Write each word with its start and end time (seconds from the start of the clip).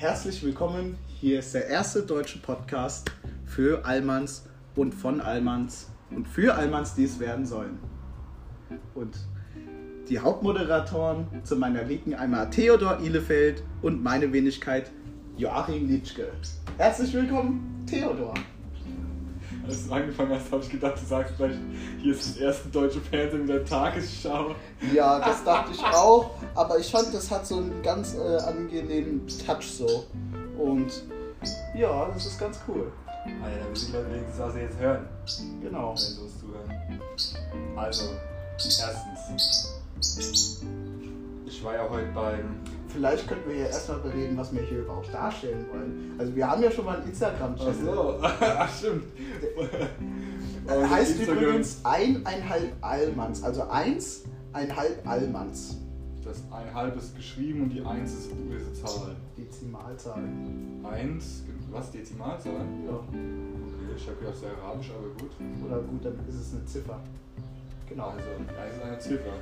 Herzlich 0.00 0.42
willkommen. 0.42 0.96
Hier 1.20 1.40
ist 1.40 1.52
der 1.52 1.66
erste 1.66 2.02
deutsche 2.02 2.38
Podcast 2.38 3.10
für 3.44 3.84
Allmanns 3.84 4.46
und 4.74 4.94
von 4.94 5.20
Allmanns 5.20 5.90
und 6.10 6.26
für 6.26 6.54
Allmanns, 6.54 6.94
die 6.94 7.04
es 7.04 7.20
werden 7.20 7.44
sollen. 7.44 7.78
Und 8.94 9.14
die 10.08 10.18
Hauptmoderatoren 10.18 11.26
zu 11.44 11.54
meiner 11.56 11.82
Linken 11.82 12.14
einmal 12.14 12.48
Theodor 12.48 13.00
Ihlefeld 13.00 13.62
und 13.82 14.02
meine 14.02 14.32
Wenigkeit 14.32 14.90
Joachim 15.36 15.86
Litschke. 15.86 16.28
Herzlich 16.78 17.12
willkommen, 17.12 17.84
Theodor. 17.84 18.32
Als 19.70 19.86
du 19.86 19.94
angefangen 19.94 20.32
hast, 20.34 20.50
habe 20.50 20.62
ich 20.64 20.70
gedacht, 20.70 20.94
du 21.00 21.06
sagst 21.06 21.34
vielleicht, 21.36 21.58
hier 22.02 22.12
ist 22.12 22.28
das 22.30 22.36
erste 22.38 22.68
deutsche 22.70 23.00
Fernsehen 23.00 23.40
mit 23.42 23.50
der 23.50 23.64
Tagesschau. 23.64 24.54
Ja, 24.92 25.20
das 25.20 25.44
dachte 25.44 25.70
ich 25.72 25.80
auch, 25.84 26.30
aber 26.56 26.78
ich 26.78 26.90
fand, 26.90 27.14
das 27.14 27.30
hat 27.30 27.46
so 27.46 27.58
einen 27.58 27.80
ganz 27.82 28.14
äh, 28.14 28.36
angenehmen 28.38 29.26
Touch 29.46 29.62
so. 29.62 30.06
Und 30.58 31.04
ja, 31.74 32.08
das 32.12 32.26
ist 32.26 32.40
ganz 32.40 32.58
cool. 32.66 32.90
Alter, 33.44 33.68
wir 33.68 33.76
sind 33.76 33.92
Leute 33.92 34.10
wenigstens, 34.12 34.38
was 34.40 34.54
sie 34.54 34.60
jetzt 34.60 34.78
hören, 34.78 35.06
Genau. 35.62 35.90
wenn 35.90 35.96
sie 35.96 36.20
uns 36.20 36.40
zuhören. 36.40 37.00
Also, 37.76 38.04
erstens, 38.58 39.72
ich 41.46 41.64
war 41.64 41.74
ja 41.74 41.88
heute 41.88 42.08
beim. 42.12 42.56
Vielleicht 42.92 43.28
könnten 43.28 43.48
wir 43.48 43.56
ja 43.56 43.66
erstmal 43.66 43.98
bereden, 43.98 44.36
was 44.36 44.52
wir 44.52 44.62
hier 44.62 44.80
überhaupt 44.80 45.12
darstellen 45.12 45.64
wollen. 45.72 46.14
Also 46.18 46.34
wir 46.34 46.48
haben 46.48 46.62
ja 46.62 46.70
schon 46.70 46.84
mal 46.84 46.98
einen 46.98 47.08
Instagram-Channel. 47.08 47.88
Achso, 47.88 48.18
ach 48.40 48.78
stimmt. 48.78 49.04
Äh, 50.66 50.84
heißt 50.86 51.18
Instagram. 51.18 51.42
übrigens 51.42 51.80
eineinhalb 51.84 52.72
Allmanns. 52.80 53.42
Also 53.42 53.62
eins, 53.68 54.24
einhalb 54.52 55.06
Allmanns. 55.06 55.76
Das 56.24 56.42
ein 56.52 56.74
halbes 56.74 57.14
geschrieben 57.14 57.62
und 57.62 57.70
die 57.70 57.82
eins 57.82 58.12
ist 58.12 58.48
böse 58.48 58.72
Zahl. 58.74 59.16
Dezimalzahl. 59.36 60.22
Eins, 60.84 61.44
was, 61.70 61.90
Dezimalzahl? 61.90 62.52
Ja. 62.52 62.92
Okay, 62.92 63.96
ich 63.96 64.06
habe 64.06 64.16
gedacht, 64.18 64.34
ist 64.34 64.44
arabisch, 64.44 64.90
aber 64.96 65.08
gut. 65.18 65.30
Oder 65.66 65.80
gut, 65.80 66.04
dann 66.04 66.18
ist 66.28 66.34
es 66.34 66.52
eine 66.54 66.64
Ziffer. 66.66 67.00
Genau. 67.88 68.10
Also, 68.10 68.28
eins 68.60 68.76
ist 68.76 68.82
eine 68.82 68.98
Ziffer. 68.98 69.32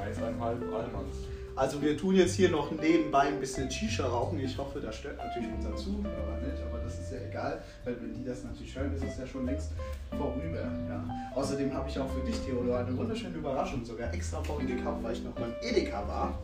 Eins, 0.00 0.18
einhalb 0.18 0.62
Allmanns. 0.72 1.16
Also 1.56 1.80
wir 1.80 1.96
tun 1.96 2.14
jetzt 2.14 2.34
hier 2.34 2.50
noch 2.50 2.70
nebenbei 2.70 3.28
ein 3.28 3.40
bisschen 3.40 3.70
Shisha 3.70 4.06
rauchen. 4.06 4.38
Ich 4.38 4.58
hoffe, 4.58 4.78
das 4.78 4.96
stört 4.96 5.16
natürlich 5.16 5.48
unser 5.56 5.74
Zuhörer 5.74 6.38
nicht, 6.42 6.62
aber 6.62 6.80
das 6.84 7.00
ist 7.00 7.10
ja 7.10 7.18
egal, 7.26 7.62
weil 7.82 7.96
wenn 7.98 8.12
die 8.12 8.24
das 8.24 8.44
natürlich 8.44 8.76
hören, 8.76 8.94
ist 8.94 9.02
es 9.02 9.18
ja 9.18 9.26
schon 9.26 9.46
längst 9.46 9.70
vorüber. 10.10 10.70
Ja. 10.88 11.02
Außerdem 11.34 11.72
habe 11.72 11.88
ich 11.88 11.98
auch 11.98 12.10
für 12.10 12.20
dich, 12.26 12.38
Theodor, 12.40 12.80
eine 12.80 12.94
wunderschöne 12.94 13.38
Überraschung 13.38 13.82
sogar 13.86 14.12
extra 14.12 14.42
vorhin 14.44 14.68
gekauft, 14.68 15.02
weil 15.02 15.14
ich 15.14 15.24
noch 15.24 15.32
beim 15.32 15.54
Edeka 15.62 16.06
war. 16.06 16.38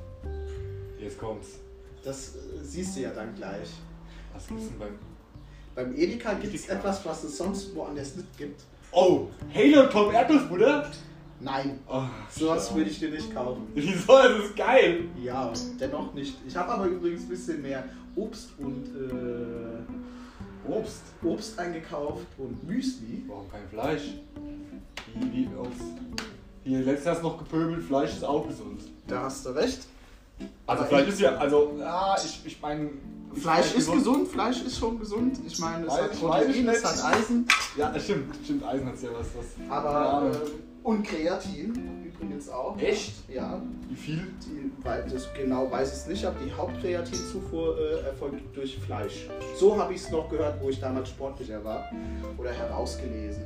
Jetzt 0.99 1.19
kommt's. 1.19 1.59
Das 2.03 2.37
äh, 2.37 2.39
siehst 2.63 2.97
du 2.97 3.01
ja 3.03 3.11
dann 3.11 3.35
gleich. 3.35 3.69
Was 4.33 4.47
gibt's 4.47 4.69
denn 4.69 4.79
beim. 4.79 4.99
Beim 5.75 5.95
Edeka 5.95 6.33
gibt 6.35 6.55
es 6.55 6.65
Edeka. 6.65 6.79
etwas, 6.79 7.05
was 7.05 7.25
es 7.25 7.37
sonst 7.37 7.75
woanders 7.75 8.17
nicht 8.17 8.39
gibt. 8.39 8.63
Oh, 8.93 9.29
Halo 9.55 9.87
Top 9.89 10.13
Erdnussbutter? 10.13 10.91
Nein, 11.43 11.81
Oh, 11.89 12.03
sowas 12.31 12.75
würde 12.75 12.91
ich 12.91 12.99
dir 12.99 13.11
nicht 13.11 13.35
kaufen. 13.35 13.67
Wieso? 13.75 14.13
Das 14.13 14.45
ist 14.45 14.57
geil. 14.57 15.05
Ja, 15.23 15.53
dennoch 15.81 16.15
nicht. 16.15 16.37
Ich 16.47 16.57
habe 16.57 16.71
aber 16.73 16.87
übrigens 16.87 17.23
ein 17.23 17.29
bisschen 17.29 17.63
mehr 17.63 17.85
Obst 18.15 18.51
und 18.59 18.87
äh, 18.95 20.71
Obst. 20.71 21.03
Obst 21.23 21.59
eingekauft 21.59 22.27
und 22.39 22.63
Müsli. 22.69 23.25
Warum 23.27 23.51
kein 23.51 23.67
Fleisch? 23.69 24.15
Wie, 25.15 25.33
wie 25.33 25.49
Obst? 25.57 25.83
Hier, 26.65 26.81
letztes 26.81 27.07
Jahr 27.07 27.17
du 27.17 27.23
noch 27.23 27.39
gepöbelt, 27.39 27.83
Fleisch 27.83 28.13
ist 28.13 28.25
auch 28.25 28.47
gesund. 28.47 28.83
Da 29.09 29.23
hast 29.23 29.45
du 29.45 29.51
recht. 29.51 29.81
Also 30.67 30.83
Aber 30.83 30.89
Fleisch 30.89 31.09
ist 31.09 31.21
ja, 31.21 31.37
also, 31.37 31.77
ja, 31.79 32.17
ich, 32.25 32.43
ich 32.47 32.61
meine... 32.61 32.91
Fleisch 33.35 33.75
ist 33.75 33.91
gesund, 33.91 34.29
Fleisch 34.29 34.63
ist 34.63 34.79
schon 34.79 34.99
gesund. 34.99 35.39
Ich 35.47 35.59
meine, 35.59 35.87
es 35.87 35.93
Weiß 35.93 36.03
hat 36.03 36.21
Protein, 36.21 36.69
es 36.69 36.85
hat 36.85 37.15
Eisen, 37.15 37.47
Ja, 37.77 37.99
stimmt, 37.99 38.35
stimmt, 38.45 38.65
Eisen 38.65 38.87
hat 38.87 39.03
ja 39.03 39.09
was, 39.13 39.27
was... 39.37 39.71
Aber 39.71 40.15
Ahnung. 40.15 40.33
äh, 40.33 40.37
und 40.83 41.03
Kreatin 41.07 42.03
übrigens 42.05 42.49
auch. 42.49 42.79
Echt? 42.79 43.29
Ja, 43.29 43.61
Wie 43.89 43.97
viel? 43.97 44.27
die, 44.45 44.71
weil 44.85 45.05
das 45.09 45.29
genau 45.35 45.71
weiß 45.71 45.89
ich 45.89 45.95
es 45.95 46.07
nicht, 46.07 46.25
aber 46.25 46.37
die 46.45 46.53
Hauptkreatinzufuhr 46.53 47.79
äh, 47.79 48.07
erfolgt 48.07 48.41
durch 48.55 48.79
Fleisch. 48.79 49.29
So 49.57 49.79
habe 49.79 49.95
ich 49.95 50.01
es 50.01 50.11
noch 50.11 50.29
gehört, 50.29 50.61
wo 50.61 50.69
ich 50.69 50.81
damals 50.81 51.09
sportlicher 51.09 51.63
war 51.65 51.85
oder 52.37 52.51
herausgelesen. 52.51 53.45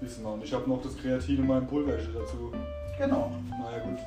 Wissen 0.00 0.24
wir. 0.24 0.32
Und 0.32 0.44
ich 0.44 0.52
habe 0.52 0.68
noch 0.68 0.82
das 0.82 0.96
Kreatin 0.96 1.38
in 1.38 1.46
meinem 1.46 1.66
Pulverchen 1.66 2.12
dazu. 2.14 2.52
Genau. 2.98 3.32
Naja, 3.50 3.84
gut. 3.84 3.98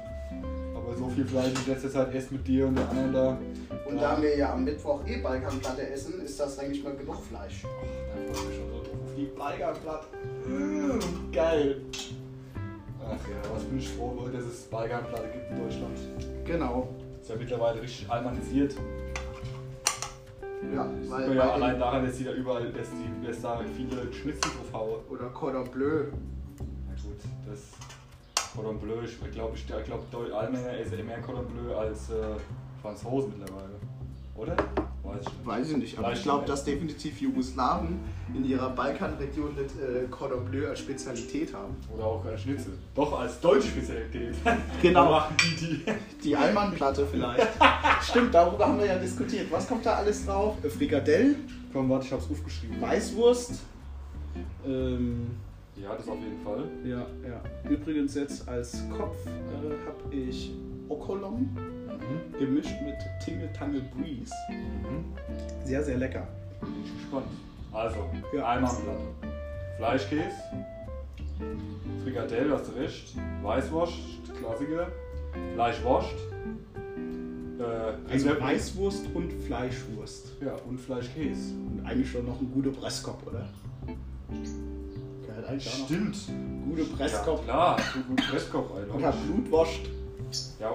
Aber 0.75 0.95
so 0.95 1.07
viel 1.09 1.25
Fleisch, 1.25 1.53
ich 1.53 1.67
letzte 1.67 1.89
Zeit 1.89 2.13
esse 2.13 2.33
mit 2.33 2.47
dir 2.47 2.67
und 2.67 2.75
den 2.75 2.87
anderen 2.87 3.13
da... 3.13 3.37
Und 3.87 4.01
da 4.01 4.21
wir 4.21 4.37
ja 4.37 4.53
am 4.53 4.63
Mittwoch 4.65 5.05
eh 5.07 5.17
Balkanplatte 5.17 5.89
essen, 5.89 6.21
ist 6.21 6.39
das, 6.39 6.57
denke 6.57 6.73
ich 6.73 6.83
mal, 6.83 6.95
genug 6.95 7.23
Fleisch. 7.23 7.63
Da 7.63 8.33
freue 8.33 8.43
ich 8.43 8.47
mich 8.49 8.57
schon 8.57 8.69
so 8.69 8.77
drauf 8.83 9.01
auf 9.05 9.15
die 9.15 9.25
Balkanplatte. 9.25 10.07
Mmh, 10.47 10.99
geil. 11.31 11.81
Ach 13.07 13.27
ja, 13.29 13.53
was 13.53 13.63
bin 13.63 13.77
ich 13.77 13.89
froh, 13.89 14.27
dass 14.33 14.43
es 14.43 14.63
Balkanplatte 14.63 15.27
gibt 15.31 15.51
in 15.51 15.57
Deutschland. 15.63 15.97
Genau. 16.45 16.89
Ist 17.21 17.29
ja 17.29 17.35
mittlerweile 17.35 17.81
richtig 17.81 18.09
almanisiert. 18.09 18.75
Ja, 20.73 20.89
Sieht 20.99 21.11
weil 21.11 21.35
ja 21.35 21.45
bei 21.45 21.51
allein 21.53 21.79
daran, 21.79 22.05
dass 22.05 22.17
die 22.17 22.23
da 22.23 22.31
überall, 22.33 22.71
dass 22.71 22.87
die 22.89 23.25
dass 23.27 23.41
da 23.41 23.59
viele 23.75 24.11
Schnitzel 24.11 24.51
drauf 24.51 24.73
hauen. 24.73 24.99
oder 25.09 25.29
Cordon 25.29 25.69
Bleu. 25.69 26.05
Na 26.87 26.93
gut, 27.03 27.19
das 27.47 28.53
Cordon 28.55 28.79
Bleu, 28.79 29.03
ich 29.03 29.19
glaube, 29.31 29.55
ich, 29.55 29.65
ich 29.69 29.83
glaub, 29.85 30.11
Deu- 30.11 30.31
Allmänner 30.31 30.77
essen 30.79 31.05
mehr 31.05 31.21
Cordon 31.21 31.45
Bleu 31.47 31.75
als 31.75 32.09
äh, 32.09 32.13
Franzosen 32.81 33.33
mittlerweile. 33.37 33.75
Oder? 34.35 34.55
Weiß 35.05 35.21
ich 35.21 35.27
nicht. 35.27 35.45
Weiß 35.45 35.69
ich 35.71 35.77
nicht, 35.77 35.97
aber 35.97 36.07
Weiß 36.09 36.17
ich 36.17 36.23
glaube, 36.23 36.45
dass 36.45 36.63
definitiv 36.63 37.21
Jugoslawen 37.21 37.99
in 38.33 38.43
ihrer 38.45 38.69
Balkanregion 38.71 39.53
nicht 39.55 39.75
äh, 39.79 40.07
Cordon 40.09 40.45
Bleu 40.45 40.67
als 40.67 40.79
Spezialität 40.79 41.53
haben. 41.53 41.75
Oder 41.93 42.05
auch 42.05 42.25
als 42.25 42.41
Schnitzel. 42.41 42.73
Doch, 42.95 43.19
als 43.19 43.39
deutsche 43.39 43.67
Spezialität. 43.67 44.33
Genau. 44.81 45.05
Machen 45.11 45.35
die 45.39 45.55
die. 45.65 45.85
Die 46.23 46.35
Almanplatte 46.35 47.05
vielleicht. 47.05 47.47
Stimmt, 48.01 48.33
darüber 48.33 48.67
haben 48.67 48.79
wir 48.79 48.87
ja 48.87 48.97
diskutiert. 48.97 49.51
Was 49.51 49.67
kommt 49.67 49.85
da 49.85 49.93
alles 49.95 50.25
drauf? 50.25 50.55
Äh, 50.63 50.69
Frikadell, 50.69 51.35
Komm, 51.71 51.89
warte, 51.89 52.05
ich 52.05 52.11
hab's 52.13 52.29
aufgeschrieben. 52.31 52.81
Weißwurst. 52.81 53.59
Ähm, 54.65 55.27
Ja, 55.75 55.93
das 55.95 56.07
auf 56.07 56.17
jeden 56.19 56.41
Fall. 56.43 56.63
ja, 56.85 57.05
ja. 57.27 57.69
Übrigens 57.69 58.15
jetzt 58.15 58.47
als 58.47 58.83
Kopf 58.97 59.17
äh, 59.27 59.29
habe 59.85 60.15
ich 60.15 60.53
Okolom 60.89 61.49
Mhm. 61.97 62.37
gemischt 62.39 62.75
mit 62.83 62.95
Tingle 63.23 63.51
Tangle 63.53 63.81
Breeze. 63.95 64.31
Mhm. 64.49 65.05
Sehr, 65.65 65.83
sehr 65.83 65.97
lecker. 65.97 66.27
Bin 66.61 66.69
ich 66.83 66.93
gespannt. 67.01 67.27
Also, 67.71 68.09
Ja. 68.35 68.43
Almanplatte. 68.45 68.99
Fleischkäse, 69.77 70.35
Frikadelle, 72.03 72.53
hast 72.53 72.67
du 72.69 72.71
recht, 72.79 73.15
Weißwurst, 73.43 73.93
Klassiker, 74.39 74.87
Fleischwurst, 75.53 76.13
äh, 77.59 78.11
Also 78.11 78.29
Weißwurst 78.39 79.07
und 79.13 79.33
Fleischwurst. 79.45 80.27
Ja, 80.41 80.53
und 80.67 80.79
Fleischkäse. 80.79 81.53
Und 81.53 81.85
eigentlich 81.85 82.09
schon 82.09 82.25
noch 82.25 82.39
ein 82.39 82.51
guter 82.53 82.69
Presskopf, 82.71 83.25
oder? 83.27 83.39
Noch. 84.29 85.59
Stimmt. 85.59 86.17
Gute 86.69 86.81
Ja, 86.81 86.87
Presskopf. 86.97 87.43
klar, 87.43 87.77
so 87.93 87.99
gut 88.01 88.17
Presskopf, 88.29 88.71
Oder 88.71 89.07
Alter. 89.07 89.17
Blutwurst. 89.27 89.81
Ja, 90.59 90.73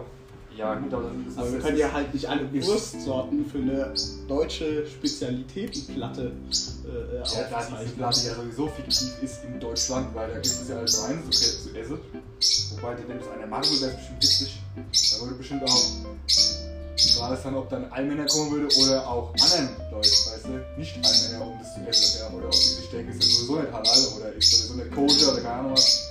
ja, 0.60 0.74
gut, 0.74 0.92
aber 0.92 1.04
das 1.04 1.32
ist 1.32 1.38
Aber 1.38 1.48
wir 1.48 1.56
das 1.58 1.66
können 1.66 1.78
ja 1.78 1.92
halt 1.92 2.12
nicht 2.12 2.26
alle 2.28 2.52
Wurstsorten 2.52 3.46
für 3.46 3.58
eine 3.58 3.94
deutsche 4.28 4.86
Spezialitätenplatte 4.86 6.22
äh, 6.22 7.16
Ja, 7.16 7.22
da 7.22 7.22
diese 7.22 7.56
aufzeichnen. 7.56 7.96
Platte 7.96 8.26
ja 8.26 8.34
sowieso 8.34 8.68
fiktiv 8.68 9.22
ist 9.22 9.44
in 9.44 9.58
Deutschland, 9.58 10.14
weil 10.14 10.28
da 10.28 10.34
gibt 10.34 10.46
es 10.46 10.68
ja 10.68 10.76
alles 10.76 11.02
rein 11.02 11.22
zu, 11.24 11.30
zu 11.30 11.74
essen. 11.74 11.98
Wobei, 12.72 12.96
wenn 13.08 13.18
das 13.18 13.28
einer 13.28 13.46
würde, 13.46 13.80
wäre 13.80 13.90
es 13.90 13.96
bestimmt 13.96 14.22
witzig. 14.22 14.60
Da 15.12 15.24
würde 15.24 15.34
bestimmt 15.36 15.64
auch. 15.64 15.82
Die 16.26 17.12
Frage 17.14 17.34
ist 17.34 17.44
dann, 17.46 17.54
ob 17.54 17.70
dann 17.70 17.90
Allmänner 17.90 18.26
kommen 18.26 18.50
würde 18.50 18.68
oder 18.76 19.08
auch 19.08 19.32
anderen 19.32 19.76
Leute, 19.90 20.08
weißt 20.10 20.44
du, 20.44 20.78
nicht 20.78 20.94
Allmänner, 20.96 21.46
um 21.46 21.58
das 21.58 21.72
zu 21.74 21.80
essen. 21.88 22.18
Ja, 22.20 22.36
oder 22.36 22.46
ob 22.48 22.52
die 22.52 22.58
sich 22.58 22.90
denken, 22.90 23.12
ist 23.12 23.22
das 23.22 23.32
sowieso 23.34 23.60
nicht 23.62 23.72
halal 23.72 23.98
oder 24.18 24.32
ist 24.34 24.50
sowieso 24.50 24.74
nicht 24.74 24.94
koscher 24.94 25.32
oder 25.32 25.40
keine 25.40 25.54
Ahnung 25.54 25.72
was. 25.72 26.09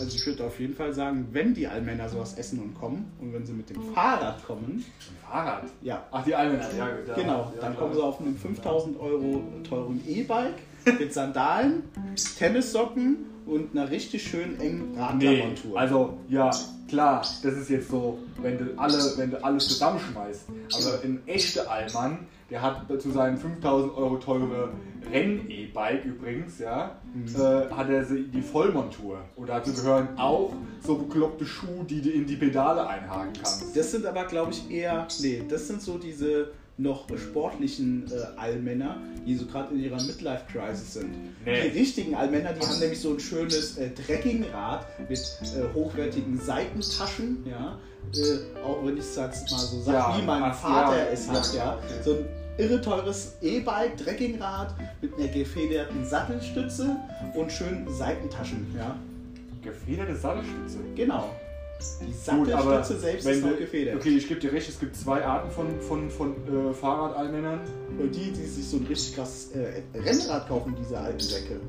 Also 0.00 0.16
ich 0.16 0.26
würde 0.26 0.44
auf 0.44 0.58
jeden 0.58 0.74
Fall 0.74 0.92
sagen, 0.92 1.28
wenn 1.32 1.54
die 1.54 1.66
Allmänner 1.68 2.08
sowas 2.08 2.34
essen 2.34 2.58
und 2.60 2.74
kommen 2.74 3.12
und 3.20 3.32
wenn 3.32 3.46
sie 3.46 3.52
mit 3.52 3.70
dem 3.70 3.80
Fahrrad 3.94 4.44
kommen, 4.44 4.84
Ein 4.98 5.30
Fahrrad. 5.30 5.62
ja, 5.82 6.04
Ach, 6.10 6.24
die 6.24 6.34
Allmänner, 6.34 6.66
ja. 6.76 6.88
Ja, 6.88 7.14
genau, 7.14 7.38
ja, 7.38 7.52
dann 7.60 7.72
klar. 7.72 7.74
kommen 7.76 7.94
sie 7.94 8.02
auf 8.02 8.20
einem 8.20 8.36
5000 8.36 8.98
Euro 9.00 9.42
teuren 9.68 10.00
E-Bike 10.08 10.54
mit 10.98 11.14
Sandalen, 11.14 11.84
Tennissocken 12.38 13.16
und 13.46 13.70
einer 13.76 13.90
richtig 13.90 14.22
schön 14.24 14.58
engen 14.60 14.92
Nee, 14.92 14.98
Radlermontur. 15.00 15.78
also 15.78 16.18
ja, 16.28 16.50
klar, 16.88 17.20
das 17.42 17.54
ist 17.54 17.70
jetzt 17.70 17.90
so, 17.90 18.18
wenn 18.42 18.58
du, 18.58 18.76
alle, 18.78 18.98
wenn 19.16 19.30
du 19.30 19.44
alles 19.44 19.68
zusammenschmeißt. 19.68 20.44
Aber 20.74 21.04
ein 21.04 21.22
echter 21.26 21.70
Allmann, 21.70 22.26
der 22.50 22.62
hat 22.62 22.86
zu 23.00 23.10
seinem 23.12 23.38
5000 23.38 23.96
Euro 23.96 24.16
teure 24.16 24.70
Renn-E-Bike 25.10 26.04
übrigens, 26.04 26.58
ja, 26.58 26.96
äh, 27.14 27.70
hat 27.70 27.88
er 27.88 28.04
die 28.04 28.42
Vollmontur. 28.42 29.18
Und 29.36 29.48
dazu 29.48 29.72
gehören 29.72 30.08
auch 30.16 30.52
so 30.80 30.96
bekloppte 30.96 31.44
Schuhe, 31.44 31.84
die 31.84 32.00
du 32.02 32.10
in 32.10 32.26
die 32.26 32.36
Pedale 32.36 32.86
einhaken 32.86 33.32
kannst. 33.34 33.76
Das 33.76 33.90
sind 33.90 34.06
aber, 34.06 34.24
glaube 34.24 34.52
ich, 34.52 34.70
eher. 34.70 35.06
Nee, 35.20 35.42
das 35.48 35.68
sind 35.68 35.82
so 35.82 35.98
diese 35.98 36.52
noch 36.80 37.06
sportlichen 37.16 38.10
äh, 38.10 38.40
Allmänner, 38.40 38.96
die 39.26 39.36
so 39.36 39.44
gerade 39.46 39.74
in 39.74 39.80
ihrer 39.80 40.02
Midlife-Crisis 40.02 40.94
sind. 40.94 41.10
Nee. 41.44 41.68
Die 41.68 41.78
richtigen 41.78 42.14
Allmänner, 42.14 42.54
die 42.54 42.66
haben 42.66 42.78
nämlich 42.78 43.00
so 43.00 43.12
ein 43.12 43.20
schönes 43.20 43.76
äh, 43.76 43.90
Trekkingrad 43.90 44.86
mit 45.08 45.18
äh, 45.18 45.74
hochwertigen 45.74 46.40
Seitentaschen, 46.40 47.44
ja. 47.46 47.78
Äh, 48.14 48.64
auch 48.64 48.84
wenn 48.84 48.96
ich 48.96 49.04
es 49.04 49.16
mal 49.16 49.30
so 49.32 49.80
sage, 49.82 49.98
Ja, 49.98 50.18
wie 50.18 50.26
mein 50.26 50.54
Vater 50.54 50.96
ja, 50.96 51.04
es 51.12 51.28
hat, 51.28 51.54
ja. 51.54 51.78
So 52.02 52.14
ein 52.14 52.24
irre 52.60 52.80
teures 52.80 53.36
E-Bike, 53.40 53.96
Trekkingrad 53.96 54.74
mit 55.00 55.14
einer 55.14 55.28
gefederten 55.28 56.04
Sattelstütze 56.04 56.96
und 57.34 57.50
schönen 57.50 57.86
Seitentaschen, 57.92 58.66
ja. 58.76 58.96
Gefederte 59.62 60.16
Sattelstütze. 60.16 60.78
Genau. 60.94 61.30
Die 62.02 62.06
Gut, 62.06 62.48
Sattelstütze 62.48 63.00
selbst 63.00 63.26
wenn 63.26 63.34
ist 63.34 63.44
noch 63.44 63.58
gefedert. 63.58 63.96
Okay, 63.96 64.10
ich 64.10 64.28
gebe 64.28 64.38
dir 64.40 64.52
recht, 64.52 64.68
es 64.68 64.78
gibt 64.78 64.94
zwei 64.96 65.24
Arten 65.24 65.50
von, 65.50 65.80
von, 65.80 66.10
von 66.10 66.32
äh, 66.32 66.74
Fahrradallmännern. 66.74 67.60
Und 67.98 68.14
die, 68.14 68.30
die 68.32 68.44
sich 68.46 68.68
so 68.68 68.76
ein 68.76 68.86
richtig 68.86 69.16
krasses 69.16 69.52
äh, 69.52 69.82
Rennrad 69.98 70.46
kaufen, 70.48 70.74
diese 70.78 70.98
alten 70.98 71.20
Säcke, 71.20 71.60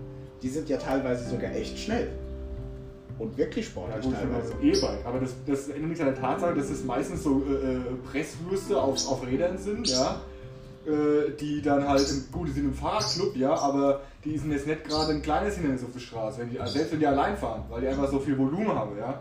die 0.41 0.49
sind 0.49 0.67
ja 0.67 0.77
teilweise 0.77 1.29
sogar 1.29 1.53
echt 1.55 1.79
schnell. 1.79 2.09
Und 3.19 3.37
wirklich 3.37 3.65
Ja, 3.65 3.71
sportlich 3.71 4.03
gut, 4.03 4.15
für 4.15 4.21
teilweise. 4.21 4.53
E-Bike. 4.61 5.05
Aber 5.05 5.19
das, 5.19 5.31
das 5.45 5.67
ändert 5.69 5.89
nichts 5.89 6.01
an 6.01 6.07
der 6.07 6.19
Tatsache, 6.19 6.55
dass 6.55 6.69
es 6.69 6.83
meistens 6.83 7.23
so 7.23 7.43
äh, 7.47 7.75
äh, 7.75 7.79
Presswürste 8.11 8.81
auf, 8.81 9.07
auf 9.07 9.25
Rädern 9.25 9.57
sind, 9.57 9.87
ja. 9.87 10.21
Äh, 10.85 11.37
die 11.39 11.61
dann 11.61 11.87
halt, 11.87 12.09
im, 12.09 12.31
gut, 12.31 12.47
die 12.47 12.53
sind 12.53 12.65
im 12.65 12.73
Fahrradclub, 12.73 13.35
ja, 13.35 13.53
aber 13.53 14.01
die 14.25 14.35
sind 14.35 14.51
jetzt 14.51 14.65
nicht 14.65 14.83
gerade 14.83 15.11
ein 15.11 15.21
kleines 15.21 15.55
Hindernis 15.55 15.83
auf 15.83 15.93
der 15.93 15.99
Straße, 15.99 16.41
wenn 16.41 16.49
die, 16.49 16.59
also 16.59 16.73
selbst 16.73 16.93
wenn 16.93 16.99
die 16.99 17.05
allein 17.05 17.37
fahren, 17.37 17.63
weil 17.69 17.81
die 17.81 17.87
einfach 17.87 18.09
so 18.09 18.19
viel 18.19 18.35
Volumen 18.35 18.73
haben, 18.73 18.97
ja. 18.97 19.19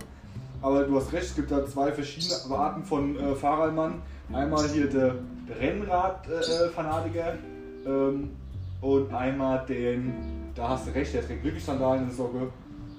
Aber 0.62 0.84
du 0.84 0.96
hast 0.96 1.12
recht, 1.12 1.26
es 1.26 1.34
gibt 1.34 1.50
da 1.50 1.66
zwei 1.66 1.92
verschiedene 1.92 2.34
Arten 2.56 2.82
von 2.82 3.14
äh, 3.18 3.34
Fahrradmann. 3.34 4.00
Einmal 4.32 4.66
hier 4.68 4.88
der, 4.88 5.16
Rennrad-Fanatiker 5.58 7.34
ähm, 7.86 8.30
und 8.80 9.12
einmal 9.12 9.64
den, 9.66 10.14
da 10.54 10.70
hast 10.70 10.86
du 10.86 10.92
recht, 10.92 11.12
der 11.14 11.26
trägt 11.26 11.44
wirklich 11.44 11.64
Sandalen 11.64 12.02
in 12.02 12.06
der 12.08 12.16
Socke. 12.16 12.48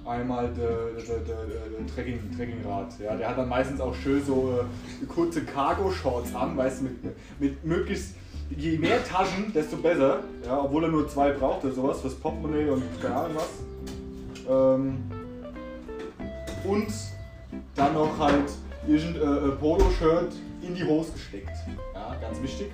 Einmal 0.05 0.51
der, 0.53 0.67
der, 0.67 1.19
der, 1.19 1.45
der, 1.45 1.45
der 1.45 1.95
Trekking, 1.95 2.19
Trekkingrad. 2.35 2.99
Ja, 2.99 3.15
der 3.15 3.29
hat 3.29 3.37
dann 3.37 3.49
meistens 3.49 3.79
auch 3.79 3.93
schön 3.93 4.23
so 4.25 4.59
äh, 4.59 5.05
kurze 5.05 5.43
Cargo-Shorts 5.43 6.33
an, 6.33 6.57
weißt 6.57 6.81
du, 6.81 6.85
mit, 6.85 7.39
mit 7.39 7.63
möglichst, 7.63 8.15
je 8.57 8.77
mehr 8.77 9.03
Taschen, 9.03 9.51
desto 9.53 9.77
besser. 9.77 10.19
Ja, 10.45 10.61
obwohl 10.63 10.83
er 10.85 10.89
nur 10.89 11.07
zwei 11.07 11.31
braucht 11.31 11.63
oder 11.63 11.73
sowas, 11.73 12.01
fürs 12.01 12.15
Portemonnaie 12.15 12.69
und 12.69 12.83
keine 13.01 13.15
Ahnung 13.15 13.35
was. 13.35 13.49
Ähm, 14.49 14.97
und 16.63 16.87
dann 17.75 17.93
noch 17.93 18.17
halt 18.19 18.51
irgendein 18.87 19.21
äh, 19.21 19.47
äh, 19.47 19.51
Polo-Shirt 19.51 20.33
in 20.61 20.75
die 20.75 20.83
Hose 20.83 21.11
gesteckt. 21.13 21.49
Ja, 21.93 22.15
ganz 22.21 22.41
wichtig. 22.41 22.71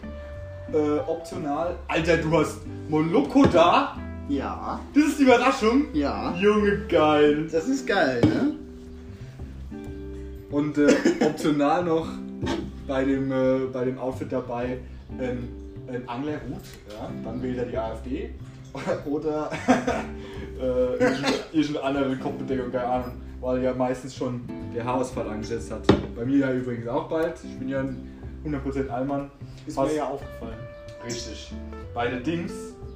Äh, 0.73 0.99
optional. 1.07 1.75
Alter, 1.87 2.17
du 2.17 2.31
hast 2.37 2.59
Moloko 2.89 3.45
da? 3.45 3.97
Ja, 4.29 4.79
Das 4.93 5.03
ist 5.05 5.19
die 5.19 5.23
Überraschung? 5.23 5.85
ja. 5.93 6.35
Junge, 6.35 6.81
geil. 6.89 7.47
Das 7.49 7.65
ist 7.67 7.87
geil, 7.87 8.19
ne? 8.21 8.55
Und 10.51 10.77
äh, 10.77 10.87
optional 11.25 11.83
noch 11.85 12.07
bei 12.87 13.05
dem, 13.05 13.31
äh, 13.31 13.67
bei 13.71 13.85
dem 13.85 13.97
Outfit 13.99 14.31
dabei 14.31 14.79
ein, 15.17 15.47
ein 15.87 16.07
Anglerhut. 16.07 16.61
Ja? 16.89 17.09
Dann 17.23 17.41
wählt 17.41 17.57
er 17.57 17.65
die 17.65 17.77
AfD. 17.77 18.29
Oder 19.05 19.49
äh, 20.59 21.53
irgendeine- 21.53 21.83
andere 21.83 22.17
Kopfbedeckung, 22.17 22.71
keine 22.71 22.85
Ahnung. 22.85 23.11
Weil 23.39 23.61
ja 23.63 23.73
meistens 23.73 24.15
schon 24.15 24.41
der 24.75 24.83
Haarausfall 24.83 25.29
angesetzt 25.29 25.71
hat. 25.71 25.81
Bei 26.15 26.25
mir 26.25 26.37
ja 26.39 26.51
übrigens 26.53 26.87
auch 26.87 27.07
bald. 27.07 27.35
Ich 27.43 27.57
bin 27.57 27.69
ja 27.69 27.79
ein 27.81 28.19
100% 28.45 28.89
Allmann. 28.89 29.31
Ist 29.65 29.77
Was- 29.77 29.89
mir 29.89 29.97
ja 29.97 30.07
aufgefallen. 30.09 30.57
Richtig. 31.05 31.53
Bei 31.93 32.07
der 32.09 32.19
Dings, 32.19 32.51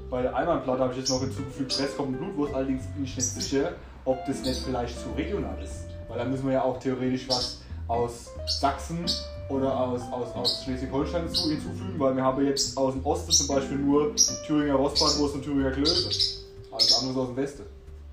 bei 0.09 0.21
der 0.23 0.35
Allmann-Platte 0.35 0.81
habe 0.81 0.91
ich 0.93 0.99
jetzt 0.99 1.09
noch 1.09 1.21
hinzugefügt 1.21 1.69
Presskopf 1.77 2.07
und 2.07 2.17
Blutwurst, 2.17 2.53
allerdings 2.53 2.85
bin 2.87 3.03
ich 3.05 3.15
nicht 3.15 3.25
sicher, 3.27 3.71
ob 4.05 4.25
das 4.25 4.41
nicht 4.43 4.63
vielleicht 4.65 4.99
zu 4.99 5.09
regional 5.15 5.57
ist. 5.63 5.85
Weil 6.09 6.17
da 6.17 6.25
müssen 6.25 6.45
wir 6.47 6.53
ja 6.53 6.63
auch 6.63 6.79
theoretisch 6.79 7.29
was 7.29 7.61
aus 7.87 8.31
Sachsen 8.47 9.05
oder 9.51 9.79
aus, 9.79 10.01
aus, 10.11 10.33
aus 10.35 10.63
Schleswig-Holstein 10.63 11.29
zu- 11.33 11.49
hinzufügen, 11.49 11.95
weil 11.99 12.15
wir 12.15 12.23
haben 12.23 12.45
jetzt 12.45 12.77
aus 12.77 12.93
dem 12.93 13.05
Osten 13.05 13.31
zum 13.31 13.47
Beispiel 13.47 13.77
nur 13.77 14.15
Thüringer 14.47 14.75
Rostbratwurst 14.75 15.35
und 15.35 15.43
Thüringer 15.43 15.71
Klöße. 15.71 16.09
Alles 16.71 16.93
andere 16.99 17.11
ist 17.11 17.17
aus 17.17 17.27
dem 17.27 17.35
Westen. 17.37 17.63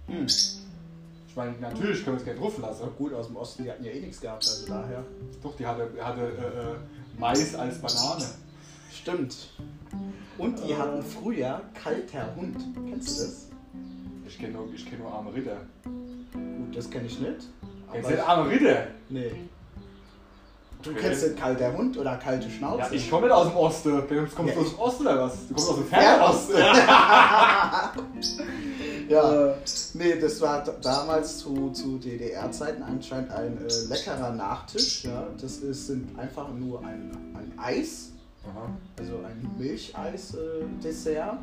Hm. 0.09 0.27
Ich 0.27 1.37
meine, 1.37 1.53
natürlich 1.61 2.05
können 2.05 2.17
wir 2.17 2.21
es 2.21 2.25
gerne 2.25 2.41
rufen 2.41 2.63
lassen. 2.63 2.83
Gut, 2.99 3.13
aus 3.15 3.27
dem 3.29 3.37
Osten, 3.37 3.65
die 3.65 3.71
hatten 3.71 3.85
ja 3.85 3.93
eh 3.93 4.01
nichts 4.01 4.21
gehabt, 4.21 4.45
also 4.47 4.67
daher. 4.67 5.05
Doch, 5.43 5.55
die 5.57 5.67
hatte, 5.67 5.89
hatte 6.01 6.21
äh, 6.23 6.25
äh, 6.25 6.75
Mais 7.19 7.55
als 7.55 7.79
Banane. 7.79 8.25
Stimmt. 8.93 9.37
Und 10.39 10.59
die 10.67 10.75
hatten 10.77 11.03
früher 11.03 11.61
kalter 11.83 12.35
Hund. 12.37 12.57
Kennst 12.89 13.19
du 13.19 13.23
das? 13.25 13.47
Ich 14.27 14.39
kenne 14.39 14.55
nur, 14.55 14.67
ich 14.75 14.89
kenn 14.89 14.99
nur 14.99 15.13
arme 15.13 15.33
Ritter. 15.33 15.59
Gut, 15.85 16.77
das 16.77 16.91
kenne 16.91 17.07
ich 17.07 17.19
nicht. 17.21 17.37
Kennst 17.93 18.11
du 18.11 18.15
den 18.15 18.25
arme 18.25 18.51
Ritter? 18.51 18.87
Nee. 19.09 19.31
Du 20.83 20.91
Okay. 20.91 21.01
kennst 21.01 21.23
den 21.25 21.35
kalter 21.37 21.77
Hund 21.77 21.99
oder 21.99 22.17
kalte 22.17 22.49
Schnauze? 22.49 22.79
Ja, 22.83 22.89
ich 22.93 23.11
komme 23.11 23.27
nicht 23.27 23.35
aus 23.35 23.49
dem 23.49 23.57
Osten. 23.57 23.91
Du 24.09 24.27
kommst 24.35 24.55
Ja, 24.55 24.61
aus 24.61 24.71
dem 24.71 24.79
Osten 24.79 25.03
oder 25.07 25.23
was? 25.25 25.33
Du 25.49 25.55
kommst 25.55 25.71
aus 25.71 25.77
dem 25.77 25.87
Fernost. 25.87 26.51
Ja, 29.09 29.55
nee, 29.95 30.21
das 30.21 30.39
war 30.43 30.63
damals 30.83 31.39
zu, 31.39 31.71
zu 31.71 31.97
DDR-Zeiten 31.99 32.83
anscheinend 32.83 33.31
ein 33.31 33.57
äh, 33.57 33.69
leckerer 33.89 34.33
Nachtisch. 34.33 35.05
Ja. 35.05 35.27
Das 35.41 35.57
ist, 35.59 35.87
sind 35.87 36.19
einfach 36.19 36.53
nur 36.53 36.81
ein, 36.81 37.11
ein 37.35 37.53
Eis, 37.59 38.11
Aha. 38.45 38.69
also 38.99 39.15
ein 39.27 39.51
Milcheis-Dessert, 39.57 41.39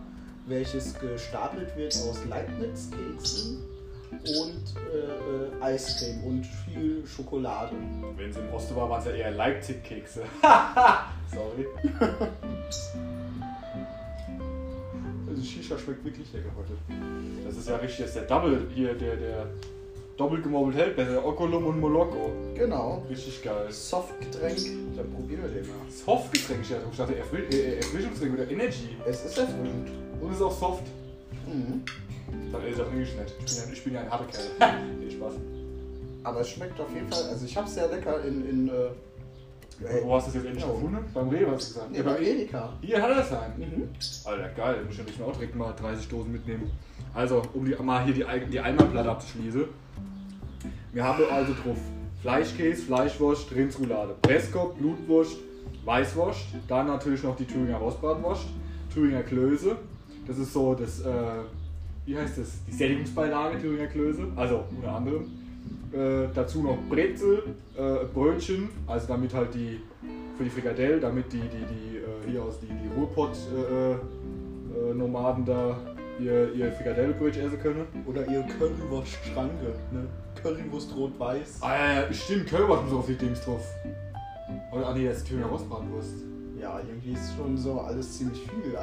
welches 0.46 0.94
gestapelt 1.00 1.76
wird 1.76 1.96
aus 2.08 2.18
Leibniz-Keksen 2.30 3.64
und 4.30 4.64
äh, 4.92 4.98
äh, 4.98 5.64
Eiscreme 5.64 6.24
und 6.24 6.46
viel 6.46 7.06
Schokolade. 7.06 7.76
Wenn 8.18 8.30
es 8.30 8.38
im 8.38 8.50
Osten 8.54 8.76
war, 8.76 8.90
waren 8.90 9.00
es 9.00 9.06
ja 9.06 9.12
eher 9.12 9.32
Leipzig-Kekse. 9.32 10.24
Sorry. 11.34 11.66
Also 15.28 15.44
Shisha 15.44 15.78
schmeckt 15.78 16.04
wirklich 16.04 16.32
lecker 16.34 16.52
heute. 16.58 16.74
Das 17.46 17.58
ist 17.58 17.68
ja 17.68 17.76
richtig, 17.78 18.00
das 18.00 18.08
ist 18.10 18.16
der 18.16 18.24
Double 18.24 18.68
hier, 18.74 18.94
der, 18.94 19.16
der 19.16 19.48
doppelt 20.18 20.44
gemobbelt 20.44 20.78
hält, 20.78 20.96
besser 20.96 21.26
Okolum 21.26 21.66
und 21.66 21.80
Moloko. 21.80 22.32
Genau. 22.56 23.04
Richtig 23.10 23.44
geil. 23.44 23.68
Softgetränk, 23.70 24.58
dann 24.96 25.12
probieren 25.12 25.44
wir 25.44 25.50
den 25.50 25.68
mal. 25.68 25.76
Softgetränk, 25.90 26.62
ich 26.62 26.98
dachte, 26.98 27.16
Erfri 27.16 27.42
äh, 27.52 27.78
Erfrischungsgetränk 27.78 28.40
oder 28.40 28.50
Energy. 28.50 28.96
Es 29.06 29.26
ist 29.26 29.38
erfrischend. 29.38 29.90
Und 30.22 30.32
ist 30.32 30.42
auch 30.42 30.58
soft. 30.58 30.84
Mhm. 31.46 31.84
Dann 32.52 32.64
ist 32.68 32.80
auch 32.80 32.92
wirklich 32.92 33.16
nett. 33.16 33.34
Ich 33.40 33.46
bin 33.46 33.56
ja, 33.56 33.74
ich 33.74 33.84
bin 33.84 33.94
ja 33.94 34.02
ein 34.02 34.12
harter 34.12 34.26
Kerl. 34.26 34.74
Nee, 35.00 35.12
Spaß. 35.12 35.34
Aber 36.24 36.40
es 36.42 36.50
schmeckt 36.50 36.80
auf 36.80 36.92
jeden 36.94 37.08
Fall, 37.10 37.24
also 37.30 37.46
ich 37.46 37.56
habe 37.56 37.68
es 37.68 37.74
sehr 37.76 37.88
lecker 37.88 38.24
in, 38.24 38.50
in 38.50 38.68
äh, 38.70 40.02
Wo 40.04 40.16
hast 40.16 40.28
du 40.28 40.32
das 40.32 40.36
jetzt 40.36 40.46
endlich 40.46 40.64
Ja. 40.66 40.72
gefunden? 40.72 40.98
Beim 41.14 41.30
Rewe 41.30 41.52
hast 41.52 41.70
du 41.70 41.74
gesagt. 41.74 41.92
nee, 41.92 42.02
bei 42.02 42.20
Edeka. 42.20 42.74
Hier 42.82 43.02
hat 43.02 43.10
er 43.10 43.16
das 43.18 43.30
sein. 43.30 43.52
Mhm. 43.58 43.90
Alter, 44.24 44.50
geil. 44.50 44.78
Muss 44.86 44.96
ich 44.98 45.18
ja 45.20 45.26
auch 45.26 45.34
direkt 45.34 45.56
mal 45.56 45.74
30 45.74 46.08
Dosen 46.08 46.32
mitnehmen. 46.32 46.72
Also, 47.14 47.42
um 47.54 47.66
die, 47.66 47.76
mal 47.76 48.04
hier 48.04 48.14
die, 48.14 48.26
die 48.52 48.60
Einmalplatte 48.60 49.10
abzuschließen. 49.12 49.66
Wir 50.94 51.04
haben 51.04 51.24
also 51.30 51.54
drauf 51.54 51.78
Fleischkäse, 52.22 52.84
Fleischwurst, 52.84 53.52
Rindsroulade, 53.54 54.16
Presskopf, 54.22 54.76
Blutwurst, 54.78 55.38
Weißwurst. 55.84 56.40
Dann 56.68 56.88
natürlich 56.88 57.22
noch 57.22 57.36
die 57.36 57.46
Thüringer 57.46 57.78
Rostbratwurst, 57.78 58.46
Thüringer 58.92 59.22
Klöße. 59.22 59.76
Das 60.26 60.38
ist 60.40 60.54
so 60.54 60.74
das, 60.74 61.02
äh, 61.02 61.12
wie 62.06 62.18
heißt 62.18 62.38
das? 62.38 62.64
Die 62.68 62.74
Sättigungsbeilage 62.74 63.60
Thüringer 63.60 63.88
Klöße. 63.88 64.28
Also, 64.36 64.66
unter 64.76 64.94
anderem. 64.94 65.24
Äh, 65.92 66.28
dazu 66.34 66.62
noch 66.62 66.78
Brezel, 66.90 67.44
äh, 67.78 68.06
Brötchen, 68.14 68.70
also 68.86 69.08
damit 69.08 69.34
halt 69.34 69.54
die 69.54 69.80
für 70.38 70.44
die 70.44 70.50
Frikadelle, 70.50 71.00
damit 71.00 71.32
die, 71.32 71.40
die, 71.40 71.48
die 71.48 71.98
äh, 71.98 72.30
hier 72.30 72.44
aus 72.44 72.60
die, 72.60 72.68
die 72.68 72.90
Ruhrpott-Nomaden 72.98 75.46
da 75.46 75.78
ihr, 76.20 76.54
ihr 76.54 76.72
Frikadellebrötchen 76.74 77.46
essen 77.46 77.60
können. 77.60 77.88
Oder 78.06 78.28
ihr 78.28 78.44
Currywurst-Schranke, 78.44 79.74
ne? 79.92 80.06
Currywurst 80.42 80.96
rot-weiß. 80.96 81.60
Ah, 81.62 82.02
ja, 82.02 82.14
stimmt, 82.14 82.48
Currywurst 82.48 82.84
muss 82.84 82.94
auf 82.94 83.06
die 83.06 83.16
Dings 83.16 83.42
drauf. 83.42 83.66
Oder, 84.72 84.88
ah 84.88 84.94
nee, 84.94 85.08
das 85.08 85.18
ist 85.18 85.28
Thüringer 85.28 85.48
Rostbratwurst. 85.48 86.14
Ja, 86.60 86.80
irgendwie 86.80 87.14
ist 87.14 87.36
schon 87.38 87.58
so 87.58 87.80
alles 87.80 88.18
ziemlich 88.18 88.42
viel. 88.42 88.76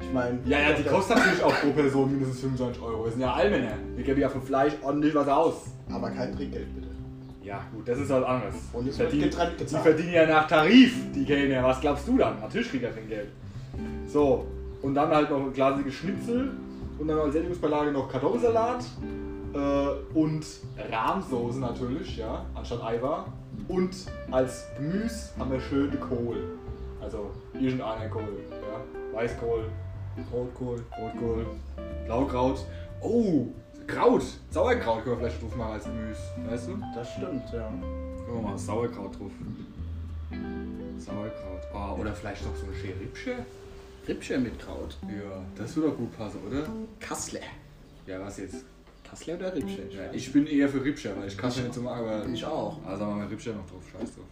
Ich 0.00 0.12
meine. 0.12 0.38
Ja, 0.44 0.58
ja, 0.60 0.72
die 0.72 0.82
kostet 0.84 1.16
natürlich 1.16 1.42
auch 1.42 1.54
pro 1.60 1.70
Person 1.70 2.10
mindestens 2.10 2.40
25 2.40 2.82
Euro. 2.82 3.04
Wir 3.04 3.12
sind 3.12 3.20
ja 3.20 3.32
Allmänner. 3.32 3.72
Wir 3.94 4.04
geben 4.04 4.20
ja 4.20 4.28
für 4.28 4.40
Fleisch 4.40 4.72
ordentlich 4.82 5.14
was 5.14 5.28
aus. 5.28 5.54
Aber 5.90 6.10
kein 6.10 6.34
Trinkgeld 6.34 6.74
bitte. 6.74 6.88
Ja, 7.42 7.60
gut, 7.74 7.86
das 7.86 7.98
ist 7.98 8.08
was 8.08 8.24
anderes. 8.24 8.54
Und 8.72 8.86
Die 8.86 8.90
verdienen, 8.90 9.30
die 9.60 9.76
verdienen 9.76 10.12
ja 10.12 10.26
nach 10.26 10.48
Tarif, 10.48 10.94
die 11.14 11.24
Kellner. 11.24 11.62
Was 11.62 11.80
glaubst 11.80 12.08
du 12.08 12.16
dann? 12.16 12.40
Natürlich 12.40 12.70
kriegt 12.70 12.84
er 12.84 12.90
kein 12.92 13.06
Geld. 13.06 13.28
So, 14.06 14.46
und 14.80 14.94
dann 14.94 15.10
halt 15.10 15.30
noch 15.30 15.40
ein 15.40 15.52
glasige 15.52 15.90
Schnitzel 15.92 16.52
und 16.98 17.08
dann 17.08 17.18
als 17.18 17.32
Sättigungsbeilage 17.34 17.92
noch 17.92 18.08
Kartoffelsalat 18.10 18.84
äh, 19.54 19.58
und 20.18 20.44
Rahmsoße 20.90 21.60
natürlich, 21.60 22.16
ja, 22.16 22.44
anstatt 22.54 22.82
Eiweiß. 22.82 23.24
Und 23.68 23.94
als 24.30 24.66
Gemüse 24.76 25.30
haben 25.38 25.52
wir 25.52 25.60
schöne 25.60 25.96
Kohl. 25.96 26.36
Also 27.00 27.30
irgendeiner 27.52 28.08
Kohl. 28.08 28.22
Weißkohl, 29.14 29.70
Rotkohl. 30.32 30.84
Rotkohl, 30.98 31.46
Blaukraut. 32.04 32.66
Oh, 33.00 33.46
Kraut, 33.86 34.22
Sauerkraut 34.50 35.04
können 35.04 35.20
wir 35.20 35.28
vielleicht 35.28 35.42
drauf 35.42 35.56
machen 35.56 35.72
als 35.74 35.84
Gemüse. 35.84 36.20
Weißt 36.48 36.68
du? 36.68 36.78
Das 36.94 37.12
stimmt, 37.12 37.44
ja. 37.52 37.68
Können 37.68 38.34
wir 38.34 38.42
mal 38.42 38.58
Sauerkraut 38.58 39.18
drauf. 39.18 39.30
Sauerkraut. 40.98 41.60
Oh, 41.74 42.00
oder 42.00 42.14
vielleicht 42.14 42.44
noch 42.44 42.56
so 42.56 42.66
ein 42.66 42.74
Scheripsche? 42.74 43.36
Rippchen 44.08 44.42
mit 44.42 44.58
Kraut. 44.58 44.96
Ja, 45.02 45.42
das 45.56 45.76
würde 45.76 45.90
doch 45.90 45.96
gut 45.96 46.16
passen, 46.16 46.40
oder? 46.46 46.66
Kassler. 47.00 47.40
Ja, 48.06 48.20
was 48.20 48.38
jetzt? 48.38 48.64
Kassler 49.08 49.36
oder 49.36 49.54
Rippchen? 49.54 49.90
Ja, 49.90 50.12
ich 50.12 50.32
bin 50.32 50.46
eher 50.46 50.68
für 50.68 50.84
Rippscher, 50.84 51.16
weil 51.16 51.28
ich 51.28 51.36
ja 51.36 51.48
nicht 51.48 51.74
so 51.74 51.82
machen, 51.82 52.04
aber. 52.04 52.26
Ich 52.26 52.44
auch. 52.44 52.78
Also 52.86 53.04
machen 53.04 53.20
wir 53.20 53.30
Rippscher 53.30 53.52
noch 53.52 53.66
drauf, 53.66 53.82
scheiß 53.92 54.14
drauf. 54.14 54.24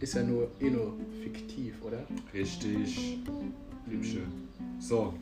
Ist 0.00 0.14
ja 0.14 0.22
nur 0.22 0.48
eh 0.60 0.70
nur 0.70 0.94
fiktiv, 1.22 1.74
oder? 1.82 1.98
Richtig. 2.32 3.18
Rippscher. 3.88 4.20
So. 4.78 5.14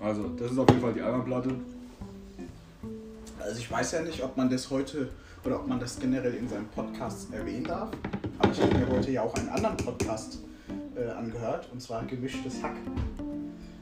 Also, 0.00 0.28
das 0.28 0.52
ist 0.52 0.58
auf 0.58 0.68
jeden 0.68 0.80
Fall 0.80 0.92
die 0.92 1.02
Eimerplatte. 1.02 1.50
Also 3.40 3.60
ich 3.60 3.70
weiß 3.70 3.92
ja 3.92 4.02
nicht, 4.02 4.22
ob 4.22 4.36
man 4.36 4.50
das 4.50 4.68
heute 4.70 5.08
oder 5.44 5.60
ob 5.60 5.66
man 5.66 5.80
das 5.80 5.98
generell 5.98 6.34
in 6.34 6.48
seinem 6.48 6.66
Podcast 6.66 7.32
erwähnen 7.32 7.64
darf. 7.64 7.88
Aber 8.38 8.52
ich 8.52 8.60
habe 8.60 8.74
mir 8.76 8.88
heute 8.88 9.10
ja 9.10 9.22
auch 9.22 9.34
einen 9.34 9.48
anderen 9.48 9.76
Podcast 9.76 10.38
äh, 10.96 11.10
angehört, 11.10 11.68
und 11.72 11.80
zwar 11.80 12.04
Gemischtes 12.04 12.62
Hack. 12.62 12.76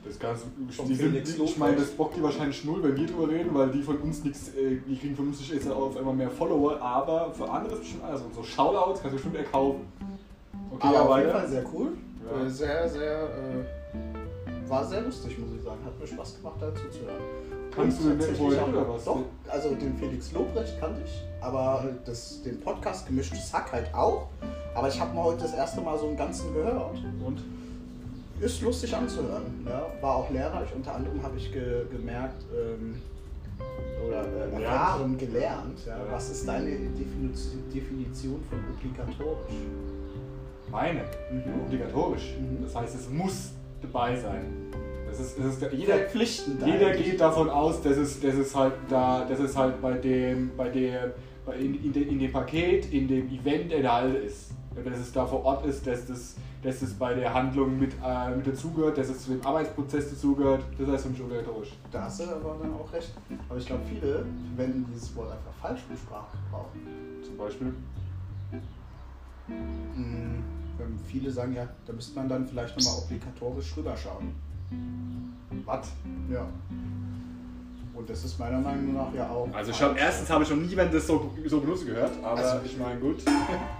Das 0.04 0.18
Ganze, 0.20 0.44
die 0.86 0.94
sind, 0.94 1.14
die, 1.14 1.42
ich 1.42 1.58
meine, 1.58 1.76
das 1.76 1.90
bockt 1.90 2.16
die 2.16 2.22
wahrscheinlich 2.22 2.64
null, 2.64 2.80
wenn 2.80 2.96
wir 2.96 3.06
drüber 3.06 3.28
reden, 3.28 3.52
weil 3.52 3.70
die 3.70 3.82
von 3.82 3.96
uns 3.96 4.22
nichts, 4.22 4.50
äh, 4.50 4.76
die 4.86 4.96
kriegen 4.96 5.16
von 5.16 5.26
uns 5.26 5.40
nicht 5.40 5.52
jetzt 5.52 5.68
auf 5.68 5.96
einmal 5.96 6.14
mehr 6.14 6.30
Follower, 6.30 6.80
aber 6.80 7.34
für 7.34 7.50
andere 7.50 7.74
ist 7.74 7.80
bestimmt 7.80 8.04
alles. 8.04 8.22
Und 8.22 8.34
so 8.34 8.42
Shoutouts 8.44 9.00
kannst 9.00 9.14
du 9.14 9.16
bestimmt 9.16 9.36
erkaufen. 9.36 9.80
Okay, 10.70 10.86
Aber 10.86 10.94
ja, 10.94 11.02
auf 11.02 11.18
jeden. 11.18 11.30
Fall 11.32 11.48
sehr 11.48 11.64
cool. 11.74 11.88
Ja. 12.24 12.46
Äh, 12.46 12.50
sehr, 12.50 12.88
sehr, 12.88 13.22
äh, 13.24 13.85
war 14.68 14.84
sehr 14.84 15.02
lustig, 15.02 15.38
muss 15.38 15.50
ich 15.56 15.62
sagen. 15.62 15.78
Hat 15.84 15.98
mir 15.98 16.06
Spaß 16.06 16.36
gemacht, 16.36 16.56
dazu 16.60 16.88
zu 16.90 17.00
hören. 17.00 17.22
Kannst 17.74 18.02
du 18.02 18.10
den 18.10 18.36
auch- 18.36 18.68
oder 18.68 18.88
was? 18.88 19.04
Doch, 19.04 19.22
also 19.48 19.74
den 19.74 19.96
Felix 19.96 20.32
Lobrecht 20.32 20.80
kannte 20.80 21.02
ich, 21.04 21.22
aber 21.40 21.84
das, 22.04 22.42
den 22.42 22.58
Podcast 22.60 23.06
Gemischtes 23.06 23.52
Hack 23.52 23.72
halt 23.72 23.92
auch. 23.94 24.28
Aber 24.74 24.88
ich 24.88 25.00
habe 25.00 25.14
mal 25.14 25.24
heute 25.24 25.42
das 25.42 25.54
erste 25.54 25.80
Mal 25.80 25.98
so 25.98 26.06
einen 26.08 26.16
ganzen 26.16 26.52
gehört. 26.54 26.98
Und? 27.24 27.42
Ist 28.40 28.60
lustig 28.60 28.94
anzuhören. 28.94 29.64
Ja. 29.64 29.86
War 30.02 30.16
auch 30.16 30.30
lehrreich. 30.30 30.68
Unter 30.74 30.94
anderem 30.94 31.22
habe 31.22 31.36
ich 31.38 31.50
ge 31.50 31.86
gemerkt 31.90 32.44
ähm, 32.54 33.00
oder 34.06 34.24
äh, 34.26 34.62
erfahren, 34.62 35.16
gelernt, 35.16 35.78
ja, 35.86 35.96
was 36.10 36.30
ist 36.30 36.46
deine 36.46 36.70
Definition, 36.70 37.62
Definition 37.72 38.40
von 38.50 38.58
obligatorisch? 38.74 39.54
Meine. 40.70 41.00
Mhm. 41.30 41.62
Obligatorisch. 41.64 42.36
Mhm. 42.38 42.64
Das 42.64 42.74
heißt, 42.74 42.94
es 42.94 43.08
muss 43.08 43.52
dabei 43.86 44.16
sein. 44.16 44.66
Das 45.08 45.20
ist, 45.20 45.38
das 45.38 45.46
ist 45.46 45.62
der, 45.62 45.72
jeder, 45.72 45.94
Verpflichtend 45.94 46.66
jeder 46.66 46.88
eigentlich. 46.88 47.10
geht 47.12 47.20
davon 47.20 47.48
aus, 47.48 47.80
dass 47.80 47.96
es, 47.96 48.20
dass 48.20 48.34
es 48.34 48.54
halt 48.54 48.74
da, 48.88 49.24
dass 49.24 49.38
es 49.38 49.56
halt 49.56 49.80
bei 49.80 49.94
dem, 49.94 50.50
bei 50.56 50.68
dem, 50.68 51.12
bei 51.46 51.56
in, 51.56 51.82
in, 51.82 51.92
de, 51.92 52.02
in 52.02 52.18
dem 52.18 52.32
Paket, 52.32 52.92
in 52.92 53.08
dem 53.08 53.28
Event 53.30 53.72
enthalten 53.72 54.16
ist. 54.16 54.50
Dass 54.84 54.98
es 54.98 55.10
da 55.10 55.24
vor 55.24 55.42
Ort 55.42 55.64
ist, 55.64 55.86
dass 55.86 56.04
das, 56.06 56.36
dass 56.62 56.82
es 56.82 56.92
bei 56.92 57.14
der 57.14 57.32
Handlung 57.32 57.78
mit, 57.78 57.94
äh, 58.04 58.36
mit 58.36 58.46
dazugehört, 58.46 58.98
dass 58.98 59.08
es 59.08 59.24
zu 59.24 59.30
dem 59.30 59.46
Arbeitsprozess 59.46 60.10
dazugehört. 60.10 60.64
Das 60.78 60.86
heißt 60.86 61.04
für 61.04 61.10
mich 61.10 61.22
obligatorisch. 61.22 61.72
Da 61.90 62.02
hast 62.02 62.20
du 62.20 62.24
aber 62.24 62.58
dann 62.60 62.74
auch 62.74 62.92
recht. 62.92 63.14
Aber 63.48 63.58
ich 63.58 63.64
glaube, 63.64 63.82
viele 63.88 64.26
verwenden 64.54 64.84
dieses 64.92 65.16
Wort 65.16 65.30
einfach 65.30 65.52
falsch 65.62 65.80
im 65.88 65.96
Sprachgebrauch. 65.96 66.68
Zum 67.24 67.38
Beispiel. 67.38 67.72
Mhm. 69.48 70.65
Wenn 70.78 70.98
viele 71.06 71.30
sagen, 71.30 71.54
ja, 71.54 71.66
da 71.86 71.92
müsste 71.92 72.14
man 72.16 72.28
dann 72.28 72.46
vielleicht 72.46 72.76
nochmal 72.76 73.02
obligatorisch 73.04 73.76
rüberschauen. 73.76 74.34
Was? 75.64 75.88
Ja. 76.30 76.46
Und 77.94 78.10
das 78.10 78.24
ist 78.24 78.38
meiner 78.38 78.58
Meinung 78.60 78.92
nach 78.92 79.14
ja 79.14 79.26
auch. 79.30 79.48
Also 79.54 79.70
ich 79.70 79.80
habe 79.80 79.98
erstens 79.98 80.28
habe 80.28 80.44
ich 80.44 80.50
noch 80.50 80.56
nie 80.58 80.76
wenn 80.76 80.92
das 80.92 81.06
so, 81.06 81.32
so 81.46 81.60
benutzt 81.60 81.86
gehört, 81.86 82.12
aber 82.22 82.36
Also- 82.38 82.58
ich 82.62 82.76
meine 82.76 83.00
gut, 83.00 83.22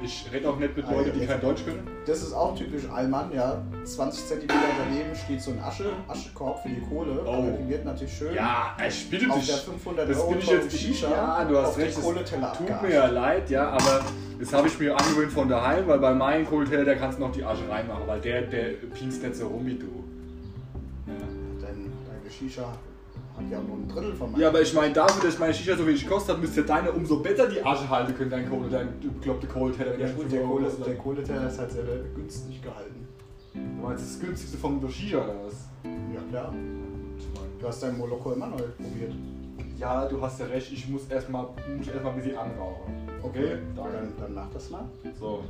ich 0.03 0.25
rede 0.33 0.49
auch 0.49 0.59
nicht 0.59 0.75
mit 0.75 0.91
Leuten, 0.91 1.21
die 1.21 1.27
kein 1.27 1.39
Deutsch 1.39 1.67
können. 1.67 1.87
Das 2.07 2.23
ist 2.23 2.33
auch 2.33 2.57
typisch 2.57 2.89
Allmann, 2.89 3.31
ja. 3.35 3.61
20 3.85 4.25
cm 4.27 4.49
daneben 4.49 5.15
steht 5.15 5.43
so 5.43 5.51
ein 5.51 5.61
Asche, 5.61 5.93
Aschekorb 6.09 6.63
für 6.63 6.71
die 6.71 6.81
Kohle. 6.81 7.23
Oh. 7.27 7.31
Aber 7.31 7.51
die 7.51 7.69
wird 7.69 7.85
natürlich 7.85 8.17
schön 8.17 8.35
Ja, 8.35 8.75
ich 8.89 9.11
bitte 9.11 9.29
auf 9.31 9.39
dich. 9.39 9.49
der 9.49 9.57
500 9.59 10.09
Das 10.09 10.17
Euro 10.19 10.31
bin 10.31 10.39
ich 10.39 10.47
jetzt 10.47 10.79
Shisha 10.79 11.11
Ja, 11.11 11.45
du 11.45 11.59
hast 11.59 11.69
auf 11.69 11.79
recht. 11.79 11.99
tut 12.03 12.83
mir 12.83 12.91
ja 12.95 13.07
leid, 13.09 13.51
ja, 13.51 13.69
aber 13.69 14.01
das 14.39 14.53
habe 14.53 14.69
ich 14.69 14.79
mir 14.79 14.97
angewöhnt 14.97 15.33
von 15.33 15.49
daheim, 15.49 15.87
weil 15.87 15.99
bei 15.99 16.15
meinem 16.15 16.47
Kohleteller, 16.47 16.85
da 16.85 16.95
kannst 16.95 17.19
du 17.19 17.23
noch 17.23 17.33
die 17.33 17.45
Asche 17.45 17.69
reinmachen, 17.69 18.07
weil 18.07 18.21
der, 18.21 18.43
der 18.43 18.69
pinkst 18.95 19.23
nicht 19.23 19.37
so 19.37 19.49
rum 19.49 19.65
wie 19.67 19.75
du. 19.75 20.05
Ja. 21.07 21.15
Deine 21.61 22.31
Shisha 22.31 22.63
hat 22.63 23.51
ja 23.51 23.61
nur 23.61 23.77
ein 23.77 23.89
Drittel 23.89 24.15
von 24.15 24.33
meinem. 24.33 24.41
Ja, 24.41 24.49
aber 24.49 24.61
ich 24.61 24.75
meine, 24.75 24.93
dafür, 24.93 25.25
dass 25.25 25.39
meine 25.39 25.55
Shisha 25.55 25.77
so 25.77 25.87
wenig 25.87 26.07
kostet, 26.07 26.41
müsste 26.41 26.63
deine 26.63 26.93
umso 26.93 27.21
besser 27.21 27.49
die 27.49 27.65
Asche 27.65 27.89
halten 27.89 28.15
können, 28.15 28.31
dein 28.31 28.49
Kohle, 28.49 28.69
dein 28.69 28.89
bekloppte 29.01 29.47
Kohleteller. 29.47 29.93
Ja, 29.93 30.07
der 30.07 30.11
gut, 30.11 30.33
der, 30.33 30.43
Kohle, 30.43 30.71
der 30.87 30.97
Kohleteller 30.97 31.49
ist 31.49 31.59
halt 31.59 31.73
sehr 31.73 31.85
günstig 32.15 32.63
gehalten. 32.63 33.09
Du 33.55 33.87
meinst 33.87 34.05
das 34.05 34.21
günstigste 34.21 34.59
von 34.59 34.81
der 34.81 34.89
Shisha 34.89 35.19
oder 35.19 35.35
was? 35.47 35.69
Ja, 35.85 36.21
klar. 36.31 36.53
Du 37.59 37.67
hast 37.67 37.83
dein 37.83 37.97
Moloko 37.97 38.33
immer 38.33 38.49
noch 38.49 38.59
nicht 38.59 38.77
probiert. 38.77 39.13
Ja, 39.79 40.07
du 40.07 40.21
hast 40.23 40.41
ja 40.41 40.47
recht, 40.47 40.73
ich 40.73 40.89
muss 40.89 41.07
erstmal 41.09 41.43
muss 41.77 41.89
ein 41.89 42.17
bisschen 42.17 42.37
anrauchen. 42.37 42.95
Okay, 43.23 43.59
danke. 43.77 43.93
Dann, 43.93 44.13
dann 44.19 44.35
mach 44.35 44.51
das 44.53 44.71
mal. 44.71 44.85
So. 45.21 45.45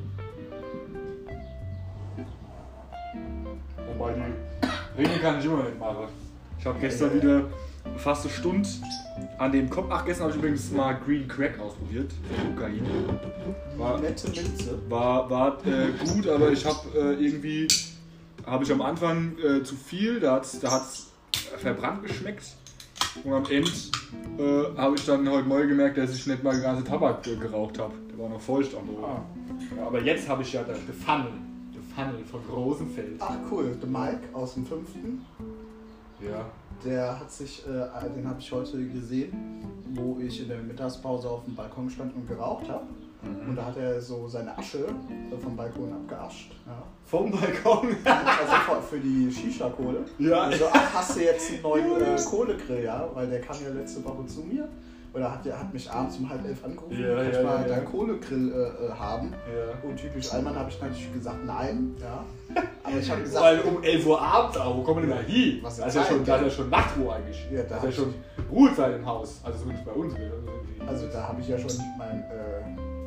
Wobei 3.87 4.15
die 4.15 5.03
Ringe 5.03 5.19
kann 5.21 5.39
ich 5.39 5.45
immer 5.45 5.63
nicht 5.63 5.79
machen. 5.79 6.09
Ich 6.59 6.67
habe 6.67 6.79
gestern 6.81 7.15
wieder 7.15 7.45
fast 7.97 8.25
eine 8.25 8.33
Stunde 8.33 8.69
an 9.39 9.53
dem 9.53 9.71
Kopf. 9.71 9.87
Ach, 9.91 10.05
gestern 10.05 10.25
habe 10.25 10.33
ich 10.33 10.39
übrigens 10.39 10.73
mal 10.73 10.95
Green 11.05 11.29
Crack 11.29 11.61
ausprobiert. 11.61 12.11
Kokain. 12.57 12.85
War, 13.77 14.01
Nette 14.01 14.29
Minze. 14.29 14.79
war, 14.89 15.31
war 15.31 15.59
äh, 15.67 15.93
gut, 16.05 16.27
aber 16.29 16.51
ich 16.51 16.65
habe 16.67 16.99
äh, 16.99 17.25
irgendwie 17.25 17.69
habe 18.45 18.65
ich 18.65 18.73
am 18.73 18.83
Anfang 18.83 19.37
äh, 19.39 19.63
zu 19.63 19.77
viel, 19.77 20.19
da 20.19 20.37
hat 20.37 20.45
es 20.45 20.59
da 20.59 20.73
hat's 20.73 21.13
verbrannt 21.59 22.03
geschmeckt. 22.03 22.57
Und 23.25 23.33
am 23.33 23.45
Ende 23.47 23.71
äh, 24.39 24.77
habe 24.77 24.97
ich 24.97 25.07
dann 25.07 25.29
heute 25.29 25.49
neu 25.49 25.67
gemerkt, 25.67 25.99
dass 25.99 26.15
ich 26.15 26.27
nicht 26.27 26.43
mal 26.43 26.55
die 26.55 26.63
ganze 26.63 26.85
Tabak 26.85 27.23
geraucht 27.23 27.79
habe. 27.79 27.95
Der 28.11 28.19
war 28.19 28.29
noch 28.29 28.41
feucht 28.41 28.75
am 28.75 28.87
Boden. 28.87 29.05
Ah. 29.05 29.23
Ja, 29.77 29.87
aber 29.87 30.03
jetzt 30.03 30.29
habe 30.29 30.43
ich 30.43 30.53
ja 30.53 30.63
das 30.63 30.79
The 30.87 30.93
Funnel. 30.93 31.33
The 31.73 31.81
Funnel 31.95 32.25
von 32.25 32.41
Rosenfeld. 32.55 33.17
Ach 33.21 33.37
cool, 33.51 33.77
der 33.81 33.89
Mike 33.89 34.29
aus 34.33 34.55
dem 34.55 34.67
fünften. 34.67 35.25
Ja. 36.21 36.47
Der 36.85 37.19
hat 37.19 37.33
sich, 37.33 37.65
äh, 37.67 38.09
den 38.15 38.29
habe 38.29 38.39
ich 38.39 38.53
heute 38.53 38.87
gesehen, 38.87 39.65
wo 39.95 40.19
ich 40.21 40.43
in 40.43 40.49
der 40.49 40.59
Mittagspause 40.59 41.29
auf 41.29 41.45
dem 41.45 41.55
Balkon 41.55 41.89
stand 41.89 42.15
und 42.15 42.29
geraucht 42.29 42.69
habe. 42.69 42.87
Mhm. 43.27 43.51
Und 43.51 43.57
da 43.57 43.65
hat 43.67 43.77
er 43.77 44.01
so 44.01 44.27
seine 44.29 44.57
Asche 44.57 44.79
äh, 44.79 45.37
vom 45.43 45.57
Balkon 45.57 45.93
abgeascht. 45.93 46.53
Ja. 46.67 46.83
Vom 47.05 47.31
Balkon. 47.31 47.97
Also 48.05 48.55
für- 48.67 48.83
für 48.97 49.01
die 49.01 49.31
Shisha-Kohle. 49.31 50.01
Ja. 50.19 50.43
Also, 50.43 50.65
ach, 50.73 50.95
hast 50.95 51.17
du 51.17 51.21
jetzt 51.25 51.51
einen 51.53 51.63
neuen 51.63 52.03
äh, 52.03 52.17
Kohlegrill, 52.29 52.85
ja? 52.85 53.09
Weil 53.15 53.29
der 53.29 53.41
kam 53.41 53.57
ja 53.63 53.71
letzte 53.71 54.05
Woche 54.05 54.27
zu 54.27 54.41
mir. 54.41 54.69
Oder 55.15 55.33
hat, 55.33 55.47
hat 55.51 55.73
mich 55.73 55.91
abends 55.91 56.19
um 56.19 56.29
halb 56.29 56.45
elf 56.45 56.63
angerufen, 56.63 57.01
Ja, 57.03 57.15
kann 57.17 57.31
ich 57.31 57.35
ja, 57.37 57.43
mal 57.43 57.55
ja, 57.55 57.61
ja. 57.63 57.69
deinen 57.69 57.87
Kohlegrill 57.87 58.53
äh, 58.53 58.85
äh, 58.87 58.91
haben. 58.91 59.33
ja. 59.33 59.89
Und 59.89 59.97
typisch 59.97 60.31
Allmann 60.31 60.55
habe 60.55 60.69
ich 60.69 60.79
natürlich 60.79 61.11
gesagt, 61.15 61.43
nein. 61.47 61.95
Ja. 61.99 62.23
Aber 62.85 62.99
ich 62.99 63.11
habe 63.11 63.23
gesagt, 63.23 63.43
Weil 63.45 63.61
um 63.61 63.83
11 63.83 64.07
Uhr 64.07 64.21
abends, 64.21 64.57
aber 64.59 64.77
wo 64.77 64.83
kommen 64.83 65.09
wir 65.09 65.15
denn 65.15 65.25
da 65.25 65.33
hin? 65.33 65.59
Was 65.63 65.79
da 65.79 65.87
ist 65.87 65.95
ja 65.97 66.05
schon, 66.05 66.23
da 66.25 66.35
ist 66.37 66.41
ja. 66.43 66.47
ja 66.49 66.53
schon 66.53 66.69
Nachtruhe 66.71 67.13
eigentlich. 67.15 67.47
Ja, 67.51 67.63
da 67.63 67.77
ist 67.79 67.83
ja 67.85 67.89
ich- 67.89 67.95
schon 67.97 68.15
Ruhezeit 68.51 68.95
im 68.97 69.07
Haus. 69.07 69.41
Also 69.43 69.59
zumindest 69.61 69.87
bei 69.87 69.93
uns. 69.93 70.15
also 70.87 71.07
da 71.09 71.29
habe 71.29 71.41
ich 71.41 71.49
ja 71.49 71.59
schon 71.59 71.71
mein, 71.99 72.21
äh, 72.21 73.06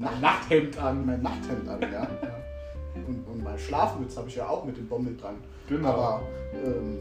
Nach 0.00 0.20
Nachthemd 0.20 0.78
an. 0.78 1.04
mein 1.06 1.22
Nachthemd 1.22 1.68
an, 1.68 1.80
ja. 1.82 1.88
ja. 1.88 2.08
Und, 3.06 3.24
und 3.28 3.44
mein 3.44 3.58
Schlafmütze 3.58 4.18
habe 4.18 4.28
ich 4.28 4.36
ja 4.36 4.48
auch 4.48 4.64
mit 4.64 4.76
dem 4.76 4.88
Bommel 4.88 5.16
dran. 5.16 5.36
Genau. 5.68 5.88
Aber 5.88 6.22
ähm, 6.54 6.98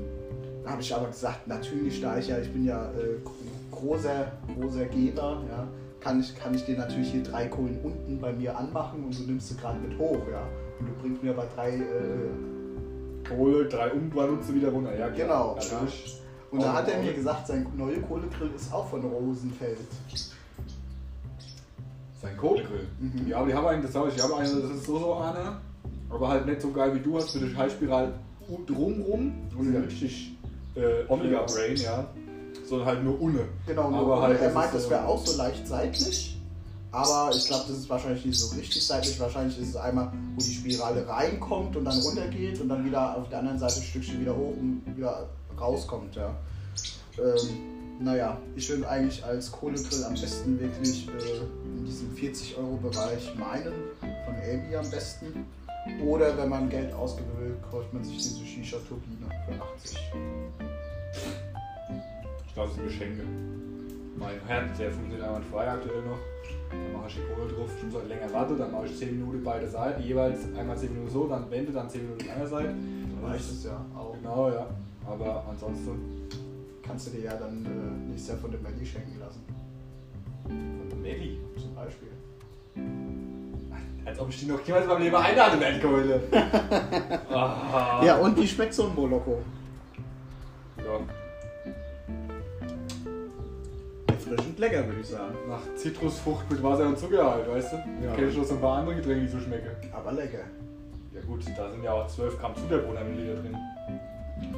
da 0.64 0.72
habe 0.72 0.82
ich 0.82 0.94
aber 0.94 1.08
gesagt, 1.08 1.48
natürlich, 1.48 2.02
da 2.02 2.18
ich 2.18 2.28
ja, 2.28 2.38
ich 2.40 2.52
bin 2.52 2.66
ja 2.66 2.86
äh, 2.92 3.18
großer, 3.72 4.32
großer 4.56 4.86
Geber, 4.86 5.42
ja, 5.50 5.68
kann 6.02 6.20
ich, 6.20 6.36
kann 6.38 6.54
ich 6.54 6.66
dir 6.66 6.78
natürlich 6.78 7.12
hier 7.12 7.24
drei 7.24 7.48
Kohlen 7.48 7.80
unten 7.84 8.20
bei 8.20 8.34
mir 8.34 8.58
anmachen 8.58 9.04
und 9.06 9.18
du 9.18 9.24
nimmst 9.24 9.50
sie 9.50 9.56
gerade 9.58 9.80
mit 9.80 9.98
hoch, 9.98 10.22
ja. 10.32 10.44
Und 10.80 10.88
du 10.90 10.94
bringst 11.02 11.24
mir 11.24 11.32
aber 11.32 11.46
drei, 11.56 11.72
äh, 11.76 13.28
Kohle, 13.28 13.66
drei 13.66 13.92
nutze 13.94 14.54
wieder 14.56 14.70
runter. 14.70 14.92
Ja, 14.98 15.10
klar. 15.10 15.28
Genau, 15.28 15.56
Natürlich. 15.56 16.22
und 16.52 16.62
da 16.64 16.74
hat 16.74 16.90
er 16.90 17.00
auch- 17.00 17.04
mir 17.04 17.14
gesagt, 17.14 17.48
sein 17.48 17.66
neuer 17.78 18.00
Kohlegrill 18.02 18.50
ist 18.56 18.74
auch 18.74 18.88
von 18.90 19.02
Rosenfeld. 19.04 19.78
Sein 22.22 22.36
Kohlegrill. 22.38 22.88
Mhm. 23.00 23.28
Ja, 23.28 23.38
aber 23.38 23.48
die 23.48 23.54
haben 23.54 23.68
einen, 23.68 23.82
das 23.82 23.96
habe 23.96 24.10
ich, 24.10 24.16
die 24.16 24.22
haben 24.22 24.34
einen, 24.34 24.62
das 24.62 24.72
ist 24.72 24.86
so 24.86 25.00
so 25.00 25.14
einer, 25.16 25.62
aber 26.10 26.28
halt 26.28 26.46
nicht 26.46 26.62
so 26.62 26.72
geil 26.72 26.94
wie 26.96 27.00
du 27.00 27.16
hast, 27.18 27.32
für 27.32 27.40
die 27.40 27.54
Schallspiral 27.54 28.14
drumrum. 28.68 29.34
Und 29.58 29.68
Mhm. 29.68 29.74
ja 29.74 29.80
richtig 29.82 30.36
äh, 30.76 31.06
Omega 31.08 31.44
Brain, 31.44 31.76
ja. 31.78 32.06
Sondern 32.66 32.88
halt 32.88 33.04
nur 33.04 33.20
ohne. 33.22 33.40
Genau, 33.66 33.84
Aber 33.84 33.92
nur, 33.98 34.22
halt, 34.22 34.42
er 34.42 34.52
meint, 34.52 34.74
das 34.74 34.90
wäre 34.90 35.06
auch 35.06 35.26
so 35.26 35.38
leicht 35.38 35.68
seitlich. 35.68 36.36
Aber 36.92 37.30
ich 37.36 37.46
glaube, 37.46 37.66
das 37.68 37.78
ist 37.78 37.90
wahrscheinlich 37.90 38.26
nicht 38.26 38.40
so 38.40 38.56
richtig 38.56 38.86
seitlich. 38.86 39.20
Wahrscheinlich 39.20 39.60
ist 39.60 39.70
es 39.70 39.76
einmal, 39.76 40.12
wo 40.36 40.40
die 40.42 40.52
Spirale 40.54 41.08
reinkommt 41.08 41.76
und 41.76 41.86
dann 41.86 41.98
runtergeht 42.00 42.60
und 42.60 42.70
dann 42.70 42.84
wieder 42.84 43.16
auf 43.16 43.30
der 43.30 43.40
anderen 43.40 43.60
Seite 43.60 43.76
ein 43.80 43.84
Stückchen 43.84 44.20
wieder 44.22 44.36
hoch 44.36 44.56
und 44.60 44.82
wieder 44.98 45.28
rauskommt. 45.60 46.16
Ja. 46.16 46.36
Ähm, 47.20 47.50
naja, 48.00 48.38
ich 48.56 48.70
würde 48.70 48.88
eigentlich 48.90 49.24
als 49.24 49.52
Kohlegrill 49.52 50.04
am 50.06 50.14
besten 50.14 50.60
wirklich 50.60 51.08
äh, 51.08 51.78
in 51.78 51.86
diesem 51.86 52.16
40-Euro-Bereich 52.16 53.36
meinen, 53.36 53.74
von 54.00 54.36
Abi 54.36 54.76
am 54.76 54.90
besten. 54.90 55.46
Oder 56.06 56.38
wenn 56.38 56.50
man 56.50 56.70
Geld 56.70 56.94
ausgeben 56.94 57.30
will, 57.40 57.58
kauft 57.70 57.94
man 57.94 58.04
sich 58.04 58.18
diese 58.18 58.46
Shisha-Turbine 58.46 59.28
für 59.46 59.62
80. 59.62 59.98
Ich 62.48 62.54
glaube, 62.54 62.70
es 62.70 62.76
sind 62.76 62.86
Geschenke. 62.86 63.24
Mein 64.18 64.40
Herd, 64.48 64.78
der 64.78 64.92
funktioniert 64.92 65.28
einwandfrei 65.28 65.70
aktuell 65.70 66.02
noch. 66.04 66.20
Dann 66.70 66.94
mache 66.94 67.08
ich 67.08 67.16
die 67.16 67.22
Kohle 67.22 67.52
drauf, 67.52 67.70
muss 67.84 67.96
halt 67.96 68.10
länger 68.10 68.34
warten, 68.34 68.58
dann 68.58 68.72
mache 68.72 68.86
ich 68.86 68.98
10 68.98 69.20
Minuten 69.20 69.44
beide 69.44 69.68
Seiten, 69.68 70.04
jeweils 70.04 70.40
einmal 70.58 70.78
10 70.78 70.94
Minuten 70.94 71.12
so, 71.12 71.28
dann 71.28 71.50
Wende, 71.50 71.72
dann 71.72 71.90
10 71.90 72.04
Minuten 72.04 72.30
andere 72.30 72.48
Seite. 72.48 72.70
Dann 72.70 73.32
reicht 73.32 73.50
es 73.50 73.64
ja 73.64 73.86
auch. 73.96 74.14
Genau, 74.14 74.50
ja. 74.50 74.68
Aber 75.08 75.46
ansonsten, 75.50 76.28
Kannst 76.90 77.06
du 77.06 77.12
dir 77.12 77.26
ja 77.26 77.36
dann 77.36 77.64
äh, 77.66 78.10
nächstes 78.10 78.30
Jahr 78.30 78.38
von 78.40 78.50
der 78.50 78.60
Melli 78.62 78.84
schenken 78.84 79.20
lassen. 79.20 79.44
von 80.44 80.90
der 80.90 80.98
Melli. 80.98 81.38
Zum 81.56 81.76
Beispiel. 81.76 82.08
Als 84.06 84.20
ob 84.20 84.30
ich 84.30 84.40
die 84.40 84.48
noch 84.48 84.60
jemals 84.66 84.88
beim 84.88 85.00
Leben 85.00 85.16
einladen 85.16 85.60
werde, 85.60 85.80
Keule. 85.80 86.20
ah. 87.30 88.02
Ja, 88.04 88.18
und 88.18 88.36
wie 88.38 88.48
schmeckt 88.48 88.74
so 88.74 88.88
ein 88.88 88.96
Moloko? 88.96 89.38
ja. 90.78 91.00
Erfrischend 94.08 94.58
lecker, 94.58 94.88
würde 94.88 95.02
ich 95.02 95.08
sagen. 95.08 95.36
Nach 95.48 95.62
Zitrusfrucht 95.76 96.50
mit 96.50 96.64
Wasser 96.64 96.88
und 96.88 96.98
Zucker 96.98 97.32
halt, 97.32 97.48
weißt 97.48 97.74
du? 97.74 97.76
Ja. 98.04 98.16
Kenn 98.16 98.30
ich 98.30 98.38
noch 98.38 98.46
so 98.46 98.56
ein 98.56 98.62
paar 98.62 98.80
andere 98.80 98.96
Getränke, 98.96 99.22
die 99.22 99.28
so 99.28 99.40
schmecken. 99.40 99.70
Aber 99.94 100.12
lecker. 100.12 100.40
Ja 101.14 101.22
gut, 101.22 101.44
da 101.56 101.70
sind 101.70 101.84
ja 101.84 101.94
auch 101.94 102.08
12 102.08 102.40
Gramm 102.40 102.56
Zucker 102.56 102.80
pro 102.80 102.94
Milliliter 102.94 103.42
drin. 103.42 103.56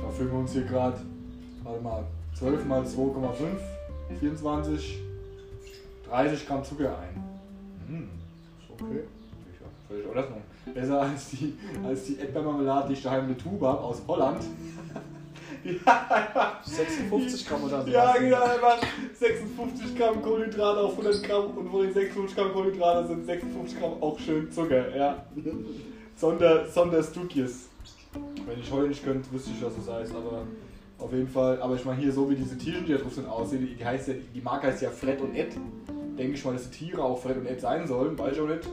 Da 0.01 0.09
füllen 0.11 0.31
wir 0.31 0.39
uns 0.39 0.53
hier 0.53 0.63
gerade, 0.63 0.97
warte 1.63 1.81
mal, 1.81 2.05
12 2.37 2.65
mal 2.65 2.81
2,5, 2.81 4.17
24, 4.19 4.99
30 6.09 6.47
Gramm 6.47 6.63
Zucker 6.63 6.97
ein. 6.97 7.23
Hm. 7.87 8.09
Ist 8.59 8.71
okay. 8.71 9.03
Ja, 9.59 9.67
völlig 9.87 10.05
in 10.05 10.17
Ordnung. 10.17 10.41
Besser 10.73 11.01
als 11.01 11.29
die, 11.31 11.53
als 11.83 12.05
die 12.05 12.17
Erdbeermarmelade, 12.17 12.87
die 12.89 12.93
ich 12.93 13.03
daheim 13.03 13.27
der 13.27 13.37
Tube 13.37 13.61
habe, 13.61 13.79
aus 13.79 14.01
Holland. 14.07 14.43
Einfach 15.63 16.65
56 16.65 17.47
Gramm 17.47 17.63
oder 17.63 17.83
so. 17.83 17.91
Ja, 17.91 18.13
genau, 18.17 18.41
einfach 18.41 18.79
56 19.13 19.95
Gramm 19.95 20.21
Kohlenhydrate 20.21 20.79
auf 20.79 20.91
100 20.91 21.23
Gramm 21.23 21.57
und 21.57 21.69
von 21.69 21.81
den 21.83 21.93
56 21.93 22.35
Gramm 22.35 22.51
Kohlenhydrate 22.51 23.07
sind 23.07 23.25
56 23.25 23.79
Gramm 23.79 24.01
auch 24.01 24.17
schön 24.19 24.51
Zucker, 24.51 24.95
ja. 24.95 25.23
Sonder, 26.15 26.67
Sonderstukjes. 26.67 27.69
Wenn 28.45 28.59
ich 28.59 28.71
heute 28.71 28.89
nicht 28.89 29.03
könnte, 29.03 29.31
wüsste 29.31 29.51
ich, 29.51 29.63
was 29.63 29.75
das 29.75 29.93
heißt, 29.93 30.15
aber 30.15 30.43
auf 31.01 31.11
jeden 31.13 31.27
Fall. 31.27 31.61
Aber 31.61 31.75
ich 31.75 31.85
meine, 31.85 31.99
hier 31.99 32.11
so 32.11 32.29
wie 32.29 32.35
diese 32.35 32.57
Tiere, 32.57 32.81
die 32.81 32.93
da 32.93 32.99
drauf 32.99 33.13
sind, 33.13 33.27
aussehen, 33.27 33.67
die, 33.77 33.83
heißt 33.83 34.07
ja, 34.09 34.13
die 34.33 34.41
Marke 34.41 34.67
heißt 34.67 34.81
ja 34.81 34.89
Fred 34.89 35.21
und 35.21 35.35
Ed. 35.35 35.55
Denke 36.17 36.33
ich 36.33 36.45
mal, 36.45 36.53
dass 36.53 36.69
die 36.69 36.85
Tiere 36.85 37.03
auch 37.03 37.19
Fred 37.19 37.37
und 37.37 37.47
Ed 37.47 37.61
sein 37.61 37.87
sollen, 37.87 38.17
weiß 38.17 38.33
ich 38.33 38.41
auch 38.41 38.47
nicht. 38.47 38.69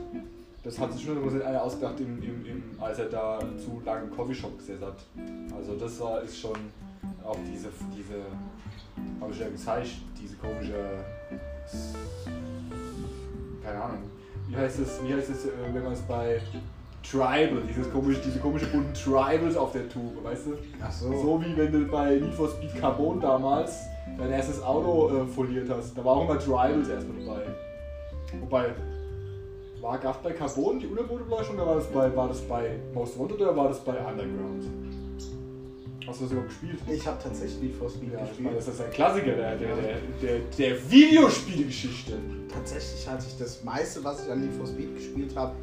Das 0.63 0.77
hat 0.77 0.91
sich 0.93 1.03
schon 1.05 1.29
so 1.29 1.43
einer 1.43 1.63
ausgedacht, 1.63 1.99
im, 2.01 2.21
im, 2.21 2.45
im, 2.45 2.63
als 2.79 2.99
er 2.99 3.05
da 3.05 3.39
zu 3.57 3.81
lange 3.85 4.05
im 4.05 4.11
Coffeeshop 4.11 4.57
gesessen 4.57 4.85
hat. 4.85 4.97
Also 5.55 5.75
das 5.75 5.99
war 6.01 6.21
ist 6.21 6.37
schon 6.37 6.57
auch 7.23 7.37
diese, 7.51 7.69
diese 7.95 8.15
habe 9.21 9.31
ich 9.31 9.39
ja 9.39 9.47
gezeigt, 9.47 9.89
diese 10.21 10.35
komische, 10.35 10.73
keine 13.63 13.81
Ahnung, 13.81 14.03
wie 14.47 14.55
heißt 14.55 14.79
es, 14.79 14.99
wie 15.03 15.13
heißt 15.13 15.29
es, 15.29 15.45
äh, 15.45 15.49
wenn 15.73 15.83
man 15.83 15.93
es 15.93 16.01
bei 16.01 16.41
Tribal, 17.03 17.61
dieses 17.67 17.91
komische, 17.91 18.19
diese 18.25 18.39
komische 18.39 18.67
bunten 18.67 18.93
Tribals 18.93 19.55
auf 19.57 19.71
der 19.71 19.87
Tube, 19.89 20.23
weißt 20.23 20.47
du? 20.47 20.53
Ach 20.81 20.91
so. 20.91 21.11
So 21.11 21.41
wie 21.43 21.55
wenn 21.57 21.71
du 21.71 21.85
bei 21.87 22.15
Need 22.15 22.33
for 22.33 22.49
Speed 22.49 22.75
Carbon 22.79 23.19
damals 23.19 23.73
dein 24.17 24.31
erstes 24.31 24.61
Auto 24.61 25.09
äh, 25.09 25.27
foliert 25.27 25.69
hast. 25.69 25.97
Da 25.97 26.03
war 26.03 26.15
auch 26.17 26.29
immer 26.29 26.39
Tribals 26.39 26.89
erstmal 26.89 27.25
dabei. 27.25 27.41
Wobei, 28.41 28.75
war 29.81 29.97
gab 29.97 30.21
bei 30.21 30.31
Carbon 30.31 30.79
die 30.79 30.87
Unterbodenbeleuchtung 30.87 31.55
oder 31.55 31.65
war 31.67 31.75
das 31.75 31.87
bei, 31.87 32.15
war 32.15 32.27
das 32.27 32.41
bei 32.41 32.71
Most 32.93 33.17
Wanted 33.17 33.39
oder 33.41 33.55
war 33.55 33.69
das 33.69 33.79
bei 33.79 33.93
Underground? 33.93 34.65
Hast 36.05 36.19
du 36.21 36.23
das 36.23 36.31
überhaupt 36.31 36.49
gespielt? 36.49 36.79
Ich 36.91 37.07
habe 37.07 37.17
tatsächlich 37.21 37.61
Need 37.61 37.75
for 37.75 37.89
Speed 37.89 38.13
Ja, 38.13 38.19
ich 38.23 38.29
gespielt. 38.29 38.45
meine, 38.45 38.55
das 38.57 38.67
ist 38.67 38.81
ein 38.81 38.89
Klassiker 38.91 39.35
der, 39.35 39.55
der, 39.57 39.75
der, 39.75 39.95
der, 40.21 40.39
der 40.57 40.91
Videospielgeschichte. 40.91 42.13
Tatsächlich 42.51 43.07
hatte 43.07 43.25
ich 43.27 43.37
das 43.37 43.63
meiste, 43.63 44.03
was 44.03 44.25
ich 44.25 44.31
an 44.31 44.41
Need 44.41 44.53
for 44.53 44.65
Speed 44.65 44.95
gespielt 44.95 45.35
habe, 45.35 45.53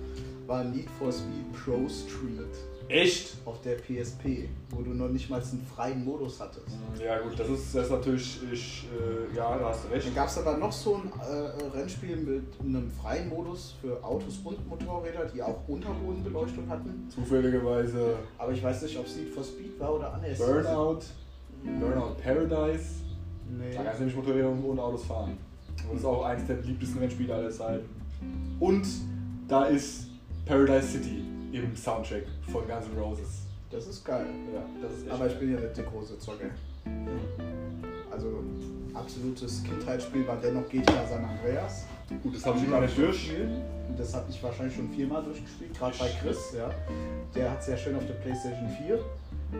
war 0.47 0.65
Need 0.65 0.89
for 0.99 1.13
Speed 1.13 1.53
Pro 1.53 1.89
Street 1.89 2.55
Echt? 2.89 3.37
auf 3.45 3.61
der 3.63 3.77
PSP, 3.77 4.49
wo 4.71 4.81
du 4.83 4.91
noch 4.91 5.09
nicht 5.09 5.29
mal 5.29 5.41
einen 5.41 5.67
freien 5.75 6.05
Modus 6.05 6.41
hattest. 6.41 6.79
Ja 7.03 7.19
gut, 7.19 7.39
das 7.39 7.49
ist, 7.49 7.75
das 7.75 7.87
ist 7.87 7.91
natürlich, 7.91 8.41
ich, 8.53 8.87
äh, 8.93 9.37
ja, 9.37 9.59
da 9.59 9.71
hast 9.71 9.85
du 9.85 9.89
recht. 9.89 10.07
Dann 10.07 10.15
gab 10.15 10.29
es 10.29 10.39
aber 10.39 10.57
noch 10.57 10.71
so 10.71 10.97
ein 10.97 11.11
äh, 11.21 11.77
Rennspiel 11.77 12.17
mit 12.17 12.45
einem 12.61 12.91
freien 12.91 13.29
Modus 13.29 13.75
für 13.81 14.03
Autos 14.05 14.39
und 14.45 14.69
Motorräder, 14.69 15.27
die 15.27 15.43
auch 15.43 15.67
Unterbodenbeleuchtung 15.67 16.69
hatten. 16.69 17.09
Zufälligerweise 17.11 18.17
Aber 18.39 18.53
ich 18.53 18.63
weiß 18.63 18.83
nicht, 18.83 18.97
ob 18.99 19.07
es 19.07 19.17
Need 19.17 19.31
for 19.31 19.43
Speed 19.43 19.81
war 19.81 19.95
oder 19.95 20.15
anders. 20.15 20.39
Burnout, 20.39 21.01
Burnout 21.81 22.15
Paradise. 22.23 22.85
Nee. 23.49 23.75
Da 23.75 23.83
kannst 23.83 23.99
du 23.99 24.05
nämlich 24.05 24.17
Motorräder 24.17 24.49
und 24.49 24.65
und 24.65 24.79
Autos 24.79 25.05
fahren. 25.05 25.37
Und 25.83 25.93
das 25.95 26.01
ist 26.01 26.07
auch 26.07 26.25
eines 26.25 26.47
der 26.47 26.55
beliebtesten 26.55 27.01
Rennspiele 27.01 27.35
aller 27.35 27.51
Zeiten. 27.51 27.89
Und 28.61 28.87
da 29.49 29.65
ist 29.67 30.07
Paradise 30.47 30.87
City 30.89 31.25
im 31.53 31.75
Soundtrack 31.75 32.23
von 32.53 32.67
Guns 32.67 32.87
N' 32.87 32.99
Roses. 32.99 33.43
Das 33.71 33.87
ist 33.87 34.05
geil. 34.05 34.27
Ja, 34.55 34.63
das 34.81 34.99
ist 34.99 35.11
Aber 35.11 35.27
ich 35.27 35.39
bin 35.39 35.53
ja 35.53 35.61
nicht 35.61 35.77
der 35.77 35.85
große 35.85 36.19
Zocker. 36.19 36.51
Also 38.11 38.45
absolutes 38.95 39.63
Kindheitsspiel 39.65 40.27
war 40.27 40.37
dennoch 40.37 40.69
GTA 40.69 41.05
San 41.07 41.25
Andreas. 41.25 41.85
Gut, 42.23 42.37
das 42.37 42.47
habe 42.47 42.59
ich 42.59 42.71
gar 42.71 42.81
nicht 42.81 42.97
durch. 42.97 43.31
Und 43.89 43.99
das 43.99 44.15
habe 44.15 44.27
ich 44.31 44.41
wahrscheinlich 44.43 44.77
schon 44.77 44.89
viermal 44.91 45.23
durchgespielt, 45.25 45.77
gerade 45.77 45.97
bei 45.99 46.09
Chris, 46.23 46.55
ja. 46.57 46.71
Der 47.35 47.51
hat 47.51 47.61
es 47.61 47.67
ja 47.67 47.77
schön 47.77 47.97
auf 47.97 48.07
der 48.07 48.15
Playstation 48.15 48.69
4 48.87 48.99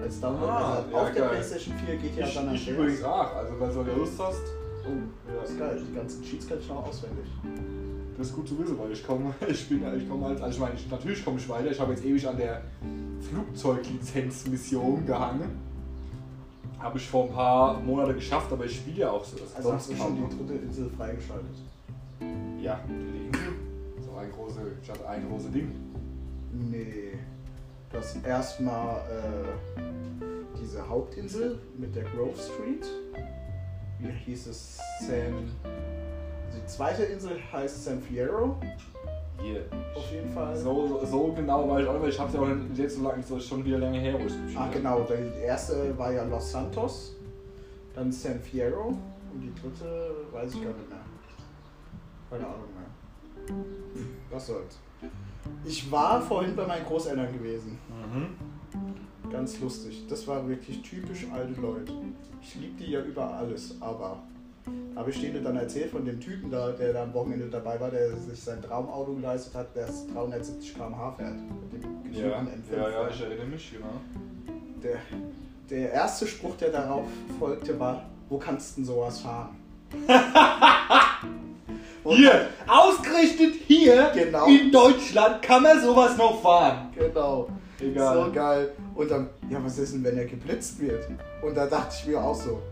als 0.03 0.21
Download. 0.21 0.47
Ah, 0.53 0.75
Also 0.77 0.91
ja, 0.91 0.97
auf 1.03 1.13
der 1.13 1.21
geil. 1.23 1.31
Playstation 1.31 1.75
4 1.85 1.97
GTA 1.97 2.27
Ich, 2.27 2.35
San 2.35 2.55
ich 2.55 2.69
übrigens 2.69 3.03
Andreas. 3.03 3.13
auch. 3.27 3.37
Also, 3.37 3.61
wenn 3.61 3.87
du 3.87 3.93
Lust 4.01 4.19
hast, 4.19 4.43
Oh, 4.89 5.41
das 5.41 5.51
ist 5.51 5.59
geil. 5.59 5.83
Die 5.89 5.95
ganzen 5.95 6.23
Cheats 6.23 6.49
kann 6.49 6.59
ich 6.61 6.69
noch 6.69 6.87
auswendig. 6.87 7.27
das 8.17 8.29
ist 8.29 8.35
gut 8.35 8.49
zu 8.49 8.59
wissen, 8.59 8.79
weil 8.79 8.93
ich 8.93 9.05
komme, 9.07 9.35
ich 9.49 9.69
bin, 9.69 9.83
ich 9.97 10.09
komme 10.09 10.27
halt, 10.27 10.41
also 10.41 10.55
ich 10.55 10.61
meine, 10.61 10.75
ich, 10.75 10.91
natürlich 10.91 11.25
komme 11.25 11.39
ich 11.39 11.49
weiter. 11.49 11.71
Ich 11.71 11.81
habe 11.81 11.93
jetzt 11.93 12.05
ewig 12.05 12.27
an 12.29 12.37
der 12.37 12.63
Flugzeuglizenzmission 13.21 15.05
gehangen. 15.07 15.67
Habe 16.79 16.99
ich 16.99 17.09
vor 17.09 17.25
ein 17.25 17.33
paar 17.33 17.81
Monaten 17.81 18.15
geschafft, 18.15 18.53
aber 18.53 18.67
ich 18.67 18.77
spiele 18.77 18.99
ja 18.99 19.11
auch 19.11 19.25
so. 19.25 19.37
Das 19.39 19.57
Also 19.57 19.73
hast 19.73 19.91
du 19.91 19.97
schon 19.97 20.15
die 20.17 20.37
dritte 20.37 20.55
Insel 20.65 20.91
freigeschaltet? 20.91 21.57
Ja, 22.61 22.81
die 22.87 23.27
Insel. 23.27 23.53
So 24.05 24.17
ein 24.17 24.31
großes, 24.31 24.59
ich 24.83 24.91
hatte 24.91 25.09
ein 25.09 25.29
großes 25.29 25.51
Ding. 25.53 25.73
Nee. 26.53 27.13
Du 27.91 27.99
hast 27.99 28.25
erstmal 28.25 28.97
äh, 28.99 29.81
diese 30.61 30.87
Hauptinsel 30.87 31.59
mit 31.79 31.95
der 31.97 32.05
Grove 32.05 32.37
Street. 32.37 32.85
Wie 33.99 34.11
hieß 34.11 34.47
es? 34.49 34.79
San. 35.01 35.51
Die 36.55 36.67
zweite 36.67 37.05
Insel 37.05 37.39
heißt 37.53 37.85
San 37.85 38.01
Fierro, 38.01 38.57
Hier. 39.41 39.65
auf 39.95 40.11
jeden 40.11 40.31
Fall. 40.33 40.57
So, 40.57 41.05
so 41.05 41.33
genau 41.33 41.69
weiß 41.69 41.83
ich 41.83 41.89
auch 41.89 41.93
nicht, 41.95 42.03
weil 42.03 42.11
ich 42.11 42.19
habe 42.19 42.29
es 42.29 42.35
ja 42.35 42.41
auch 42.41 42.47
nicht 42.47 42.79
jetzt 42.79 42.97
so 42.97 43.03
lange, 43.03 43.23
so 43.23 43.39
schon 43.39 43.65
wieder 43.65 43.79
lange 43.79 43.99
her, 43.99 44.15
wo 44.19 44.25
ich 44.27 44.57
habe. 44.57 44.73
genau. 44.73 45.07
Die 45.09 45.41
erste 45.43 45.97
war 45.99 46.13
ja 46.13 46.25
Los 46.25 46.51
Santos, 46.53 47.15
dann 47.95 48.11
San 48.11 48.41
Fierro 48.41 48.89
und 48.89 49.41
die 49.41 49.53
dritte 49.55 50.11
weiß 50.33 50.55
ich 50.55 50.63
gar 50.63 50.69
nicht 50.73 50.89
mehr. 50.89 50.99
Keine 52.31 52.45
Ahnung 52.47 52.69
mehr. 52.75 53.57
Was 54.31 54.47
soll's. 54.47 54.79
Ich 55.65 55.91
war 55.93 56.21
vorhin 56.21 56.57
bei 56.57 56.67
meinen 56.67 56.85
Großeltern 56.85 57.33
gewesen. 57.33 57.79
Mhm. 57.89 58.35
Ganz 59.31 59.61
lustig. 59.61 60.05
Das 60.09 60.27
war 60.27 60.49
wirklich 60.49 60.83
typisch 60.83 61.27
alte 61.33 61.61
Leute. 61.61 61.93
Ich 62.43 62.55
liebe 62.55 62.83
die 62.83 62.93
ja 62.93 63.01
über 63.03 63.35
alles, 63.35 63.75
aber 63.81 64.19
habe 64.95 65.11
ich 65.11 65.21
denen 65.21 65.43
dann 65.45 65.57
erzählt 65.57 65.91
von 65.91 66.05
dem 66.05 66.19
Typen 66.21 66.51
da, 66.51 66.71
der 66.71 66.93
da 66.93 67.03
am 67.05 67.13
Wochenende 67.15 67.47
dabei 67.49 67.79
war, 67.81 67.91
der 67.91 68.17
sich 68.17 68.41
sein 68.41 68.63
Traumauto 68.63 69.15
geleistet 69.15 69.55
hat, 69.55 69.75
der 69.77 69.87
370 70.15 70.75
km/h 70.75 71.13
fährt. 71.13 71.35
Mit 71.73 71.83
dem 71.85 72.13
Ja, 72.13 72.41
geknüpften 72.41 72.49
M5. 72.49 72.77
ja, 72.77 72.91
ja, 73.03 73.09
ich 73.09 73.21
erinnere 73.21 73.47
mich, 73.47 73.73
genau. 73.73 74.01
Der, 74.83 74.97
der 75.71 75.93
erste 75.93 76.27
Spruch, 76.27 76.57
der 76.57 76.71
darauf 76.71 77.05
folgte, 77.39 77.79
war: 77.79 78.05
Wo 78.29 78.39
kannst 78.39 78.73
du 78.73 78.81
denn 78.81 78.85
sowas 78.87 79.21
fahren? 79.21 79.57
Und- 82.05 82.17
Hier, 82.17 82.47
ausgerechnet 82.69 83.55
hier 83.67 84.11
Genau. 84.15 84.47
in 84.47 84.71
Deutschland 84.71 85.43
kann 85.43 85.63
man 85.63 85.81
sowas 85.81 86.17
noch 86.17 86.41
fahren. 86.41 86.89
Genau. 86.97 87.49
Egal. 87.81 88.25
So 88.27 88.33
geil. 88.33 88.73
Und 88.97 89.11
dann, 89.11 89.29
ja, 89.51 89.63
was 89.63 89.79
ist 89.79 89.95
denn, 89.95 90.03
wenn 90.03 90.17
er 90.17 90.25
geblitzt 90.25 90.81
wird? 90.81 91.07
Und 91.43 91.55
da 91.55 91.67
dachte 91.67 91.95
ich 91.99 92.07
mir 92.07 92.19
auch 92.19 92.35
so: 92.35 92.63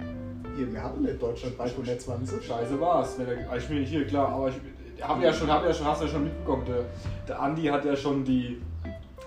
Hier, 0.56 0.72
wir 0.72 0.82
haben 0.82 1.02
nicht 1.02 1.20
Deutschland 1.20 1.58
bei 1.58 1.64
120. 1.64 2.44
Scheiße 2.44 2.80
war's. 2.80 3.18
Wenn 3.18 3.28
er, 3.28 3.56
ich 3.56 3.68
mir 3.68 3.82
hier, 3.82 4.06
klar, 4.06 4.30
aber 4.30 4.48
ich, 4.48 4.54
hab 5.02 5.20
ja 5.20 5.32
schon, 5.32 5.50
hab 5.50 5.64
ja 5.64 5.72
schon, 5.72 5.86
hast 5.86 6.00
du 6.00 6.06
ja 6.06 6.12
schon 6.12 6.24
mitbekommen, 6.24 6.64
der, 6.66 6.84
der 7.28 7.40
Andi 7.40 7.64
hat 7.64 7.84
ja 7.84 7.94
schon 7.94 8.24
die, 8.24 8.62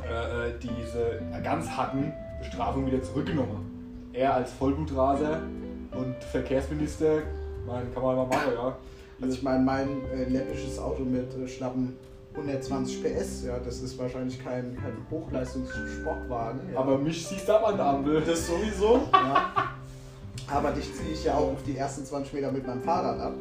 äh, 0.04 0.50
äh 0.50 0.54
diese 0.60 1.22
ganz 1.44 1.70
harten 1.70 2.12
Bestrafungen 2.40 2.88
wieder 2.88 3.04
zurückgenommen. 3.04 4.10
Er 4.14 4.34
als 4.34 4.52
Vollblutraser 4.54 5.42
und 5.92 6.16
Verkehrsminister, 6.32 7.22
mein, 7.68 7.94
kann 7.94 8.02
man 8.02 8.16
mal 8.16 8.26
machen, 8.26 8.54
ja. 8.56 8.76
Also 9.22 9.36
ich 9.36 9.44
meine, 9.44 9.64
mein 9.64 9.88
äh, 10.12 10.26
läppisches 10.30 10.80
Auto 10.80 11.04
mit 11.04 11.36
äh, 11.36 11.48
schlappen 11.48 11.94
120 12.38 13.04
PS, 13.04 13.45
ja, 13.45 13.58
das 13.58 13.82
ist 13.82 13.97
wahrscheinlich 13.97 14.43
kein, 14.43 14.76
kein 14.76 14.95
Hochleistungssportwagen. 15.10 16.73
Ja. 16.73 16.80
Aber 16.80 16.97
mich 16.97 17.26
siehst 17.26 17.47
du 17.47 17.54
ab 17.54 17.67
an 17.67 17.78
der 17.78 17.86
Ampel. 17.86 18.21
Das 18.21 18.45
sowieso, 18.45 19.02
ja. 19.12 19.71
Aber 20.47 20.71
dich 20.71 20.93
ziehe 20.93 21.12
ich 21.12 21.23
ja 21.23 21.34
auch 21.34 21.54
auf 21.54 21.63
die 21.65 21.76
ersten 21.76 22.06
20 22.06 22.34
Meter 22.34 22.52
mit 22.52 22.65
meinem 22.65 22.82
Fahrrad 22.82 23.19
ab. 23.19 23.34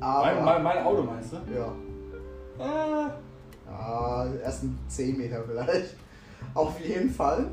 Aber, 0.00 0.34
mein, 0.34 0.44
mein, 0.44 0.62
mein 0.62 0.84
Auto 0.84 1.02
meinst 1.02 1.32
du? 1.32 1.36
Ja. 1.54 1.72
Ah. 2.58 3.10
Ja, 3.70 4.26
die 4.26 4.38
ersten 4.40 4.78
10 4.88 5.16
Meter 5.16 5.42
vielleicht. 5.46 5.94
Auf 6.54 6.78
jeden 6.80 7.10
Fall. 7.10 7.46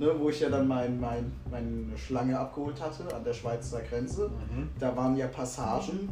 Ne, 0.00 0.12
wo 0.16 0.28
ich 0.28 0.38
ja 0.38 0.48
dann 0.48 0.68
mein, 0.68 1.00
mein, 1.00 1.32
meine 1.50 1.96
Schlange 1.96 2.38
abgeholt 2.38 2.80
hatte 2.80 3.12
an 3.14 3.24
der 3.24 3.32
Schweizer 3.32 3.80
Grenze. 3.80 4.28
Mhm. 4.28 4.68
Da 4.78 4.96
waren 4.96 5.16
ja 5.16 5.26
Passagen. 5.26 6.08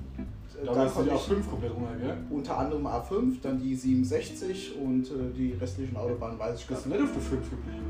Da, 0.65 0.73
da 0.73 0.87
konnte 0.87 1.11
ich 1.11 1.21
A5 1.21 1.49
komplett 1.49 1.75
runter, 1.75 1.97
gell? 2.01 2.17
Unter 2.31 2.59
anderem 2.59 2.87
A5, 2.87 3.41
dann 3.43 3.61
die 3.61 3.75
67 3.75 4.77
und 4.83 5.07
äh, 5.07 5.33
die 5.37 5.53
restlichen 5.53 5.97
Autobahnen 5.97 6.39
weiß 6.39 6.61
ich 6.61 6.67
gar 6.67 6.77
nicht. 6.77 6.85
Bist 6.85 6.87
du 6.87 6.89
nicht 6.91 7.03
auf 7.03 7.13
der 7.13 7.23
5 7.23 7.51
geblieben? 7.51 7.85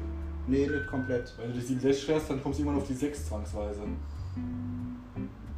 Nee, 0.48 0.66
nicht 0.66 0.86
komplett. 0.88 1.34
Wenn 1.38 1.52
du 1.52 1.58
die 1.58 1.64
67 1.64 2.06
fährst, 2.06 2.30
dann 2.30 2.42
kommst 2.42 2.58
du 2.58 2.62
immer 2.64 2.76
auf 2.76 2.86
die 2.86 2.94
6 2.94 3.26
zwangsweise. 3.26 3.80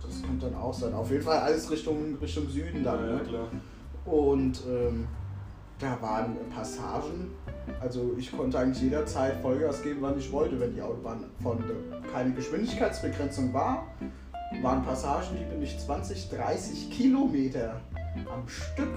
Das 0.03 0.23
könnte 0.23 0.47
dann 0.47 0.55
auch 0.55 0.73
sein. 0.73 0.92
Auf 0.94 1.11
jeden 1.11 1.23
Fall 1.23 1.38
alles 1.38 1.71
Richtung, 1.71 2.16
Richtung 2.21 2.49
Süden 2.49 2.85
dann. 2.85 3.01
Ja, 3.01 3.07
ja 3.07 3.16
ne? 3.16 3.23
klar. 3.23 3.49
Und 4.05 4.62
ähm, 4.66 5.07
da 5.79 6.01
waren 6.01 6.37
Passagen. 6.55 7.31
Also 7.81 8.14
ich 8.16 8.35
konnte 8.35 8.59
eigentlich 8.59 8.83
jederzeit 8.83 9.37
Vollgas 9.42 9.83
geben, 9.83 9.99
wann 10.01 10.18
ich 10.18 10.33
wollte, 10.33 10.59
wenn 10.59 10.75
die 10.75 10.81
Autobahn 10.81 11.25
von 11.42 11.62
keine 12.12 12.33
Geschwindigkeitsbegrenzung 12.33 13.53
war. 13.53 13.87
Waren 14.63 14.83
Passagen, 14.83 15.37
die 15.39 15.45
bin 15.45 15.63
ich 15.63 15.79
20, 15.79 16.31
30 16.31 16.91
Kilometer 16.91 17.81
am 18.33 18.49
Stück 18.49 18.89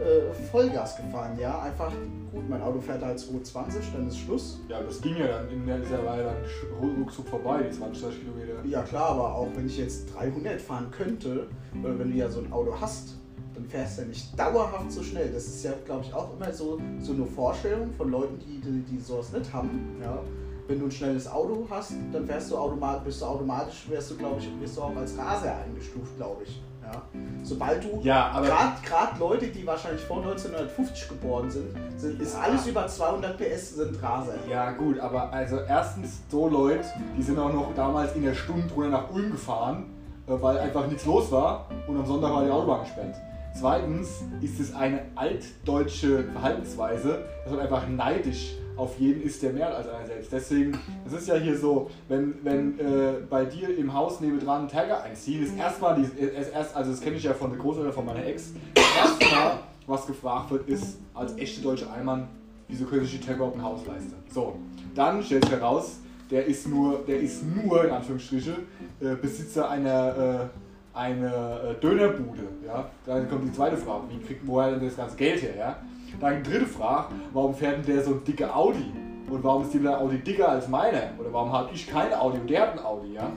äh, 0.00 0.32
Vollgas 0.50 0.96
gefahren, 0.96 1.38
ja. 1.38 1.60
Einfach, 1.60 1.92
gut, 2.32 2.48
mein 2.48 2.60
Auto 2.62 2.80
fährt 2.80 3.02
halt 3.02 3.18
220, 3.18 3.92
dann 3.92 4.08
ist 4.08 4.18
Schluss. 4.18 4.60
Ja, 4.68 4.82
das 4.82 5.00
ging 5.00 5.16
ja 5.16 5.26
dann 5.26 5.48
in 5.50 5.64
dieser 5.82 6.04
Weile 6.04 6.24
dann 6.24 6.90
ruckzuck 6.98 7.28
vorbei, 7.28 7.62
die 7.62 7.70
20, 7.70 8.02
30 8.02 8.20
Kilometer. 8.20 8.64
Ja 8.64 8.82
klar, 8.82 9.10
aber 9.10 9.34
auch 9.34 9.48
wenn 9.54 9.66
ich 9.66 9.78
jetzt 9.78 10.14
300 10.14 10.60
fahren 10.60 10.90
könnte, 10.90 11.46
oder 11.82 11.98
wenn 11.98 12.10
du 12.10 12.16
ja 12.16 12.28
so 12.28 12.40
ein 12.40 12.52
Auto 12.52 12.74
hast, 12.80 13.16
dann 13.54 13.64
fährst 13.64 13.98
du 13.98 14.02
ja 14.02 14.08
nicht 14.08 14.38
dauerhaft 14.38 14.92
so 14.92 15.02
schnell. 15.02 15.32
Das 15.32 15.46
ist 15.46 15.64
ja, 15.64 15.72
glaube 15.84 16.04
ich, 16.04 16.12
auch 16.12 16.34
immer 16.34 16.52
so, 16.52 16.78
so 16.98 17.12
eine 17.12 17.24
Vorstellung 17.24 17.92
von 17.94 18.10
Leuten, 18.10 18.38
die, 18.38 18.60
die, 18.60 18.82
die 18.82 18.98
sowas 18.98 19.32
nicht 19.32 19.52
haben. 19.52 19.96
Ja. 20.02 20.22
Wenn 20.68 20.80
du 20.80 20.86
ein 20.86 20.90
schnelles 20.90 21.30
Auto 21.30 21.66
hast, 21.70 21.92
dann 22.12 22.26
fährst 22.26 22.50
du 22.50 22.56
automatisch, 22.56 23.04
bist 23.04 23.22
du 23.22 23.26
automatisch, 23.26 23.86
wirst 23.88 24.10
du, 24.10 24.16
glaube 24.16 24.36
ich, 24.40 24.60
wirst 24.60 24.76
du 24.76 24.82
auch 24.82 24.96
als 24.96 25.16
Raser 25.16 25.56
eingestuft, 25.64 26.16
glaube 26.16 26.42
ich. 26.42 26.60
Ja. 26.82 27.02
Sobald 27.42 27.82
du, 27.82 28.00
ja, 28.02 28.40
gerade 28.84 29.18
Leute, 29.18 29.48
die 29.48 29.66
wahrscheinlich 29.66 30.02
vor 30.02 30.18
1950 30.18 31.08
geboren 31.08 31.50
sind, 31.50 31.76
sind 31.96 32.20
ist 32.20 32.36
alles 32.36 32.66
über 32.66 32.86
200 32.86 33.36
PS 33.36 33.76
sind 33.76 34.00
Raser. 34.00 34.34
Ja 34.48 34.70
gut, 34.72 34.98
aber 35.00 35.32
also 35.32 35.58
erstens 35.68 36.20
so 36.28 36.48
Leute, 36.48 36.84
die 37.16 37.22
sind 37.22 37.38
auch 37.38 37.52
noch 37.52 37.74
damals 37.74 38.14
in 38.14 38.22
der 38.22 38.34
Stunde 38.34 38.72
runter 38.72 38.90
nach 38.90 39.10
Ulm 39.10 39.32
gefahren, 39.32 39.86
äh, 40.26 40.32
weil 40.40 40.58
einfach 40.58 40.86
nichts 40.86 41.04
los 41.06 41.30
war 41.32 41.68
und 41.88 41.96
am 41.96 42.06
Sonntag 42.06 42.32
war 42.32 42.44
die 42.44 42.50
Autobahn 42.50 42.82
gesperrt. 42.82 43.16
Zweitens 43.58 44.22
ist 44.42 44.60
es 44.60 44.74
eine 44.74 45.00
altdeutsche 45.14 46.24
Verhaltensweise, 46.24 47.24
dass 47.42 47.52
man 47.52 47.60
einfach 47.60 47.88
neidisch 47.88 48.54
auf 48.76 48.98
jeden 48.98 49.22
ist, 49.22 49.42
der 49.42 49.54
mehr 49.54 49.74
als 49.74 49.88
einer 49.88 50.06
selbst. 50.06 50.30
Deswegen, 50.30 50.78
es 51.06 51.14
ist 51.14 51.26
ja 51.26 51.36
hier 51.36 51.56
so, 51.56 51.90
wenn, 52.08 52.34
wenn 52.42 52.78
äh, 52.78 53.12
bei 53.30 53.46
dir 53.46 53.74
im 53.78 53.94
Haus 53.94 54.20
nebendran 54.20 54.62
ein 54.62 54.68
Tiger 54.68 55.02
einzieht, 55.02 55.42
ist 55.42 55.56
erstmal, 55.56 56.02
ist 56.02 56.52
erst, 56.52 56.76
also 56.76 56.90
das 56.90 57.00
kenne 57.00 57.16
ich 57.16 57.22
ja 57.22 57.32
von 57.32 57.50
der 57.50 57.58
Großeltern 57.58 57.94
von 57.94 58.04
meiner 58.04 58.26
Ex, 58.26 58.52
das 58.74 58.84
erste 58.94 59.34
Mal, 59.34 59.60
was 59.86 60.06
gefragt 60.06 60.50
wird, 60.50 60.68
ist 60.68 60.98
als 61.14 61.34
echte 61.38 61.62
deutsche 61.62 61.88
Allmann, 61.88 62.28
wieso 62.68 62.84
können 62.84 63.04
sich 63.04 63.12
die 63.12 63.20
Tiger 63.20 63.36
überhaupt 63.36 63.56
ein 63.56 63.62
Haus 63.62 63.86
leisten? 63.86 64.12
So, 64.28 64.56
dann 64.94 65.22
stellt 65.22 65.46
sich 65.46 65.54
heraus, 65.54 66.00
der 66.30 66.44
ist 66.44 66.68
nur, 66.68 67.04
der 67.06 67.20
ist 67.20 67.42
nur 67.42 67.86
in 67.86 67.90
Anführungsstriche 67.90 68.56
äh, 69.00 69.14
Besitzer 69.14 69.70
einer 69.70 70.50
äh, 70.52 70.65
eine 70.96 71.26
äh, 71.28 71.80
Dönerbude. 71.80 72.42
Ja? 72.66 72.86
Dann 73.04 73.28
kommt 73.28 73.44
die 73.44 73.52
zweite 73.52 73.76
Frage, 73.76 74.04
wie 74.08 74.18
kriegt 74.24 74.46
woher 74.46 74.72
denn 74.72 74.84
das 74.84 74.96
ganze 74.96 75.16
Geld 75.16 75.42
her? 75.42 75.56
Ja? 75.56 75.76
Dann 76.20 76.42
die 76.42 76.50
dritte 76.50 76.66
Frage, 76.66 77.14
warum 77.32 77.54
fährt 77.54 77.78
denn 77.78 77.94
der 77.94 78.02
so 78.02 78.12
ein 78.12 78.24
dicke 78.24 78.52
Audi? 78.54 78.92
Und 79.28 79.42
warum 79.42 79.62
ist 79.62 79.74
die 79.74 79.86
Audi 79.86 80.18
dicker 80.18 80.48
als 80.48 80.68
meine? 80.68 81.10
Oder 81.18 81.32
warum 81.32 81.52
habe 81.52 81.70
ich 81.74 81.86
keine 81.86 82.20
Audi 82.20 82.38
und 82.38 82.48
der 82.48 82.62
hat 82.62 82.72
ein 82.74 82.84
Audi? 82.84 83.14
Ja? 83.14 83.30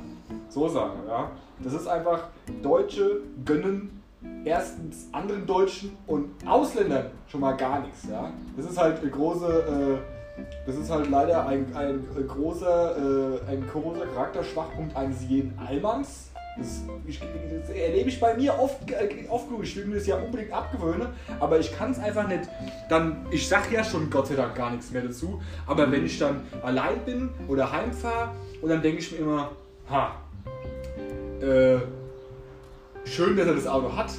So 0.48 0.67
sagen, 0.67 1.00
ja. 1.08 1.32
Das 1.62 1.74
ist 1.74 1.88
einfach, 1.88 2.30
Deutsche 2.62 3.22
gönnen 3.43 4.02
erstens 4.45 5.08
anderen 5.12 5.45
Deutschen 5.45 5.98
und 6.08 6.30
Ausländern 6.48 7.08
schon 7.28 7.41
mal 7.41 7.54
gar 7.54 7.82
nichts. 7.82 8.08
Ja? 8.10 8.32
Das 8.56 8.69
ist 8.69 8.78
halt 8.78 9.02
eine 9.02 9.10
große, 9.10 10.00
äh, 10.38 10.43
das 10.65 10.78
ist 10.78 10.89
halt 10.89 11.10
leider 11.10 11.45
ein, 11.48 11.65
ein, 11.76 12.06
ein 12.15 12.28
großer, 12.28 13.41
äh, 13.48 13.52
ein 13.52 13.67
großer 13.67 14.06
Charakterschwachpunkt 14.13 14.95
eines 14.95 15.28
jeden 15.28 15.58
Allmanns 15.60 16.30
das, 16.57 16.81
ich, 17.05 17.19
das 17.19 17.69
erlebe 17.69 18.09
ich 18.09 18.19
bei 18.19 18.35
mir 18.35 18.57
oft, 18.59 18.77
oft 19.29 19.47
genug. 19.47 19.63
Ich 19.63 19.75
will 19.75 19.85
mir 19.85 19.95
das 19.95 20.07
ja 20.07 20.17
unbedingt 20.17 20.51
abgewöhnen, 20.51 21.07
aber 21.39 21.59
ich 21.59 21.75
kann 21.75 21.91
es 21.91 21.99
einfach 21.99 22.27
nicht. 22.27 22.49
Dann, 22.89 23.25
ich 23.31 23.47
sage 23.47 23.73
ja 23.73 23.83
schon 23.83 24.09
Gott 24.09 24.27
sei 24.27 24.35
Dank 24.35 24.55
gar 24.55 24.71
nichts 24.71 24.91
mehr 24.91 25.03
dazu, 25.03 25.41
aber 25.65 25.91
wenn 25.91 26.05
ich 26.05 26.17
dann 26.19 26.41
allein 26.62 26.99
bin 27.05 27.29
oder 27.47 27.71
heimfahre 27.71 28.31
und 28.62 28.69
dann 28.69 28.81
denke 28.81 28.99
ich 28.99 29.12
mir 29.12 29.19
immer, 29.19 29.51
ha, 29.89 30.15
äh, 31.41 31.77
schön, 33.05 33.38
dass 33.38 33.47
er 33.47 33.55
das 33.55 33.67
Auto 33.67 33.95
hat, 33.95 34.12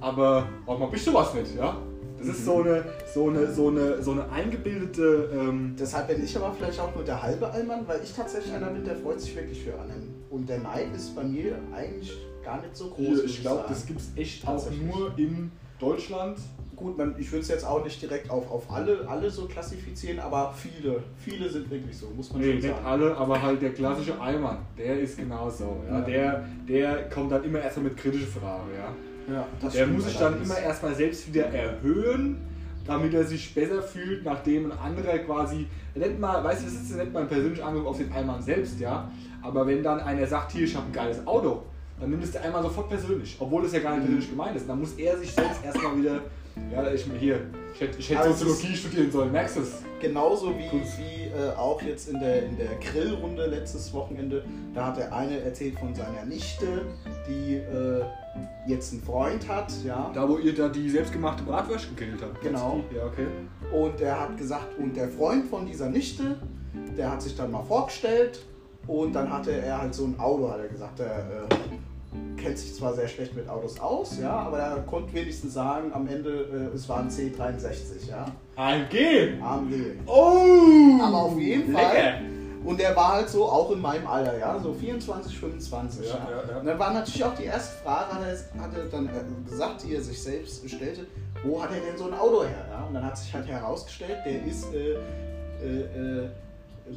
aber 0.00 0.46
warum 0.64 0.82
hab 0.84 0.94
ich 0.94 1.02
sowas 1.02 1.34
nicht, 1.34 1.56
ja? 1.56 1.76
Das 2.18 2.28
ist 2.28 2.44
so 2.44 2.62
eine, 2.62 2.84
so 3.14 3.28
eine, 3.28 3.50
so 3.50 3.68
eine, 3.68 4.02
so 4.02 4.12
eine 4.12 4.30
eingebildete. 4.30 5.30
Ähm 5.32 5.74
Deshalb 5.78 6.08
bin 6.08 6.22
ich 6.22 6.36
aber 6.36 6.52
vielleicht 6.52 6.78
auch 6.78 6.94
nur 6.94 7.02
der 7.02 7.22
halbe 7.22 7.50
Allmann, 7.50 7.88
weil 7.88 8.02
ich 8.02 8.12
tatsächlich 8.12 8.52
einer 8.52 8.66
bin, 8.66 8.84
der 8.84 8.96
freut 8.96 9.20
sich 9.20 9.34
wirklich 9.34 9.64
für 9.64 9.72
anderen. 9.72 10.19
Und 10.30 10.48
der 10.48 10.60
Neid 10.60 10.94
ist 10.94 11.14
bei 11.16 11.24
mir 11.24 11.58
eigentlich 11.74 12.16
gar 12.44 12.62
nicht 12.62 12.76
so 12.76 12.88
groß. 12.90 13.24
Ich 13.24 13.40
glaube, 13.40 13.64
das 13.68 13.84
gibt 13.84 14.00
es 14.00 14.12
echt 14.16 14.46
auch 14.46 14.70
nur 14.70 15.12
in 15.18 15.50
Deutschland. 15.78 16.38
Gut, 16.76 16.96
man, 16.96 17.14
ich 17.18 17.30
würde 17.30 17.42
es 17.42 17.48
jetzt 17.48 17.66
auch 17.66 17.84
nicht 17.84 18.00
direkt 18.00 18.30
auf, 18.30 18.50
auf 18.50 18.70
alle, 18.70 19.06
alle 19.06 19.30
so 19.30 19.46
klassifizieren, 19.46 20.18
aber 20.18 20.54
viele, 20.56 21.02
viele 21.18 21.50
sind 21.50 21.70
wirklich 21.70 21.98
so, 21.98 22.06
muss 22.16 22.32
man 22.32 22.40
nee, 22.40 22.52
schon 22.52 22.62
sagen. 22.62 22.74
Nicht 22.74 22.84
alle, 22.86 23.16
aber 23.16 23.42
halt 23.42 23.60
der 23.60 23.74
klassische 23.74 24.18
Allmann, 24.18 24.58
der 24.78 24.98
ist 25.00 25.18
genauso. 25.18 25.76
Ja? 25.86 25.98
ja. 25.98 26.04
Der, 26.04 26.44
der 26.66 27.10
kommt 27.10 27.32
dann 27.32 27.44
immer 27.44 27.60
erstmal 27.60 27.84
mit 27.86 27.98
kritischen 27.98 28.28
Fragen. 28.28 28.68
Ja? 28.74 28.94
Ja, 29.34 29.46
der 29.68 29.86
muss 29.88 30.04
sich 30.04 30.16
dann 30.16 30.42
immer 30.42 30.58
erstmal 30.58 30.94
selbst 30.94 31.26
wieder 31.28 31.46
erhöhen, 31.46 32.38
damit 32.86 33.14
er 33.14 33.24
sich 33.24 33.54
besser 33.54 33.82
fühlt, 33.82 34.24
nachdem 34.24 34.70
ein 34.70 34.78
anderer 34.78 35.18
quasi, 35.18 35.66
nennt 35.94 36.20
mal, 36.20 36.42
weißt 36.42 36.62
du, 36.62 36.64
das 36.66 36.74
ist 36.74 36.96
nicht 36.96 37.12
mal 37.12 37.22
ein 37.22 37.28
persönlicher 37.28 37.66
Angriff 37.66 37.86
auf 37.86 37.98
den 37.98 38.12
Einmann 38.12 38.42
selbst, 38.42 38.80
ja. 38.80 39.10
Aber 39.42 39.66
wenn 39.66 39.82
dann 39.82 40.00
einer 40.00 40.26
sagt, 40.26 40.52
hier, 40.52 40.64
ich 40.64 40.74
habe 40.74 40.86
ein 40.86 40.92
geiles 40.92 41.26
Auto, 41.26 41.62
dann 42.00 42.10
nimmt 42.10 42.24
es 42.24 42.32
der 42.32 42.42
einmal 42.44 42.62
sofort 42.62 42.88
persönlich, 42.88 43.36
obwohl 43.38 43.64
es 43.64 43.72
ja 43.72 43.80
gar 43.80 43.92
nicht 43.92 44.04
persönlich 44.04 44.30
gemeint 44.30 44.56
ist. 44.56 44.68
Dann 44.68 44.80
muss 44.80 44.94
er 44.94 45.18
sich 45.18 45.32
selbst 45.32 45.64
erstmal 45.64 45.98
wieder 45.98 46.20
ja, 46.72 46.92
ich 46.92 47.06
hier, 47.18 47.40
ich 47.74 47.80
hätte, 47.80 47.98
ich 47.98 48.10
hätte 48.10 48.20
also 48.20 48.46
Soziologie 48.46 48.76
studieren 48.76 49.10
sollen, 49.10 49.32
merkst 49.32 49.56
du 49.56 49.60
es? 49.60 49.82
Genauso 50.00 50.54
wie, 50.56 50.70
wie 50.70 51.20
äh, 51.26 51.54
auch 51.56 51.80
jetzt 51.82 52.08
in 52.08 52.18
der, 52.20 52.46
in 52.46 52.56
der 52.56 52.74
Grillrunde 52.76 53.46
letztes 53.46 53.92
Wochenende, 53.92 54.44
da 54.74 54.86
hat 54.86 54.96
der 54.96 55.12
eine 55.14 55.40
erzählt 55.40 55.78
von 55.78 55.94
seiner 55.94 56.24
Nichte, 56.24 56.82
die 57.28 57.56
äh, 57.56 58.02
jetzt 58.66 58.92
einen 58.92 59.02
Freund 59.02 59.46
hat, 59.48 59.72
ja. 59.84 60.10
Da, 60.14 60.28
wo 60.28 60.38
ihr 60.38 60.54
da 60.54 60.68
die 60.68 60.88
selbstgemachte 60.88 61.42
Bratwurst 61.42 61.88
gegrillt 61.96 62.22
habt. 62.22 62.40
Genau. 62.40 62.80
Ja, 62.94 63.04
okay. 63.04 63.26
Und 63.72 64.00
er 64.00 64.20
hat 64.20 64.36
gesagt, 64.36 64.78
und 64.78 64.96
der 64.96 65.08
Freund 65.08 65.46
von 65.46 65.66
dieser 65.66 65.88
Nichte, 65.88 66.36
der 66.96 67.10
hat 67.10 67.22
sich 67.22 67.36
dann 67.36 67.50
mal 67.50 67.62
vorgestellt 67.62 68.44
und 68.86 69.12
dann 69.12 69.30
hatte 69.30 69.52
er 69.52 69.82
halt 69.82 69.94
so 69.94 70.04
ein 70.04 70.18
Auto, 70.18 70.50
hat 70.50 70.60
er 70.60 70.68
gesagt, 70.68 70.98
der 70.98 71.06
äh, 71.06 71.54
kennt 72.40 72.58
sich 72.58 72.74
zwar 72.74 72.94
sehr 72.94 73.08
schlecht 73.08 73.34
mit 73.34 73.48
Autos 73.48 73.78
aus, 73.78 74.18
ja, 74.20 74.30
aber 74.30 74.58
er 74.58 74.76
konnte 74.82 75.12
wenigstens 75.12 75.54
sagen, 75.54 75.92
am 75.92 76.06
Ende, 76.08 76.70
äh, 76.72 76.74
es 76.74 76.88
war 76.88 77.00
ein 77.00 77.10
C63, 77.10 78.08
ja. 78.08 78.26
AMG! 78.56 79.40
AMG. 79.42 79.74
Oh! 80.06 81.02
Aber 81.02 81.16
auf 81.16 81.38
jeden 81.38 81.72
Fall. 81.72 81.94
Lecker. 81.94 82.14
Und 82.62 82.78
der 82.78 82.94
war 82.94 83.14
halt 83.14 83.28
so 83.28 83.46
auch 83.46 83.70
in 83.70 83.80
meinem 83.80 84.06
Alter, 84.06 84.38
ja, 84.38 84.58
so 84.60 84.74
24, 84.74 85.38
25. 85.38 86.06
Ja, 86.06 86.14
ja. 86.14 86.50
Ja, 86.52 86.58
Und 86.58 86.66
dann 86.66 86.78
war 86.78 86.92
natürlich 86.92 87.24
auch 87.24 87.34
die 87.34 87.44
erste 87.44 87.82
Frage, 87.82 88.12
hat 88.12 88.20
er, 88.22 88.62
hat 88.62 88.76
er 88.76 88.84
dann 88.84 89.06
äh, 89.06 89.48
gesagt, 89.48 89.82
die 89.82 89.94
er 89.94 90.02
sich 90.02 90.22
selbst 90.22 90.68
stellte, 90.68 91.06
wo 91.42 91.62
hat 91.62 91.70
er 91.72 91.80
denn 91.80 91.96
so 91.96 92.04
ein 92.04 92.14
Auto 92.14 92.42
her? 92.42 92.66
Ja? 92.70 92.84
Und 92.84 92.94
dann 92.94 93.04
hat 93.04 93.16
sich 93.16 93.32
halt 93.32 93.46
herausgestellt, 93.46 94.18
der 94.26 94.44
ist 94.44 94.66
äh, 94.74 94.96
äh, 95.64 96.24
äh 96.24 96.28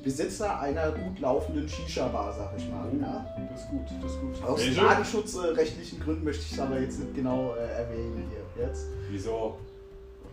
Besitzer 0.01 0.59
einer 0.59 0.91
gut 0.91 1.19
laufenden 1.19 1.67
Shisha-Bar, 1.67 2.33
sag 2.33 2.53
ich 2.57 2.69
mal. 2.69 2.87
Ja. 2.99 3.25
Das 3.51 3.61
ist 3.61 3.69
gut, 3.69 3.85
das 4.01 4.11
ist 4.11 4.19
gut. 4.19 4.43
Aus 4.43 4.59
Welche? 4.59 4.81
datenschutzrechtlichen 4.81 5.99
Gründen 5.99 6.23
möchte 6.23 6.43
ich 6.43 6.53
es 6.53 6.59
aber 6.59 6.79
jetzt 6.79 6.99
nicht 6.99 7.13
genau 7.13 7.53
äh, 7.55 7.81
erwähnen 7.81 8.29
hier. 8.29 8.65
Jetzt. 8.65 8.87
Wieso? 9.09 9.57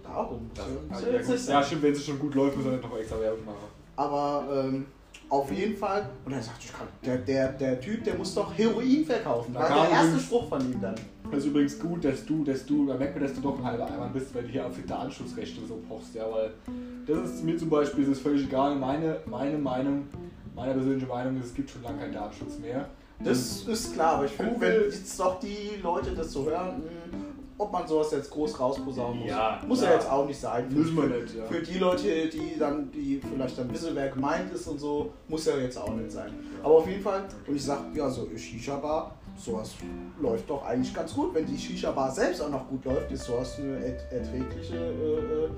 Darum. 0.03 0.51
Das, 0.55 0.67
muss 1.29 1.47
ja, 1.47 1.53
ja 1.53 1.61
ja, 1.61 1.67
stimmt, 1.67 1.83
wenn 1.83 1.93
es 1.93 2.05
schon 2.05 2.19
gut 2.19 2.35
läuft, 2.35 2.57
muss 2.57 2.67
nicht 2.67 2.83
noch 2.83 2.99
extra 2.99 3.21
Werbung 3.21 3.45
machen. 3.45 3.59
Aber 3.97 4.45
ähm, 4.53 4.87
auf 5.29 5.53
jeden 5.53 5.77
Fall. 5.77 6.09
Und 6.25 6.33
er 6.33 6.43
sagt, 6.43 6.65
ich 6.65 6.73
kann, 6.73 6.89
der, 7.05 7.19
der, 7.19 7.53
der 7.53 7.81
Typ, 7.81 8.03
der 8.03 8.15
muss 8.17 8.35
doch 8.35 8.53
Heroin 8.57 9.05
verkaufen. 9.05 9.55
Da 9.55 9.61
War 9.61 9.87
der 9.87 9.91
erste 9.91 10.19
Spruch 10.19 10.49
von 10.49 10.61
ihm 10.61 10.81
dann. 10.81 10.95
Das 11.31 11.41
ist 11.41 11.47
übrigens 11.47 11.79
gut, 11.79 12.05
dass 12.05 12.25
du, 12.27 12.45
dass 12.45 12.67
du, 12.67 12.87
da 12.87 12.97
merkt 12.97 13.15
man, 13.15 13.25
dass 13.25 13.35
du 13.35 13.41
doch 13.41 13.59
ein 13.59 13.65
halber 13.65 13.87
Eimann 13.87 14.13
bist, 14.13 14.35
weil 14.35 14.43
du 14.43 14.49
hier 14.49 14.67
auf 14.67 14.75
die 14.75 14.87
Datenschutzrechte 14.87 15.61
so 15.67 15.79
pochst, 15.89 16.15
ja, 16.15 16.25
weil 16.31 16.51
das 17.07 17.31
ist 17.35 17.45
mir 17.45 17.57
zum 17.57 17.71
Beispiel 17.71 18.11
ist 18.11 18.21
völlig 18.21 18.47
egal. 18.47 18.75
Meine, 18.77 19.19
meine 19.27 19.57
Meinung, 19.59 20.09
meine 20.55 20.75
persönliche 20.75 21.07
Meinung 21.07 21.39
ist, 21.39 21.47
es 21.47 21.55
gibt 21.55 21.71
schon 21.71 21.83
lange 21.83 21.99
keinen 21.99 22.13
Datenschutz 22.15 22.59
mehr. 22.59 22.89
Das 23.23 23.63
ist 23.69 23.93
klar, 23.95 24.15
aber 24.15 24.25
ich 24.25 24.33
finde, 24.33 24.61
wenn 24.61 24.81
jetzt 24.83 25.21
doch 25.21 25.39
die 25.39 25.81
Leute 25.83 26.13
das 26.13 26.33
so 26.33 26.47
hören, 26.47 26.79
mh, 26.79 27.19
ob 27.59 27.71
man 27.71 27.87
sowas 27.87 28.11
jetzt 28.13 28.31
groß 28.31 28.59
rausposaunen 28.59 29.21
muss, 29.21 29.29
Ja, 29.29 29.61
muss 29.69 29.83
ja 29.83 29.93
jetzt 29.93 30.11
auch 30.11 30.27
nicht 30.27 30.41
sein. 30.41 30.67
Müssen 30.73 30.97
wir 30.97 31.03
für, 31.03 31.09
nicht, 31.11 31.35
ja. 31.37 31.45
Für 31.45 31.61
die 31.61 31.79
Leute, 31.79 32.29
die 32.31 32.59
dann, 32.59 32.91
die 32.91 33.21
vielleicht 33.21 33.59
dann 33.59 33.71
wissen, 33.71 33.91
wer 33.93 34.09
gemeint 34.09 34.51
ist 34.55 34.67
und 34.67 34.79
so, 34.79 35.13
muss 35.29 35.45
ja 35.45 35.59
jetzt 35.59 35.77
auch 35.77 35.95
nicht 35.95 36.11
sein. 36.11 36.33
Aber 36.63 36.77
auf 36.77 36.89
jeden 36.89 37.03
Fall, 37.03 37.25
und 37.47 37.55
ich 37.55 37.63
sag, 37.63 37.95
ja, 37.95 38.09
so 38.09 38.27
Shisha-Bar, 38.35 39.15
sowas 39.45 39.75
läuft 40.21 40.49
doch 40.49 40.65
eigentlich 40.65 40.95
ganz 40.95 41.15
gut. 41.15 41.35
Wenn 41.35 41.47
die 41.47 41.59
Shisha-Bar 41.59 42.11
selbst 42.11 42.43
auch 42.43 42.51
noch 42.51 42.69
gut 42.69 42.85
läuft, 42.85 43.11
ist 43.11 43.25
sowas 43.25 43.59
eine 43.59 43.79
er 43.79 44.13
erträgliche, 44.13 44.77
äh, 44.77 45.19
äh, 45.19 45.49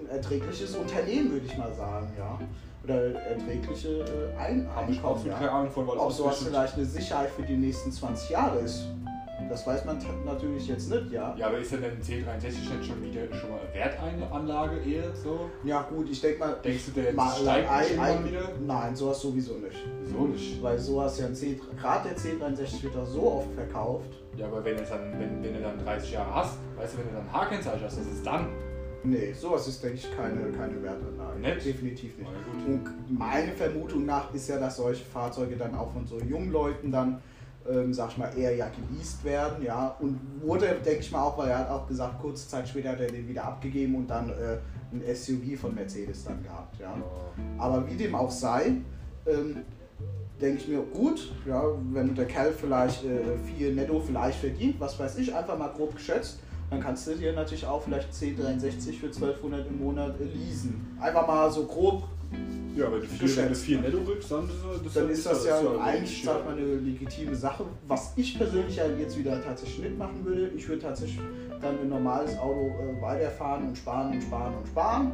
ein 0.00 0.08
erträgliches 0.10 0.74
Unternehmen, 0.76 1.32
würde 1.32 1.46
ich 1.46 1.56
mal 1.56 1.72
sagen, 1.74 2.12
ja. 2.18 2.38
Oder 2.82 3.14
erträgliche 3.14 3.88
äh, 3.88 4.38
Ein 4.38 4.66
Habe 4.74 4.90
ich 4.90 4.96
Einkommen, 4.96 5.14
absolut 5.14 5.32
ja. 5.32 5.38
keine 5.38 5.50
Ahnung 5.50 5.70
von, 5.70 5.86
weil 5.86 5.98
Ob 5.98 6.12
sowas 6.12 6.42
vielleicht 6.42 6.74
eine 6.76 6.86
Sicherheit 6.86 7.30
für 7.30 7.42
die 7.42 7.56
nächsten 7.56 7.92
20 7.92 8.30
Jahre 8.30 8.60
ist, 8.60 8.86
das 9.48 9.66
weiß 9.66 9.84
man 9.84 9.98
natürlich 10.24 10.68
jetzt 10.68 10.90
nicht, 10.90 11.10
ja. 11.12 11.34
Ja, 11.36 11.46
aber 11.48 11.58
ist 11.58 11.72
denn 11.72 11.82
ein 11.84 12.00
C63 12.02 12.44
nicht 12.46 12.86
schon 12.86 13.02
wieder 13.02 13.22
schon 13.34 13.50
mal 13.50 13.60
wert 13.72 13.98
eine 14.00 14.30
Anlage 14.30 14.78
eher 14.80 15.14
so? 15.14 15.50
Ja 15.64 15.82
gut, 15.82 16.08
ich 16.10 16.20
denke 16.20 16.38
mal, 16.38 16.56
Denkst 16.62 16.86
du, 16.94 17.00
der 17.00 17.12
mal, 17.12 17.30
steigt 17.30 17.70
ein- 17.70 17.98
ein- 18.00 18.24
wieder? 18.24 18.48
Nein, 18.66 18.94
sowas 18.94 19.20
sowieso 19.20 19.54
nicht. 19.54 19.76
So 20.04 20.26
nicht. 20.26 20.62
Weil 20.62 20.78
sowas 20.78 21.18
ja 21.18 21.26
ein 21.26 21.34
C, 21.34 21.58
gerade 21.80 22.08
der 22.10 22.16
C63 22.18 22.82
wird 22.82 22.94
doch 22.96 23.06
so 23.06 23.32
oft 23.32 23.52
verkauft. 23.54 24.10
Ja, 24.36 24.46
aber 24.46 24.64
wenn, 24.64 24.76
dann, 24.76 25.12
wenn, 25.18 25.42
wenn 25.42 25.54
du 25.54 25.60
dann 25.60 25.78
30 25.84 26.12
Jahre 26.12 26.34
hast, 26.34 26.58
weißt 26.76 26.94
du, 26.94 26.98
wenn 26.98 27.08
du 27.08 27.14
dann 27.14 27.32
H-Kennzeichen 27.32 27.84
hast, 27.84 27.98
was 27.98 28.06
ist 28.06 28.24
dann? 28.26 28.46
Nee, 29.02 29.32
sowas 29.32 29.66
ist, 29.66 29.82
denke 29.82 29.96
ich, 29.96 30.14
keine, 30.14 30.52
keine 30.52 30.82
Wertanlage. 30.82 31.40
Nicht? 31.40 31.64
Definitiv 31.66 32.18
nicht. 32.18 32.30
Und 32.66 32.84
meine 33.18 33.52
Vermutung 33.52 34.04
nach 34.04 34.32
ist 34.34 34.48
ja, 34.48 34.58
dass 34.58 34.76
solche 34.76 35.04
Fahrzeuge 35.06 35.56
dann 35.56 35.74
auch 35.74 35.90
von 35.92 36.06
so 36.06 36.18
jungen 36.20 36.52
Leuten 36.52 36.92
dann, 36.92 37.18
ähm, 37.68 37.92
sag 37.92 38.10
ich 38.10 38.18
mal, 38.18 38.30
eher 38.36 38.54
ja 38.54 38.68
geleast 38.68 39.24
werden, 39.24 39.64
ja. 39.64 39.96
Und 40.00 40.18
wurde, 40.40 40.66
denke 40.84 41.00
ich 41.00 41.12
mal, 41.12 41.22
auch, 41.22 41.38
weil 41.38 41.48
er 41.48 41.58
hat 41.58 41.70
auch 41.70 41.86
gesagt, 41.86 42.20
kurze 42.20 42.48
Zeit 42.48 42.68
später 42.68 42.90
hat 42.90 43.00
er 43.00 43.08
den 43.08 43.28
wieder 43.28 43.44
abgegeben 43.44 43.94
und 43.94 44.08
dann 44.08 44.30
äh, 44.30 44.58
ein 44.92 45.02
SUV 45.14 45.60
von 45.60 45.74
Mercedes 45.74 46.24
dann 46.24 46.42
gehabt, 46.42 46.78
ja. 46.80 46.94
Aber 47.58 47.88
wie 47.88 47.96
dem 47.96 48.14
auch 48.14 48.30
sei, 48.30 48.72
ähm, 49.26 49.58
denke 50.40 50.62
ich 50.62 50.68
mir, 50.68 50.80
gut, 50.80 51.32
ja, 51.46 51.62
wenn 51.92 52.14
der 52.14 52.26
Kerl 52.26 52.52
vielleicht 52.52 53.04
äh, 53.04 53.36
viel 53.44 53.74
netto 53.74 54.00
vielleicht 54.00 54.38
verdient, 54.38 54.80
was 54.80 54.98
weiß 54.98 55.18
ich, 55.18 55.34
einfach 55.34 55.58
mal 55.58 55.68
grob 55.68 55.94
geschätzt, 55.94 56.40
dann 56.70 56.80
kannst 56.80 57.06
du 57.06 57.14
dir 57.14 57.32
natürlich 57.32 57.66
auch 57.66 57.82
vielleicht 57.82 58.12
C63 58.12 58.98
für 58.98 59.06
1200 59.06 59.66
im 59.66 59.80
Monat 59.80 60.14
leasen. 60.20 60.96
Einfach 61.00 61.26
mal 61.26 61.50
so 61.50 61.64
grob, 61.64 62.04
Ja, 62.80 62.86
aber 62.86 62.96
wenn 62.96 63.02
du 63.02 63.08
vier, 63.08 63.18
Geschätzt. 63.18 63.38
wenn 63.38 63.48
du 63.48 63.54
vier 63.54 63.80
netto 63.80 63.98
rückst, 63.98 64.30
dann 64.30 64.44
ist 64.44 64.84
das, 64.84 64.94
dann 64.94 65.10
ist 65.10 65.26
das 65.26 65.44
ja 65.44 65.60
eigentlich, 65.82 66.24
sag 66.24 66.44
mal, 66.46 66.56
eine 66.56 66.76
legitime 66.76 67.36
Sache. 67.36 67.64
Was 67.86 68.12
ich 68.16 68.38
persönlich 68.38 68.76
ja 68.76 68.86
jetzt 68.86 69.18
wieder 69.18 69.42
tatsächlich 69.44 69.84
nicht 69.84 69.98
machen 69.98 70.24
würde, 70.24 70.48
ich 70.56 70.66
würde 70.66 70.80
tatsächlich 70.80 71.20
dann 71.60 71.78
ein 71.78 71.88
normales 71.90 72.38
Auto 72.38 72.68
äh, 72.68 73.02
weiterfahren 73.02 73.68
und 73.68 73.76
sparen 73.76 74.12
und 74.14 74.22
sparen 74.22 74.54
und 74.54 74.66
sparen 74.66 75.12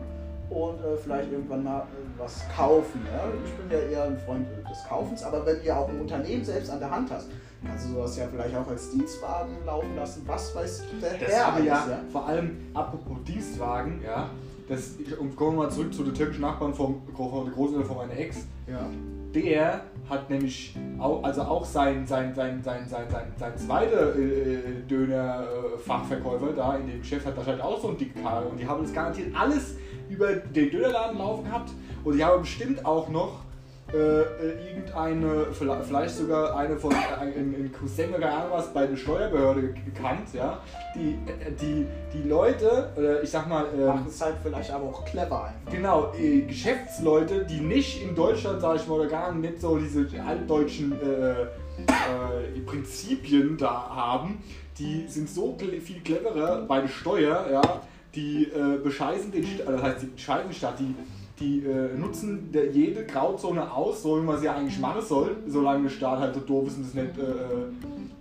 und 0.49 0.79
äh, 0.79 0.97
vielleicht 0.97 1.33
irgendwann 1.33 1.65
mal 1.65 1.81
äh, 1.81 2.21
was 2.21 2.45
kaufen. 2.55 3.01
Ja? 3.13 3.25
Ich 3.45 3.53
bin 3.55 3.71
ja 3.71 3.85
eher 3.85 4.05
ein 4.05 4.19
Freund 4.19 4.47
äh, 4.47 4.69
des 4.69 4.85
Kaufens, 4.85 5.25
aber 5.25 5.45
wenn 5.45 5.59
du 5.59 5.65
ja 5.65 5.79
auch 5.79 5.89
ein 5.89 6.01
Unternehmen 6.01 6.45
selbst 6.45 6.71
an 6.71 6.79
der 6.79 6.91
Hand 6.91 7.11
hast, 7.11 7.29
kannst 7.67 7.87
du 7.87 7.95
sowas 7.95 8.17
ja 8.17 8.29
vielleicht 8.31 8.55
auch 8.55 8.69
als 8.69 8.91
Dienstwagen 8.91 9.57
laufen 9.65 9.97
lassen, 9.97 10.23
was 10.25 10.55
weiß 10.55 10.85
der 11.03 11.15
Das 11.15 11.29
Herr 11.29 11.59
ja, 11.59 11.65
ja. 11.65 12.01
vor 12.13 12.29
allem 12.29 12.59
apropos 12.75 13.19
Dienstwagen, 13.27 14.01
ja. 14.05 14.31
Das, 14.69 14.97
und 15.21 15.37
kommen 15.37 15.57
wir 15.57 15.65
mal 15.65 15.71
zurück 15.71 15.95
zu 15.95 16.03
den 16.03 16.15
türkischen 16.15 16.41
Nachbarn 16.41 16.75
vom, 16.75 17.03
von 17.15 17.45
der 17.45 17.55
Großeltern 17.55 17.85
von 17.85 17.97
meiner 17.97 18.19
Ex. 18.19 18.47
ja. 18.67 18.91
Der 19.35 19.83
hat 20.09 20.31
nämlich 20.31 20.75
auch, 20.99 21.23
also 21.23 21.43
auch 21.43 21.65
sein, 21.65 22.07
sein, 22.07 22.35
sein, 22.35 22.63
sein, 22.63 22.89
sein, 22.89 23.05
sein, 23.11 23.33
sein 23.39 23.59
zweiter 23.59 24.17
äh, 24.17 24.83
Döner-Fachverkäufer 24.89 26.53
da 26.55 26.77
in 26.77 26.87
dem 26.87 27.01
Geschäft 27.01 27.27
hat 27.27 27.37
wahrscheinlich 27.37 27.63
auch 27.63 27.79
so 27.81 27.89
einen 27.89 27.99
dicken 27.99 28.23
Karre 28.23 28.47
und 28.47 28.59
die 28.59 28.67
haben 28.67 28.83
das 28.83 28.95
garantiert 28.95 29.35
alles 29.39 29.77
über 30.09 30.37
den 30.37 30.71
Dönerladen 30.71 31.19
laufen 31.19 31.45
gehabt 31.45 31.71
und 32.05 32.17
die 32.17 32.25
haben 32.25 32.43
bestimmt 32.43 32.87
auch 32.87 33.09
noch 33.09 33.41
äh, 33.97 34.21
äh, 34.23 34.69
irgendeine, 34.69 35.47
vielleicht 35.53 36.15
sogar 36.17 36.57
eine 36.57 36.77
von 36.77 36.93
äh, 36.93 37.21
ein, 37.21 37.33
ein 37.55 37.73
Cousin 37.73 38.11
oder 38.11 38.19
keine 38.21 38.33
Ahnung 38.33 38.53
was 38.53 38.73
bei 38.73 38.87
der 38.87 38.97
Steuerbehörde 38.97 39.73
gekannt, 39.73 40.29
ja, 40.35 40.61
die, 40.95 41.19
äh, 41.31 41.53
die, 41.61 41.87
die 42.13 42.29
Leute, 42.29 42.91
oder 42.97 43.23
ich 43.23 43.31
sag 43.31 43.49
mal, 43.49 43.67
ähm, 43.77 43.87
Macht 43.87 44.09
es 44.09 44.21
halt 44.21 44.37
vielleicht 44.43 44.71
aber 44.71 44.85
auch 44.87 45.05
clever 45.05 45.45
einfach. 45.45 45.73
Genau, 45.73 46.13
äh, 46.19 46.43
Geschäftsleute, 46.43 47.45
die 47.45 47.61
nicht 47.61 48.03
in 48.03 48.15
Deutschland, 48.15 48.61
sag 48.61 48.77
ich 48.77 48.87
mal, 48.87 49.01
oder 49.01 49.09
gar 49.09 49.33
nicht 49.33 49.61
so 49.61 49.79
diese 49.79 50.07
altdeutschen 50.27 50.93
äh, 51.01 51.43
äh, 51.43 52.61
Prinzipien 52.65 53.57
da 53.57 53.89
haben, 53.91 54.43
die 54.79 55.07
sind 55.09 55.29
so 55.29 55.57
viel 55.59 56.01
cleverer 56.01 56.63
bei 56.63 56.81
der 56.81 56.89
Steuer, 56.89 57.47
ja, 57.51 57.63
die 58.15 58.45
äh, 58.45 58.79
bescheißen 58.83 59.31
den, 59.31 59.45
St- 59.45 59.61
äh, 59.63 59.73
das 59.73 59.83
heißt, 59.83 60.03
die 60.03 60.07
bescheißen 60.07 60.49
die 60.49 60.55
Stadt, 60.55 60.79
die, 60.79 60.95
die 61.39 61.65
äh, 61.65 61.95
nutzen 61.97 62.51
der, 62.53 62.71
jede 62.71 63.05
Grauzone 63.05 63.71
aus, 63.71 64.03
so 64.03 64.21
wie 64.21 64.25
man 64.25 64.39
sie 64.39 64.49
eigentlich 64.49 64.79
machen 64.79 65.03
soll, 65.03 65.37
solange 65.47 65.85
der 65.85 65.91
Staat 65.91 66.21
halt 66.21 66.35
so 66.35 66.41
doof 66.41 66.69
ist 66.69 66.77
und 66.79 66.87
das 66.87 66.95
nicht, 66.95 67.19
äh, 67.19 67.33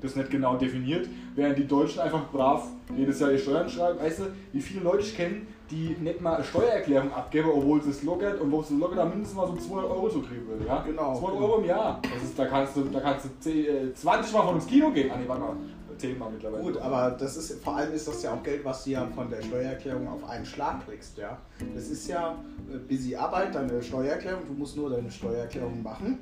das 0.02 0.16
nicht 0.16 0.30
genau 0.30 0.58
definiert, 0.58 1.08
während 1.36 1.58
die 1.58 1.68
Deutschen 1.68 2.02
einfach 2.02 2.30
brav 2.32 2.68
jedes 2.96 3.20
Jahr 3.20 3.32
ihre 3.32 3.40
Steuern 3.40 3.70
schreiben. 3.70 4.00
Weißt 4.00 4.20
du, 4.20 4.24
wie 4.52 4.62
viele 4.62 4.84
Leute 4.84 5.00
ich 5.00 5.16
kenne, 5.16 5.42
die 5.72 5.96
nicht 6.00 6.22
mal 6.22 6.36
eine 6.36 6.44
Steuererklärung 6.44 7.12
abgeben, 7.14 7.50
obwohl 7.54 7.82
sie 7.82 7.90
es 7.90 8.04
lockert 8.04 8.40
und 8.40 8.52
wo 8.52 8.62
sie 8.62 8.78
lockert 8.78 9.00
da 9.00 9.06
mindestens 9.06 9.36
mal 9.36 9.48
so 9.48 9.56
200 9.56 9.90
Euro 9.90 10.10
zu 10.10 10.22
kriegen 10.22 10.48
würde. 10.48 10.66
Ja? 10.66 10.84
Genau. 10.86 11.18
200 11.18 11.42
Euro 11.42 11.58
im 11.60 11.66
Jahr. 11.66 12.00
Das 12.04 12.24
ist, 12.24 12.38
da 12.38 12.46
kannst 12.46 12.76
du, 12.76 12.84
da 12.84 13.00
kannst 13.00 13.26
du 13.26 13.30
10, 13.40 13.66
äh, 13.66 13.94
20 13.94 14.34
Mal 14.34 14.42
von 14.44 14.56
ins 14.56 14.68
Kino 14.68 14.92
gehen. 14.92 15.10
Ah, 15.12 15.18
nee, 15.18 15.28
warte 15.28 15.42
mal. 15.42 15.56
10 15.98 16.18
Mal 16.20 16.30
mittlerweile. 16.32 16.64
Gut, 16.64 16.78
aber 16.78 17.12
das 17.12 17.38
ist 17.38 17.64
vor 17.64 17.76
allem 17.78 17.94
ist 17.94 18.08
das 18.08 18.22
ja 18.24 18.34
auch 18.34 18.44
Geld, 18.44 18.64
was 18.66 18.84
du 18.84 18.92
ja 18.92 19.06
von 19.14 19.30
der 19.30 19.42
Steuererklärung 19.42 20.08
auf 20.08 20.28
einen 20.30 20.46
Schlag 20.46 20.86
kriegst, 20.86 21.18
ja. 21.18 21.38
Das 21.74 21.88
ist 21.88 22.08
ja 22.08 22.36
äh, 22.72 22.78
busy 22.78 23.16
Arbeit, 23.16 23.54
deine 23.56 23.82
Steuererklärung, 23.82 24.42
du 24.48 24.54
musst 24.54 24.76
nur 24.78 24.90
deine 24.90 25.10
Steuererklärung 25.10 25.82
machen. 25.84 26.20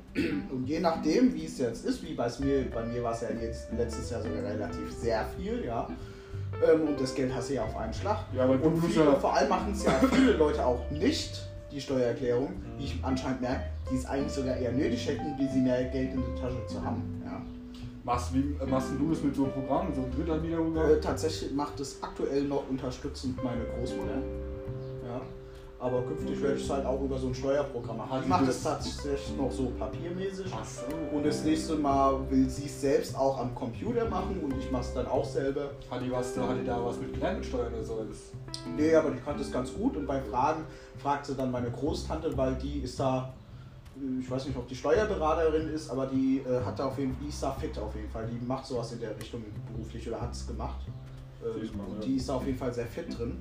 Und 0.50 0.66
je 0.66 0.80
nachdem, 0.80 1.34
wie 1.34 1.46
es 1.46 1.58
jetzt 1.58 1.84
ist, 1.84 2.02
wie 2.02 2.14
bei 2.14 2.28
mir, 2.40 2.70
bei 2.70 2.84
mir 2.84 3.02
war 3.02 3.12
es 3.12 3.20
ja 3.22 3.28
jetzt 3.30 3.68
letztes 3.76 4.10
Jahr 4.10 4.22
sogar 4.22 4.42
relativ 4.42 4.92
sehr 4.92 5.24
viel, 5.36 5.64
ja. 5.64 5.88
Ähm, 6.64 6.88
Und 6.88 7.00
das 7.00 7.14
Geld 7.14 7.34
hast 7.34 7.50
du 7.50 7.54
ja 7.54 7.64
auf 7.64 7.76
einen 7.76 7.92
Schlag. 7.92 8.18
Ja, 8.32 8.44
aber 8.44 8.52
Und 8.62 8.80
viele, 8.84 9.04
ja- 9.06 9.14
vor 9.14 9.34
allem 9.34 9.48
machen 9.48 9.72
es 9.72 9.84
ja 9.84 9.92
viele 10.12 10.32
Leute 10.34 10.64
auch 10.64 10.88
nicht, 10.90 11.42
die 11.72 11.80
Steuererklärung, 11.80 12.52
wie 12.78 12.84
ich 12.84 12.98
anscheinend 13.02 13.40
merke, 13.40 13.64
die 13.90 13.96
es 13.96 14.06
eigentlich 14.06 14.32
sogar 14.32 14.56
eher 14.56 14.70
nötig 14.70 15.08
hätten, 15.08 15.36
wie 15.36 15.48
sie 15.48 15.58
mehr 15.60 15.82
Geld 15.86 16.12
in 16.14 16.20
der 16.22 16.40
Tasche 16.40 16.64
zu 16.68 16.82
haben, 16.84 17.20
Machst, 18.04 18.34
wie, 18.34 18.54
äh, 18.62 18.66
machst 18.66 18.88
du 18.98 19.08
das 19.08 19.22
mit 19.22 19.34
so 19.34 19.44
einem 19.44 19.52
Programm, 19.54 19.86
mit 19.86 19.96
so 19.96 20.02
einem 20.02 20.12
Drittanbieterprogramm? 20.12 20.90
Äh, 20.90 21.00
tatsächlich 21.00 21.52
macht 21.52 21.80
es 21.80 22.02
aktuell 22.02 22.44
noch 22.44 22.68
unterstützend 22.68 23.42
meine 23.42 23.64
Großmutter. 23.64 24.16
Ja. 25.08 25.20
Aber 25.80 26.02
künftig 26.02 26.40
werde 26.42 26.56
ich 26.56 26.64
es 26.64 26.70
halt 26.70 26.84
auch 26.84 27.00
über 27.02 27.18
so 27.18 27.28
ein 27.28 27.34
Steuerprogramm 27.34 27.96
machen. 27.98 28.20
Ich 28.22 28.28
mache 28.28 28.44
das- 28.46 28.62
tatsächlich 28.62 29.36
noch 29.38 29.50
so 29.50 29.72
papiermäßig. 29.78 30.46
Ach 30.54 30.64
so. 30.64 31.16
Und 31.16 31.24
das 31.26 31.44
nächste 31.44 31.76
Mal 31.76 32.18
will 32.30 32.48
sie 32.48 32.66
es 32.66 32.80
selbst 32.80 33.16
auch 33.18 33.38
am 33.38 33.54
Computer 33.54 34.06
machen 34.08 34.38
und 34.42 34.54
ich 34.58 34.70
mache 34.70 34.82
es 34.82 34.92
dann 34.94 35.06
auch 35.06 35.24
selber. 35.24 35.70
Hat 35.90 36.02
die, 36.02 36.10
was, 36.12 36.36
hat 36.36 36.58
die 36.60 36.64
da 36.66 36.84
was 36.84 36.98
mit 36.98 37.14
gelernt 37.14 37.38
mit 37.38 37.46
Steuern 37.46 37.72
oder 37.72 37.82
so? 37.82 38.04
Nee, 38.76 38.94
aber 38.94 39.10
die 39.12 39.18
kann 39.20 39.36
das 39.38 39.50
ganz 39.50 39.72
gut 39.74 39.96
und 39.96 40.06
bei 40.06 40.20
Fragen 40.20 40.64
fragt 40.98 41.24
sie 41.26 41.34
dann 41.34 41.50
meine 41.50 41.70
Großtante, 41.70 42.36
weil 42.36 42.54
die 42.56 42.80
ist 42.80 43.00
da, 43.00 43.32
ich 44.20 44.30
weiß 44.30 44.46
nicht, 44.46 44.56
ob 44.56 44.66
die 44.66 44.74
Steuerberaterin 44.74 45.68
ist, 45.68 45.90
aber 45.90 46.06
die 46.06 46.38
äh, 46.38 46.64
hat 46.64 46.78
da 46.78 46.86
auf 46.86 46.98
jeden 46.98 47.14
Fall, 47.14 47.28
da 47.40 47.52
fit 47.52 47.78
auf 47.78 47.94
jeden 47.94 48.10
Fall. 48.10 48.26
Die 48.26 48.44
macht 48.44 48.66
sowas 48.66 48.92
in 48.92 49.00
der 49.00 49.16
Richtung 49.16 49.42
beruflich 49.72 50.08
oder 50.08 50.20
hat 50.20 50.32
es 50.32 50.46
gemacht. 50.46 50.80
Ähm, 51.42 51.76
mal, 51.76 51.86
ja. 51.94 52.00
die 52.04 52.16
ist 52.16 52.28
da 52.28 52.34
auf 52.34 52.46
jeden 52.46 52.58
Fall 52.58 52.72
sehr 52.72 52.86
fit 52.86 53.16
drin. 53.16 53.36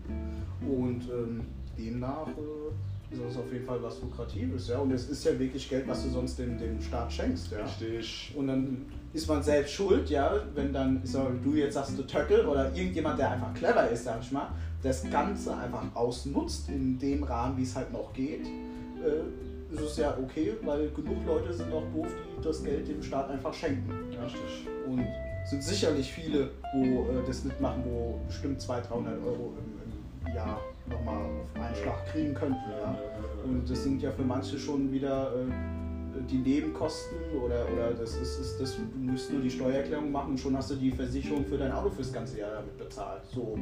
Und 0.62 1.04
ähm, 1.10 1.42
demnach 1.78 2.28
äh, 2.28 3.14
ist 3.14 3.22
das 3.24 3.38
auf 3.38 3.52
jeden 3.52 3.66
Fall 3.66 3.82
was 3.82 4.02
Lukratives. 4.02 4.68
Ja? 4.68 4.80
Und 4.80 4.92
es 4.92 5.10
ist 5.10 5.24
ja 5.26 5.38
wirklich 5.38 5.70
Geld, 5.70 5.88
was 5.88 6.04
du 6.04 6.10
sonst 6.10 6.38
dem, 6.38 6.58
dem 6.58 6.82
Staat 6.82 7.12
schenkst. 7.12 7.52
Ja? 7.52 7.64
Richtig. 7.64 8.34
Und 8.36 8.48
dann 8.48 8.86
ist 9.14 9.28
man 9.28 9.44
selbst 9.44 9.74
schuld, 9.74 10.10
ja, 10.10 10.34
wenn 10.56 10.74
dann, 10.74 11.02
sag 11.04 11.42
du 11.44 11.54
jetzt 11.54 11.76
sagst, 11.76 11.98
du 11.98 12.04
Töckel 12.04 12.46
oder 12.48 12.74
irgendjemand, 12.74 13.20
der 13.20 13.32
einfach 13.32 13.54
clever 13.54 13.88
ist, 13.90 14.06
sag 14.06 14.22
ich 14.22 14.32
mal, 14.32 14.50
das 14.82 15.10
Ganze 15.10 15.56
einfach 15.56 15.84
ausnutzt 15.94 16.68
in 16.70 16.98
dem 16.98 17.24
Rahmen, 17.24 17.56
wie 17.58 17.64
es 17.64 17.76
halt 17.76 17.94
noch 17.94 18.12
geht, 18.12 18.46
äh, 18.46 19.63
ist 19.74 19.82
es 19.82 19.98
ja 19.98 20.18
okay, 20.22 20.54
weil 20.64 20.90
genug 20.92 21.26
Leute 21.26 21.54
sind 21.54 21.72
auch 21.74 21.84
doof, 21.94 22.08
die 22.38 22.44
das 22.44 22.64
Geld 22.64 22.88
dem 22.88 23.02
Staat 23.02 23.30
einfach 23.30 23.54
schenken. 23.54 23.92
Ja, 24.12 24.24
richtig. 24.24 24.68
Und 24.88 25.06
sind 25.46 25.64
sicherlich 25.64 26.12
viele, 26.12 26.52
wo 26.74 26.84
äh, 27.12 27.26
das 27.26 27.44
mitmachen, 27.44 27.84
wo 27.86 28.20
bestimmt 28.28 28.62
200, 28.62 28.90
300 28.92 29.26
Euro 29.26 29.54
im, 29.58 30.28
im 30.30 30.36
Jahr 30.36 30.60
nochmal 30.90 31.18
auf 31.26 31.62
einen 31.62 31.76
Schlag 31.76 32.06
kriegen 32.08 32.34
könnten. 32.34 32.56
Ja? 32.82 32.98
Und 33.44 33.70
das 33.70 33.84
sind 33.84 34.02
ja 34.02 34.12
für 34.12 34.24
manche 34.24 34.58
schon 34.58 34.92
wieder 34.92 35.34
äh, 35.36 36.22
die 36.30 36.38
Nebenkosten 36.38 37.18
oder, 37.44 37.66
oder 37.74 37.94
das 37.94 38.16
ist, 38.16 38.40
ist 38.40 38.62
das, 38.62 38.76
du 38.78 38.84
musst 38.98 39.32
nur 39.32 39.42
die 39.42 39.50
Steuererklärung 39.50 40.12
machen 40.12 40.32
und 40.32 40.38
schon 40.40 40.56
hast 40.56 40.72
du 40.72 40.76
die 40.76 40.92
Versicherung 40.92 41.44
für 41.46 41.58
dein 41.58 41.72
Auto 41.72 41.90
fürs 41.90 42.14
ganze 42.14 42.40
Jahr 42.40 42.52
damit 42.52 42.78
bezahlt. 42.78 43.24
So 43.34 43.58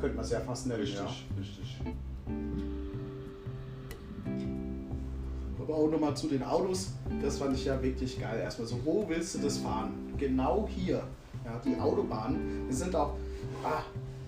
könnte 0.00 0.16
man 0.16 0.24
es 0.24 0.30
ja 0.30 0.40
fast 0.40 0.66
nennen. 0.66 0.80
Richtig, 0.80 0.98
Ja. 0.98 1.06
richtig. 1.38 1.78
Aber 5.68 5.76
auch 5.76 5.90
nochmal 5.90 6.14
zu 6.16 6.28
den 6.28 6.42
Autos, 6.42 6.88
das 7.22 7.36
fand 7.36 7.54
ich 7.54 7.66
ja 7.66 7.80
wirklich 7.82 8.18
geil. 8.18 8.40
Erstmal 8.42 8.66
so, 8.66 8.76
wo 8.84 9.04
willst 9.06 9.34
du 9.34 9.38
das 9.40 9.58
fahren? 9.58 9.92
Genau 10.16 10.66
hier. 10.74 11.02
Ja, 11.44 11.60
die 11.64 11.78
Autobahnen, 11.78 12.66
die 12.68 12.74
sind 12.74 12.96
auch, 12.96 13.12
ah, 13.62 13.82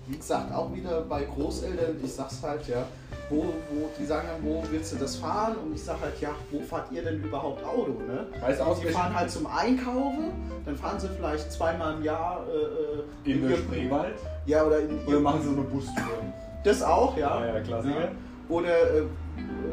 wie 0.07 0.17
gesagt, 0.17 0.53
auch 0.53 0.71
wieder 0.73 1.01
bei 1.01 1.23
Großeltern, 1.23 1.95
ich 2.03 2.13
sag's 2.13 2.41
halt, 2.43 2.67
ja, 2.67 2.85
wo, 3.29 3.37
wo, 3.37 3.89
die 3.99 4.05
sagen 4.05 4.27
dann, 4.31 4.43
wo 4.47 4.63
willst 4.69 4.93
du 4.93 4.97
das 4.97 5.15
fahren? 5.15 5.55
Und 5.65 5.73
ich 5.73 5.81
sag 5.83 5.99
halt, 6.01 6.19
ja, 6.21 6.29
wo 6.51 6.59
fahrt 6.61 6.91
ihr 6.91 7.01
denn 7.03 7.23
überhaupt 7.23 7.63
Auto? 7.63 7.93
Ne? 8.07 8.27
Weißt 8.39 8.61
du 8.61 8.65
die 8.85 8.87
fahren 8.93 9.15
halt 9.15 9.31
zum 9.31 9.47
Einkaufen, 9.47 10.31
dann 10.65 10.75
fahren 10.75 10.99
sie 10.99 11.07
vielleicht 11.09 11.51
zweimal 11.51 11.95
im 11.97 12.03
Jahr 12.03 12.45
äh, 13.25 13.29
äh, 13.29 13.33
In 13.33 13.41
der 13.41 13.51
ihr- 13.51 13.57
Spreewald? 13.57 14.15
Ja, 14.45 14.63
oder 14.65 14.79
in 14.81 15.05
Oder 15.07 15.19
machen 15.19 15.41
sie 15.41 15.47
so 15.47 15.53
eine 15.53 15.63
Bustour? 15.63 16.03
das 16.63 16.83
auch, 16.83 17.17
ja. 17.17 17.31
Ah 17.31 17.45
ja, 17.47 17.59
Klassiker. 17.61 18.11
Oder 18.49 18.69
äh, 18.97 19.03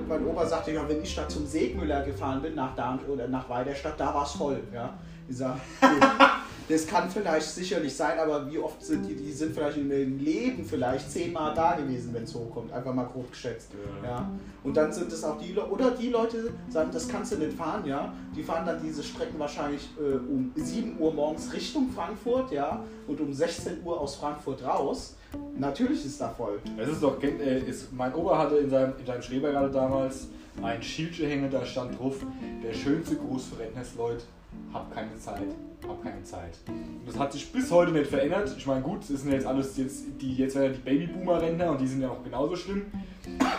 mein 0.08 0.26
Opa 0.26 0.46
sagte, 0.46 0.72
ja, 0.72 0.88
wenn 0.88 1.02
ich 1.02 1.14
da 1.14 1.28
zum 1.28 1.46
Segmüller 1.46 2.02
gefahren 2.02 2.42
bin, 2.42 2.54
nach 2.54 2.74
Darm 2.74 3.00
oder 3.08 3.28
nach 3.28 3.48
Weiderstadt, 3.48 3.98
da 3.98 4.14
war 4.14 4.24
es 4.24 4.32
voll. 4.32 4.62
Ja. 4.72 4.94
Ich 5.28 5.36
sag, 5.36 5.56
das 6.68 6.86
kann 6.86 7.08
vielleicht 7.08 7.48
sicherlich 7.48 7.94
sein, 7.96 8.18
aber 8.18 8.50
wie 8.50 8.58
oft 8.58 8.82
sind 8.84 9.08
die, 9.08 9.14
die 9.14 9.32
sind 9.32 9.54
vielleicht 9.54 9.78
in 9.78 9.90
ihrem 9.90 10.18
Leben 10.18 10.64
vielleicht 10.64 11.10
zehnmal 11.10 11.54
da 11.54 11.76
gewesen, 11.76 12.12
wenn 12.12 12.24
es 12.24 12.34
hochkommt. 12.34 12.72
Einfach 12.72 12.92
mal 12.92 13.04
grob 13.04 13.30
geschätzt. 13.30 13.70
Ja. 14.02 14.08
Ja. 14.08 14.30
Und 14.62 14.76
dann 14.76 14.92
sind 14.92 15.10
es 15.10 15.24
auch 15.24 15.38
die 15.38 15.52
Leute, 15.52 15.70
oder 15.70 15.90
die 15.92 16.10
Leute 16.10 16.52
sagen, 16.68 16.90
das 16.92 17.08
kannst 17.08 17.32
du 17.32 17.36
nicht 17.36 17.56
fahren, 17.56 17.86
ja. 17.86 18.12
Die 18.36 18.42
fahren 18.42 18.66
dann 18.66 18.82
diese 18.82 19.02
Strecken 19.02 19.38
wahrscheinlich 19.38 19.88
äh, 19.98 20.16
um 20.16 20.52
7 20.56 20.98
Uhr 20.98 21.12
morgens 21.14 21.52
Richtung 21.52 21.88
Frankfurt, 21.90 22.52
ja, 22.52 22.84
und 23.06 23.20
um 23.20 23.32
16 23.32 23.82
Uhr 23.82 23.98
aus 23.98 24.16
Frankfurt 24.16 24.62
raus. 24.62 25.14
Natürlich 25.56 26.04
ist 26.04 26.20
da 26.20 26.28
voll. 26.28 26.60
Es 26.76 26.88
ist 26.88 27.02
doch, 27.02 27.22
äh, 27.22 27.60
ist, 27.60 27.92
mein 27.92 28.14
Opa 28.14 28.38
hatte 28.38 28.56
in 28.56 28.68
seinem, 28.70 28.92
in 28.98 29.06
seinem 29.06 29.22
Schrebergarten 29.22 29.72
damals 29.72 30.28
ein 30.62 30.82
Schildchen 30.82 31.28
hängen, 31.28 31.50
da 31.50 31.64
stand 31.64 31.98
drauf, 31.98 32.16
der 32.62 32.72
schönste 32.74 33.16
Gruß 33.16 33.46
für 33.46 33.58
Rentnersleute, 33.58 34.24
hab 34.72 34.94
keine 34.94 35.16
Zeit, 35.18 35.42
hab 35.86 36.02
keine 36.02 36.22
Zeit. 36.22 36.58
Und 36.68 37.06
das 37.06 37.18
hat 37.18 37.32
sich 37.32 37.52
bis 37.52 37.70
heute 37.70 37.92
nicht 37.92 38.08
verändert. 38.08 38.54
Ich 38.56 38.66
meine, 38.66 38.82
gut, 38.82 39.00
das 39.00 39.22
sind 39.22 39.32
jetzt 39.32 39.46
alles 39.46 39.76
jetzt, 39.76 40.04
die, 40.20 40.34
jetzt 40.34 40.56
werden 40.56 40.74
die 40.74 40.80
Babyboomer-Rentner 40.80 41.70
und 41.70 41.80
die 41.80 41.86
sind 41.86 42.02
ja 42.02 42.10
auch 42.10 42.22
genauso 42.22 42.56
schlimm. 42.56 42.86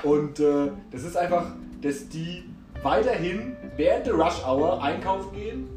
Und 0.03 0.39
äh, 0.39 0.71
das 0.91 1.03
ist 1.03 1.17
einfach, 1.17 1.55
dass 1.81 2.09
die 2.09 2.43
weiterhin 2.81 3.55
während 3.75 4.07
der 4.07 4.13
Rush 4.13 4.43
Hour 4.45 4.81
einkaufen 4.81 5.33
gehen. 5.33 5.69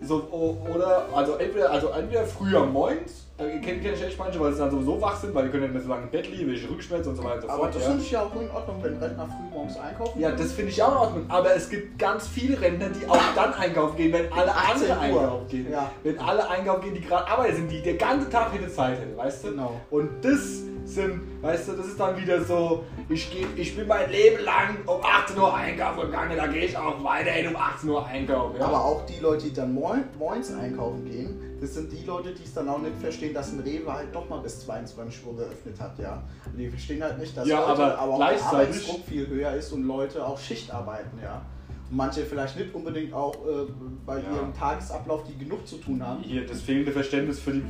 So, 0.00 0.28
oder, 0.72 1.08
also 1.12 1.34
entweder, 1.34 1.70
also 1.70 1.88
entweder 1.88 2.24
früher 2.24 2.64
morgens, 2.64 3.27
da 3.38 3.46
kenne 3.46 3.80
kenn 3.80 3.94
ich 3.94 4.02
echt 4.02 4.18
manche, 4.18 4.40
weil 4.40 4.52
sie 4.52 4.58
dann 4.58 4.70
sowieso 4.72 5.00
wach 5.00 5.16
sind, 5.16 5.32
weil 5.32 5.44
die 5.44 5.50
können 5.50 5.62
ja 5.62 5.70
nicht 5.70 5.84
so 5.84 5.88
lange 5.88 6.02
im 6.02 6.10
Bett 6.10 6.28
liegen, 6.28 6.50
welche 6.50 6.68
Rückschmerzen 6.68 7.10
und 7.10 7.16
so 7.16 7.22
weiter 7.22 7.36
und 7.36 7.42
so 7.42 7.48
Aber 7.50 7.58
fort. 7.58 7.74
das 7.76 7.82
ja. 7.82 7.88
finde 7.90 8.02
ich 8.02 8.10
ja 8.10 8.22
auch 8.22 8.34
in 8.34 8.50
Ordnung, 8.50 8.82
wenn 8.82 8.96
Rentner 8.96 9.26
früh 9.26 9.54
morgens 9.54 9.78
einkaufen. 9.78 10.20
Ja, 10.20 10.30
das 10.32 10.52
finde 10.52 10.72
ich 10.72 10.82
auch 10.82 10.90
in 10.90 10.96
Ordnung. 10.98 11.24
Aber 11.28 11.54
es 11.54 11.70
gibt 11.70 11.98
ganz 12.00 12.26
viele 12.26 12.60
Rentner, 12.60 12.88
die 12.88 13.08
auch 13.08 13.34
dann 13.36 13.54
einkaufen 13.54 13.96
gehen, 13.96 14.12
wenn 14.12 14.32
alle 14.32 14.52
18 14.52 14.90
anderen 14.90 14.98
einkaufen 14.98 15.48
gehen. 15.48 15.70
Ja. 15.70 15.90
Wenn 16.02 16.18
alle 16.18 16.50
einkaufen 16.50 16.82
gehen, 16.82 16.94
die 16.94 17.00
gerade 17.00 17.28
arbeiten 17.28 17.56
sind, 17.56 17.70
die 17.70 17.80
der 17.80 17.94
ganze 17.94 18.28
Tag 18.28 18.52
hätte 18.52 18.68
Zeit 18.68 18.98
hätten, 18.98 19.16
weißt 19.16 19.44
du? 19.44 19.50
Genau. 19.50 19.80
Und 19.90 20.10
das 20.22 20.62
sind, 20.84 21.20
weißt 21.40 21.68
du, 21.68 21.72
das 21.74 21.86
ist 21.86 22.00
dann 22.00 22.20
wieder 22.20 22.42
so, 22.42 22.82
ich, 23.08 23.30
geh, 23.30 23.46
ich 23.54 23.76
bin 23.76 23.86
mein 23.86 24.10
Leben 24.10 24.42
lang 24.42 24.78
um 24.84 25.00
18 25.00 25.38
Uhr 25.38 25.54
einkaufen 25.54 26.00
gegangen, 26.00 26.36
da 26.36 26.48
gehe 26.48 26.64
ich 26.64 26.76
auch 26.76 27.04
weiterhin 27.04 27.48
um 27.48 27.56
18 27.56 27.88
Uhr 27.88 28.04
einkaufen. 28.04 28.56
Ja? 28.58 28.66
Aber 28.66 28.84
auch 28.84 29.06
die 29.06 29.20
Leute, 29.20 29.44
die 29.44 29.52
dann 29.52 29.72
moins 29.72 30.52
einkaufen 30.52 31.04
gehen, 31.04 31.47
das 31.60 31.74
sind 31.74 31.90
die 31.92 32.04
Leute, 32.04 32.32
die 32.32 32.42
es 32.44 32.54
dann 32.54 32.68
auch 32.68 32.80
nicht 32.80 32.96
verstehen, 33.00 33.34
dass 33.34 33.52
ein 33.52 33.60
Rewe 33.60 33.92
halt 33.92 34.14
doch 34.14 34.28
mal 34.28 34.40
bis 34.40 34.60
22 34.64 35.26
Uhr 35.26 35.36
geöffnet 35.36 35.80
hat, 35.80 35.98
ja. 35.98 36.22
Die 36.56 36.68
verstehen 36.68 37.02
halt 37.02 37.18
nicht, 37.18 37.36
dass 37.36 37.46
Ja, 37.48 37.58
heute 37.58 37.68
aber 37.68 37.98
aber 37.98 38.12
auch 38.14 38.28
der 38.28 38.44
Arbeitsdruck 38.44 39.04
viel 39.06 39.26
höher 39.26 39.52
ist 39.54 39.72
und 39.72 39.84
Leute 39.84 40.24
auch 40.26 40.38
Schicht 40.38 40.70
arbeiten, 40.72 41.18
ja. 41.22 41.42
Und 41.90 41.96
manche 41.96 42.20
vielleicht 42.24 42.56
nicht 42.58 42.74
unbedingt 42.74 43.12
auch 43.14 43.34
äh, 43.34 43.66
bei 44.04 44.18
Ja. 44.18 44.24
ihrem 44.36 44.52
Tagesablauf, 44.54 45.22
die 45.24 45.38
genug 45.42 45.66
zu 45.66 45.76
tun 45.78 46.06
haben. 46.06 46.22
Hier, 46.22 46.46
das 46.46 46.60
fehlende 46.60 46.92
Verständnis 46.92 47.38
für 47.40 47.52
die, 47.52 47.62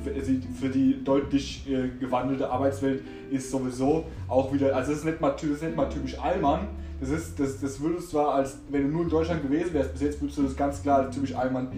für 0.60 0.68
die 0.68 1.04
deutlich 1.04 1.68
äh, 1.70 1.88
gewandelte 2.00 2.50
Arbeitswelt 2.50 3.02
ist 3.30 3.50
sowieso 3.50 4.04
auch 4.26 4.52
wieder, 4.52 4.74
also 4.74 4.90
das 4.90 5.00
ist 5.00 5.04
nicht 5.04 5.20
mal, 5.20 5.30
das 5.30 5.44
ist 5.44 5.62
nicht 5.62 5.76
mal 5.76 5.88
typisch 5.88 6.18
Allmann, 6.18 6.66
das 7.00 7.10
ist, 7.10 7.38
das, 7.38 7.60
das 7.60 7.80
würdest 7.80 8.10
zwar 8.10 8.34
als, 8.34 8.58
wenn 8.70 8.82
du 8.82 8.88
nur 8.88 9.02
in 9.04 9.08
Deutschland 9.08 9.40
gewesen 9.42 9.72
wärst, 9.72 9.92
bis 9.92 10.02
jetzt 10.02 10.20
würdest 10.20 10.36
du 10.38 10.42
das 10.42 10.56
ganz 10.56 10.82
klar 10.82 10.98
als 11.04 11.14
typisch 11.14 11.34
Allmann 11.36 11.68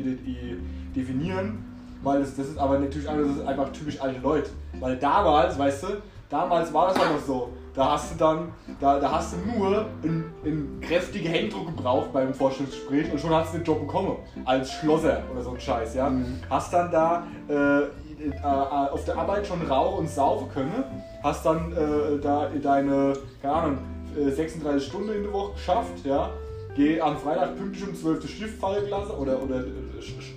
definieren, 0.96 1.58
weil 2.02 2.20
das, 2.20 2.36
das 2.36 2.48
ist 2.48 2.58
aber 2.58 2.74
Allmann, 2.74 2.90
das 2.90 3.36
ist 3.36 3.46
einfach 3.46 3.72
typisch 3.72 4.00
alte 4.00 4.20
Leute, 4.20 4.50
weil 4.78 4.96
damals, 4.96 5.58
weißt 5.58 5.82
du, 5.84 5.86
damals 6.28 6.72
war 6.72 6.88
das 6.88 6.96
auch 6.96 7.10
noch 7.12 7.20
so, 7.20 7.48
da 7.74 7.92
hast 7.92 8.12
du 8.12 8.18
dann, 8.18 8.52
da, 8.80 8.98
da 8.98 9.12
hast 9.12 9.34
du 9.34 9.58
nur 9.58 9.86
einen, 10.02 10.32
einen 10.44 10.80
kräftigen 10.80 11.30
Händedruck 11.30 11.66
gebraucht 11.68 12.12
beim 12.12 12.34
Vorstellungsgespräch 12.34 13.12
und 13.12 13.20
schon 13.20 13.30
hast 13.30 13.54
du 13.54 13.58
den 13.58 13.64
Job 13.64 13.80
bekommen. 13.80 14.16
Als 14.44 14.72
Schlosser 14.72 15.22
oder 15.32 15.42
so 15.42 15.50
ein 15.52 15.60
Scheiß, 15.60 15.94
ja. 15.94 16.10
Mhm. 16.10 16.40
Hast 16.48 16.72
dann 16.72 16.90
da 16.90 17.24
äh, 17.48 17.82
äh, 18.20 18.28
äh, 18.28 18.44
auf 18.44 19.04
der 19.04 19.16
Arbeit 19.16 19.46
schon 19.46 19.62
rauchen 19.62 20.00
und 20.00 20.10
saufen 20.10 20.48
können. 20.52 20.84
Hast 21.22 21.46
dann 21.46 21.72
äh, 21.72 22.20
da 22.20 22.48
deine, 22.60 23.14
keine 23.40 23.54
Ahnung, 23.54 23.78
äh, 24.18 24.30
36 24.30 24.88
Stunden 24.88 25.12
in 25.12 25.22
der 25.22 25.32
Woche 25.32 25.52
geschafft, 25.52 26.04
ja. 26.04 26.30
Geh 26.76 27.00
am 27.00 27.16
Freitag 27.16 27.56
pünktlich 27.56 27.88
um 27.88 27.94
12 27.94 28.20
das 28.20 28.30
Stift 28.30 28.60
fallen 28.60 28.84
gelassen 28.84 29.12
oder, 29.12 29.42
oder 29.42 29.60
äh, 29.60 29.70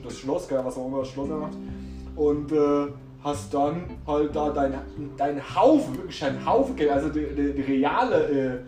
das 0.04 0.17
Schloss, 0.17 0.47
keine 0.47 0.65
was 0.65 0.78
auch 0.78 0.88
immer 0.88 0.99
das 0.99 1.10
Schloss 1.10 1.30
er 1.30 1.38
macht. 1.38 1.58
Und 2.15 2.52
äh, 2.52 2.88
hast 3.23 3.54
dann 3.54 3.84
halt 4.06 4.36
da 4.36 4.49
dein, 4.49 4.73
dein 5.17 5.56
Haufen, 5.56 5.97
wirklich 5.97 6.23
ein 6.23 6.45
Haufen 6.45 6.76
Geld, 6.76 6.91
also 6.91 7.10
die, 7.10 7.26
die, 7.36 7.54
die 7.54 7.62
reale 7.62 8.63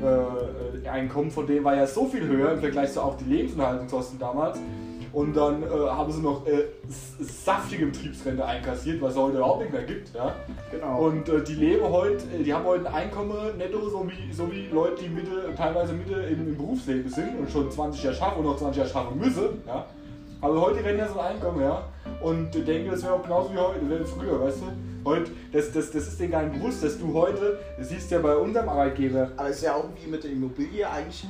äh, 0.00 0.04
äh, 0.04 0.88
Einkommen 0.88 1.30
von 1.30 1.46
dem 1.46 1.64
war 1.64 1.76
ja 1.76 1.86
so 1.86 2.06
viel 2.06 2.26
höher 2.26 2.52
im 2.52 2.60
Vergleich 2.60 2.92
zu 2.92 3.02
auch 3.02 3.16
die 3.16 3.24
Lebensunterhaltungskosten 3.24 4.18
damals. 4.18 4.58
Und 5.12 5.34
dann 5.36 5.62
äh, 5.62 5.66
haben 5.66 6.12
sie 6.12 6.20
noch 6.20 6.46
äh, 6.46 6.66
saftige 7.18 7.86
Betriebsrente 7.86 8.44
einkassiert, 8.44 9.00
was 9.00 9.12
es 9.12 9.18
heute 9.18 9.38
überhaupt 9.38 9.62
nicht 9.62 9.72
mehr 9.72 9.84
gibt. 9.84 10.14
Ja? 10.14 10.34
Genau. 10.70 11.06
Und 11.06 11.28
äh, 11.28 11.42
die 11.42 11.54
leben 11.54 11.88
heute, 11.88 12.24
die 12.26 12.52
haben 12.52 12.64
heute 12.64 12.86
ein 12.86 12.94
Einkommen 12.94 13.56
netto, 13.56 13.88
so 13.88 14.06
wie, 14.06 14.32
so 14.32 14.52
wie 14.52 14.66
Leute, 14.66 15.02
die 15.02 15.08
Mitte, 15.08 15.54
teilweise 15.56 15.94
Mitte 15.94 16.20
im, 16.20 16.48
im 16.48 16.56
Berufsleben 16.56 17.10
sind 17.10 17.38
und 17.38 17.50
schon 17.50 17.70
20 17.70 18.02
Jahre 18.04 18.16
schaffen 18.16 18.38
und 18.40 18.44
noch 18.44 18.58
20 18.58 18.76
Jahre 18.76 18.90
schaffen 18.90 19.18
müssen. 19.18 19.62
Ja? 19.66 19.86
Aber 20.40 20.60
heute 20.60 20.84
rennen 20.84 20.98
ja 20.98 21.08
so 21.08 21.18
ein 21.18 21.34
Einkommen, 21.34 21.60
ja. 21.60 21.82
Und 22.22 22.54
ich 22.54 22.64
denke, 22.64 22.90
das 22.90 23.02
wäre 23.02 23.14
auch 23.14 23.22
genauso 23.22 23.52
wie 23.52 23.58
heute, 23.58 23.80
das 23.80 23.90
wäre 23.90 24.04
früher, 24.04 24.40
weißt 24.40 24.58
du? 24.58 25.08
Heute, 25.08 25.30
das, 25.52 25.72
das, 25.72 25.90
das 25.90 26.08
ist 26.08 26.20
denen 26.20 26.30
gar 26.32 26.42
nicht 26.42 26.54
bewusst, 26.60 26.82
dass 26.82 26.98
du 26.98 27.12
heute, 27.12 27.58
das 27.76 27.88
siehst 27.88 28.10
ja 28.10 28.18
bei 28.18 28.36
unserem 28.36 28.68
Arbeitgeber, 28.68 29.30
Aber 29.36 29.48
es 29.48 29.56
ist 29.56 29.62
ja 29.62 29.74
auch 29.74 29.84
wie 30.00 30.08
mit 30.08 30.22
der 30.22 30.30
Immobilie 30.30 30.88
eigentlich. 30.88 31.26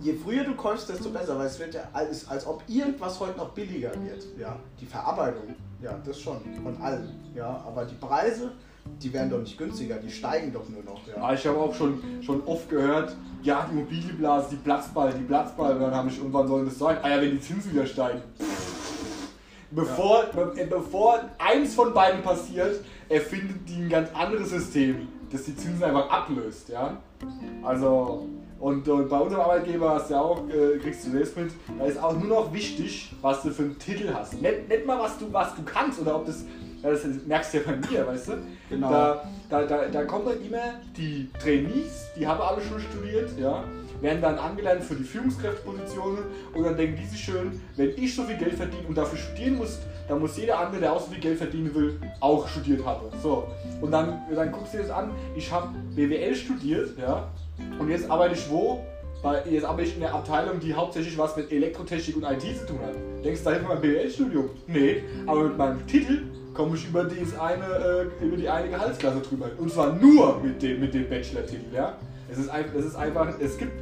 Je 0.00 0.14
früher 0.14 0.44
du 0.44 0.54
kaufst, 0.54 0.88
desto 0.88 1.10
besser, 1.10 1.38
weil 1.38 1.46
es 1.46 1.58
wird 1.58 1.74
ja 1.74 1.82
als, 1.92 2.26
als 2.28 2.46
ob 2.46 2.62
irgendwas 2.66 3.20
heute 3.20 3.36
noch 3.36 3.50
billiger 3.50 3.90
wird. 4.02 4.24
Ja, 4.38 4.56
die 4.80 4.86
Verarbeitung, 4.86 5.54
ja, 5.82 5.98
das 6.04 6.18
schon, 6.18 6.38
von 6.62 6.80
allem. 6.80 7.10
Ja, 7.34 7.62
aber 7.66 7.84
die 7.84 7.96
Preise, 7.96 8.52
die 9.02 9.12
werden 9.12 9.30
doch 9.30 9.40
nicht 9.40 9.58
günstiger, 9.58 9.96
die 9.96 10.10
steigen 10.10 10.52
doch 10.52 10.66
nur 10.68 10.82
noch. 10.82 11.06
Ja. 11.06 11.22
Ah, 11.22 11.34
ich 11.34 11.46
habe 11.46 11.58
auch 11.58 11.74
schon, 11.74 12.02
schon 12.22 12.42
oft 12.44 12.70
gehört, 12.70 13.14
ja, 13.42 13.66
die 13.68 13.76
Immobilienblase, 13.76 14.48
die 14.50 14.56
Platzball, 14.56 15.12
die 15.12 15.24
Platzball. 15.24 15.74
Und 15.74 15.80
dann 15.80 15.94
habe 15.94 16.08
ich, 16.08 16.20
und 16.20 16.32
wann 16.32 16.48
soll 16.48 16.64
das 16.64 16.78
sein? 16.78 16.98
Ah 17.02 17.08
ja, 17.08 17.20
wenn 17.20 17.30
die 17.32 17.40
Zinsen 17.40 17.72
wieder 17.72 17.86
steigen. 17.86 18.22
Bevor, 19.72 20.24
be 20.34 20.52
äh, 20.56 20.66
bevor 20.66 21.20
eins 21.38 21.74
von 21.74 21.94
beiden 21.94 22.22
passiert, 22.22 22.84
erfindet 23.08 23.68
die 23.68 23.82
ein 23.82 23.88
ganz 23.88 24.08
anderes 24.14 24.50
System, 24.50 25.06
das 25.30 25.44
die 25.44 25.54
Zinsen 25.54 25.84
einfach 25.84 26.10
ablöst, 26.10 26.70
ja. 26.70 26.96
Also, 27.62 28.26
und, 28.58 28.88
und 28.88 29.08
bei 29.08 29.18
unserem 29.18 29.42
Arbeitgeber 29.42 29.94
hast 29.94 30.10
du 30.10 30.14
ja 30.14 30.20
auch, 30.20 30.48
äh, 30.48 30.78
kriegst 30.78 31.06
du 31.06 31.16
das 31.16 31.36
mit, 31.36 31.52
da 31.78 31.84
ist 31.84 32.02
auch 32.02 32.14
nur 32.18 32.28
noch 32.28 32.52
wichtig, 32.52 33.14
was 33.22 33.42
du 33.42 33.50
für 33.50 33.62
einen 33.62 33.78
Titel 33.78 34.12
hast. 34.12 34.40
Nicht, 34.40 34.68
nicht 34.68 34.86
mal, 34.86 34.98
was 34.98 35.18
du, 35.18 35.32
was 35.32 35.54
du 35.54 35.62
kannst 35.62 36.00
oder 36.00 36.16
ob 36.16 36.26
das, 36.26 36.44
ja, 36.82 36.90
das 36.90 37.04
merkst 37.26 37.54
du 37.54 37.58
ja 37.58 37.64
bei 37.66 37.76
mir, 37.76 38.06
weißt 38.06 38.28
du? 38.28 38.32
Genau. 38.68 38.90
Da, 38.90 39.24
da, 39.48 39.62
da, 39.64 39.86
da 39.86 40.04
kommen 40.04 40.26
dann 40.26 40.44
immer 40.44 40.80
die 40.96 41.28
Trainees, 41.42 42.08
die 42.16 42.26
haben 42.26 42.40
alle 42.40 42.60
schon 42.62 42.80
studiert, 42.80 43.30
ja, 43.38 43.64
werden 44.00 44.22
dann 44.22 44.38
angelernt 44.38 44.82
für 44.82 44.94
die 44.94 45.04
Führungskräftepositionen 45.04 46.24
und 46.54 46.64
dann 46.64 46.76
denken 46.76 46.98
die 47.00 47.06
sich 47.06 47.22
schön, 47.22 47.60
wenn 47.76 47.90
ich 47.96 48.14
so 48.14 48.24
viel 48.24 48.36
Geld 48.36 48.54
verdiene 48.54 48.86
und 48.88 48.96
dafür 48.96 49.18
studieren 49.18 49.58
muss, 49.58 49.78
dann 50.08 50.20
muss 50.20 50.36
jeder 50.36 50.58
andere, 50.58 50.80
der 50.80 50.92
auch 50.92 51.00
so 51.00 51.10
viel 51.10 51.20
Geld 51.20 51.38
verdienen 51.38 51.74
will, 51.74 52.00
auch 52.20 52.48
studiert 52.48 52.84
haben. 52.84 53.06
So. 53.22 53.46
Und 53.80 53.90
dann, 53.90 54.22
dann 54.34 54.50
guckst 54.50 54.74
du 54.74 54.78
dir 54.78 54.84
das 54.84 54.92
an, 54.92 55.12
ich 55.36 55.50
habe 55.52 55.68
BWL 55.94 56.34
studiert, 56.34 56.98
ja, 56.98 57.28
und 57.78 57.88
jetzt 57.90 58.10
arbeite 58.10 58.34
ich 58.34 58.50
wo? 58.50 58.84
Bei, 59.22 59.44
jetzt 59.50 59.64
aber 59.64 59.82
ich 59.82 59.94
in 59.94 60.00
der 60.00 60.14
Abteilung, 60.14 60.60
die 60.60 60.72
hauptsächlich 60.72 61.16
was 61.18 61.36
mit 61.36 61.52
Elektrotechnik 61.52 62.16
und 62.16 62.22
IT 62.22 62.40
zu 62.40 62.66
tun 62.66 62.78
hat. 62.80 62.94
Denkst 63.22 63.40
du 63.40 63.44
da 63.44 63.50
hilft 63.50 63.68
mein 63.68 63.80
BWL-Studium? 63.80 64.48
Nee, 64.66 65.02
aber 65.26 65.44
mit 65.44 65.58
meinem 65.58 65.86
Titel 65.86 66.22
komme 66.54 66.76
ich 66.76 66.88
über, 66.88 67.04
dieses 67.04 67.38
eine, 67.38 67.64
äh, 67.64 68.24
über 68.24 68.36
die 68.36 68.48
eine 68.48 68.68
Gehaltsklasse 68.68 69.20
drüber. 69.20 69.50
Und 69.58 69.72
zwar 69.72 69.92
nur 69.92 70.40
mit 70.40 70.62
dem, 70.62 70.80
mit 70.80 70.94
dem 70.94 71.08
Bachelor-Titel, 71.08 71.74
ja. 71.74 71.96
Es 72.30 72.38
ist, 72.38 72.48
einfach, 72.48 72.74
es 72.74 72.84
ist 72.84 72.96
einfach, 72.96 73.28
es 73.40 73.58
gibt 73.58 73.72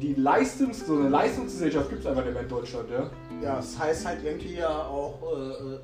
die 0.00 0.14
Leistungs-, 0.14 0.86
so 0.86 0.96
eine 0.96 1.08
Leistungsgesellschaft 1.08 1.88
gibt 1.88 2.00
es 2.00 2.06
einfach 2.06 2.24
nicht 2.24 2.34
mehr 2.34 2.42
in 2.42 2.48
Deutschland, 2.48 2.88
ja. 2.90 3.10
Ja, 3.42 3.58
es 3.58 3.78
heißt 3.78 4.06
halt 4.06 4.24
irgendwie 4.24 4.54
ja 4.56 4.68
auch 4.68 5.18
äh, 5.22 5.36
äh, 5.36 5.78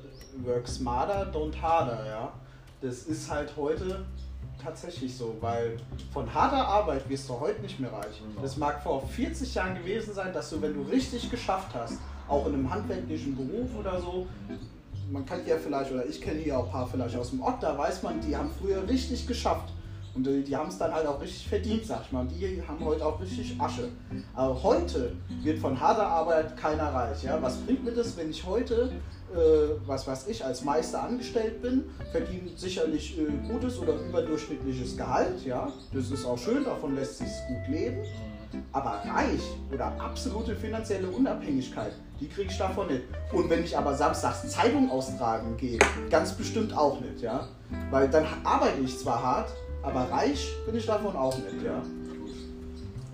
work 0.45 0.67
smarter, 0.67 1.31
don't 1.33 1.59
harder, 1.61 2.05
ja. 2.05 2.33
Das 2.81 3.03
ist 3.03 3.29
halt 3.29 3.53
heute 3.57 4.05
tatsächlich 4.61 5.15
so, 5.15 5.35
weil 5.41 5.77
von 6.13 6.33
harter 6.33 6.67
Arbeit 6.67 7.07
wirst 7.09 7.29
du 7.29 7.39
heute 7.39 7.61
nicht 7.61 7.79
mehr 7.79 7.91
reich. 7.91 8.21
Das 8.41 8.57
mag 8.57 8.81
vor 8.83 9.07
40 9.07 9.53
Jahren 9.55 9.75
gewesen 9.75 10.13
sein, 10.13 10.33
dass 10.33 10.49
du, 10.49 10.61
wenn 10.61 10.73
du 10.73 10.81
richtig 10.89 11.29
geschafft 11.29 11.73
hast, 11.73 11.97
auch 12.27 12.45
in 12.47 12.53
einem 12.53 12.69
handwerklichen 12.69 13.35
Beruf 13.35 13.69
oder 13.77 13.99
so, 13.99 14.27
man 15.11 15.25
kennt 15.25 15.47
ja 15.47 15.57
vielleicht, 15.57 15.91
oder 15.91 16.05
ich 16.05 16.21
kenne 16.21 16.39
hier 16.39 16.57
auch 16.57 16.65
ein 16.65 16.71
paar 16.71 16.87
vielleicht 16.87 17.15
aus 17.15 17.31
dem 17.31 17.41
Ort, 17.41 17.63
da 17.63 17.77
weiß 17.77 18.03
man, 18.03 18.19
die 18.21 18.35
haben 18.35 18.51
früher 18.61 18.87
richtig 18.87 19.27
geschafft. 19.27 19.73
Und 20.15 20.25
die, 20.25 20.43
die 20.43 20.55
haben 20.55 20.69
es 20.69 20.77
dann 20.77 20.91
halt 20.91 21.05
auch 21.05 21.21
richtig 21.21 21.47
verdient, 21.47 21.85
sag 21.85 22.01
ich 22.05 22.11
mal. 22.11 22.25
Die 22.25 22.61
haben 22.67 22.83
heute 22.83 23.05
auch 23.05 23.21
richtig 23.21 23.55
Asche. 23.59 23.89
Aber 24.33 24.61
heute 24.63 25.15
wird 25.43 25.59
von 25.59 25.79
harter 25.79 26.07
Arbeit 26.07 26.57
keiner 26.57 26.93
reich. 26.93 27.23
Ja? 27.23 27.39
Was 27.41 27.57
bringt 27.57 27.85
mir 27.85 27.91
das, 27.91 28.17
wenn 28.17 28.29
ich 28.29 28.43
heute, 28.45 28.91
äh, 29.33 29.37
was 29.85 30.07
weiß 30.07 30.27
ich, 30.27 30.43
als 30.43 30.63
Meister 30.63 31.03
angestellt 31.03 31.61
bin, 31.61 31.83
verdiene 32.11 32.49
sicherlich 32.55 33.19
äh, 33.19 33.27
gutes 33.47 33.77
oder 33.79 33.93
überdurchschnittliches 33.93 34.97
Gehalt. 34.97 35.45
Ja? 35.45 35.71
Das 35.93 36.09
ist 36.09 36.25
auch 36.25 36.37
schön, 36.37 36.63
davon 36.63 36.95
lässt 36.95 37.19
sich 37.19 37.29
gut 37.47 37.67
leben. 37.69 37.99
Aber 38.71 39.01
reich 39.05 39.43
oder 39.71 39.93
absolute 40.01 40.55
finanzielle 40.55 41.07
Unabhängigkeit, 41.07 41.93
die 42.19 42.27
kriege 42.27 42.49
ich 42.51 42.57
davon 42.57 42.87
nicht. 42.87 43.03
Und 43.31 43.49
wenn 43.49 43.63
ich 43.63 43.77
aber 43.77 43.93
samstags 43.93 44.47
Zeitung 44.49 44.89
austragen 44.91 45.55
gehe, 45.57 45.79
ganz 46.09 46.33
bestimmt 46.33 46.75
auch 46.75 46.99
nicht, 46.99 47.21
ja. 47.21 47.47
Weil 47.91 48.09
dann 48.09 48.25
arbeite 48.43 48.81
ich 48.81 48.97
zwar 48.97 49.21
hart, 49.21 49.51
aber 49.83 50.11
reich 50.11 50.49
bin 50.65 50.75
ich 50.75 50.85
davon 50.85 51.15
auch 51.15 51.37
nicht, 51.37 51.63
ja. 51.63 51.81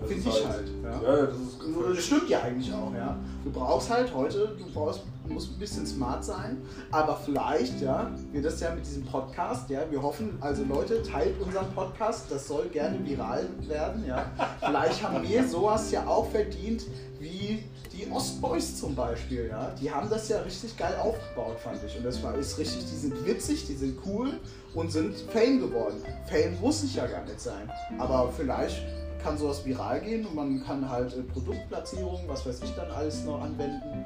Finde 0.06 0.28
ich 0.28 0.46
halt. 0.46 0.70
Ja. 0.82 0.90
Ja, 0.90 1.26
das 1.26 1.36
ist 1.36 1.58
Das 1.96 2.04
stimmt 2.04 2.28
ja 2.28 2.42
eigentlich 2.42 2.72
auch, 2.72 2.92
ja. 2.94 3.16
Du 3.44 3.50
brauchst 3.50 3.90
halt 3.90 4.14
heute, 4.14 4.54
du 4.58 4.72
brauchst, 4.72 5.02
du 5.26 5.32
musst 5.32 5.52
ein 5.52 5.58
bisschen 5.58 5.86
smart 5.86 6.22
sein, 6.22 6.58
aber 6.90 7.16
vielleicht, 7.16 7.80
ja, 7.80 8.10
wird 8.30 8.44
das 8.44 8.60
ja 8.60 8.74
mit 8.74 8.84
diesem 8.84 9.04
Podcast, 9.06 9.70
ja, 9.70 9.80
wir 9.90 10.02
hoffen, 10.02 10.36
also 10.40 10.64
Leute, 10.64 11.02
teilt 11.02 11.40
unseren 11.40 11.70
Podcast, 11.74 12.26
das 12.30 12.46
soll 12.46 12.66
gerne 12.66 12.98
viral 13.04 13.46
werden, 13.66 14.04
ja. 14.06 14.26
Vielleicht 14.60 15.02
haben 15.02 15.26
wir 15.26 15.48
sowas 15.48 15.90
ja 15.90 16.06
auch 16.06 16.28
verdient, 16.28 16.84
wie 17.18 17.64
die 17.96 18.10
Ostboys 18.10 18.76
zum 18.76 18.94
Beispiel, 18.94 19.48
ja. 19.48 19.70
Die 19.80 19.90
haben 19.90 20.08
das 20.10 20.28
ja 20.28 20.40
richtig 20.40 20.76
geil 20.76 20.94
aufgebaut, 20.96 21.58
fand 21.58 21.82
ich. 21.84 21.96
Und 21.96 22.04
das 22.04 22.22
war 22.22 22.36
ist 22.36 22.58
richtig, 22.58 22.84
die 22.90 22.96
sind 22.96 23.26
witzig, 23.26 23.66
die 23.66 23.74
sind 23.74 23.98
cool 24.06 24.38
und 24.74 24.92
sind 24.92 25.16
Fame 25.32 25.60
geworden. 25.60 25.96
Fame 26.26 26.58
muss 26.60 26.82
ich 26.84 26.94
ja 26.94 27.06
gar 27.06 27.24
nicht 27.24 27.40
sein. 27.40 27.70
Aber 27.98 28.32
vielleicht 28.36 28.82
kann 29.22 29.38
sowas 29.38 29.64
viral 29.64 30.00
gehen 30.00 30.26
und 30.26 30.34
man 30.34 30.64
kann 30.64 30.88
halt 30.88 31.12
äh, 31.16 31.22
Produktplatzierungen, 31.22 32.28
was 32.28 32.46
weiß 32.46 32.62
ich 32.62 32.70
dann 32.74 32.90
alles 32.90 33.24
noch 33.24 33.40
anwenden. 33.40 34.04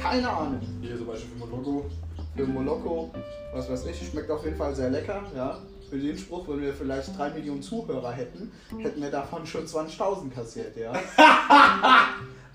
Keine 0.00 0.28
Ahnung. 0.28 0.60
Hier 0.80 0.96
zum 0.96 1.06
Beispiel 1.06 1.30
für 1.30 1.46
Moloko. 1.46 1.86
Für 2.36 2.46
Moloko, 2.46 3.10
was 3.52 3.70
weiß 3.70 3.86
ich, 3.86 4.08
schmeckt 4.08 4.30
auf 4.30 4.44
jeden 4.44 4.56
Fall 4.56 4.74
sehr 4.74 4.90
lecker, 4.90 5.22
ja. 5.34 5.58
Für 5.88 5.98
den 5.98 6.16
Spruch, 6.18 6.48
wenn 6.48 6.60
wir 6.60 6.72
vielleicht 6.72 7.16
3 7.16 7.30
Millionen 7.30 7.62
Zuhörer 7.62 8.10
hätten, 8.10 8.50
hätten 8.78 9.00
wir 9.00 9.10
davon 9.10 9.46
schon 9.46 9.66
20.000 9.66 10.30
kassiert, 10.30 10.76
ja. 10.76 10.92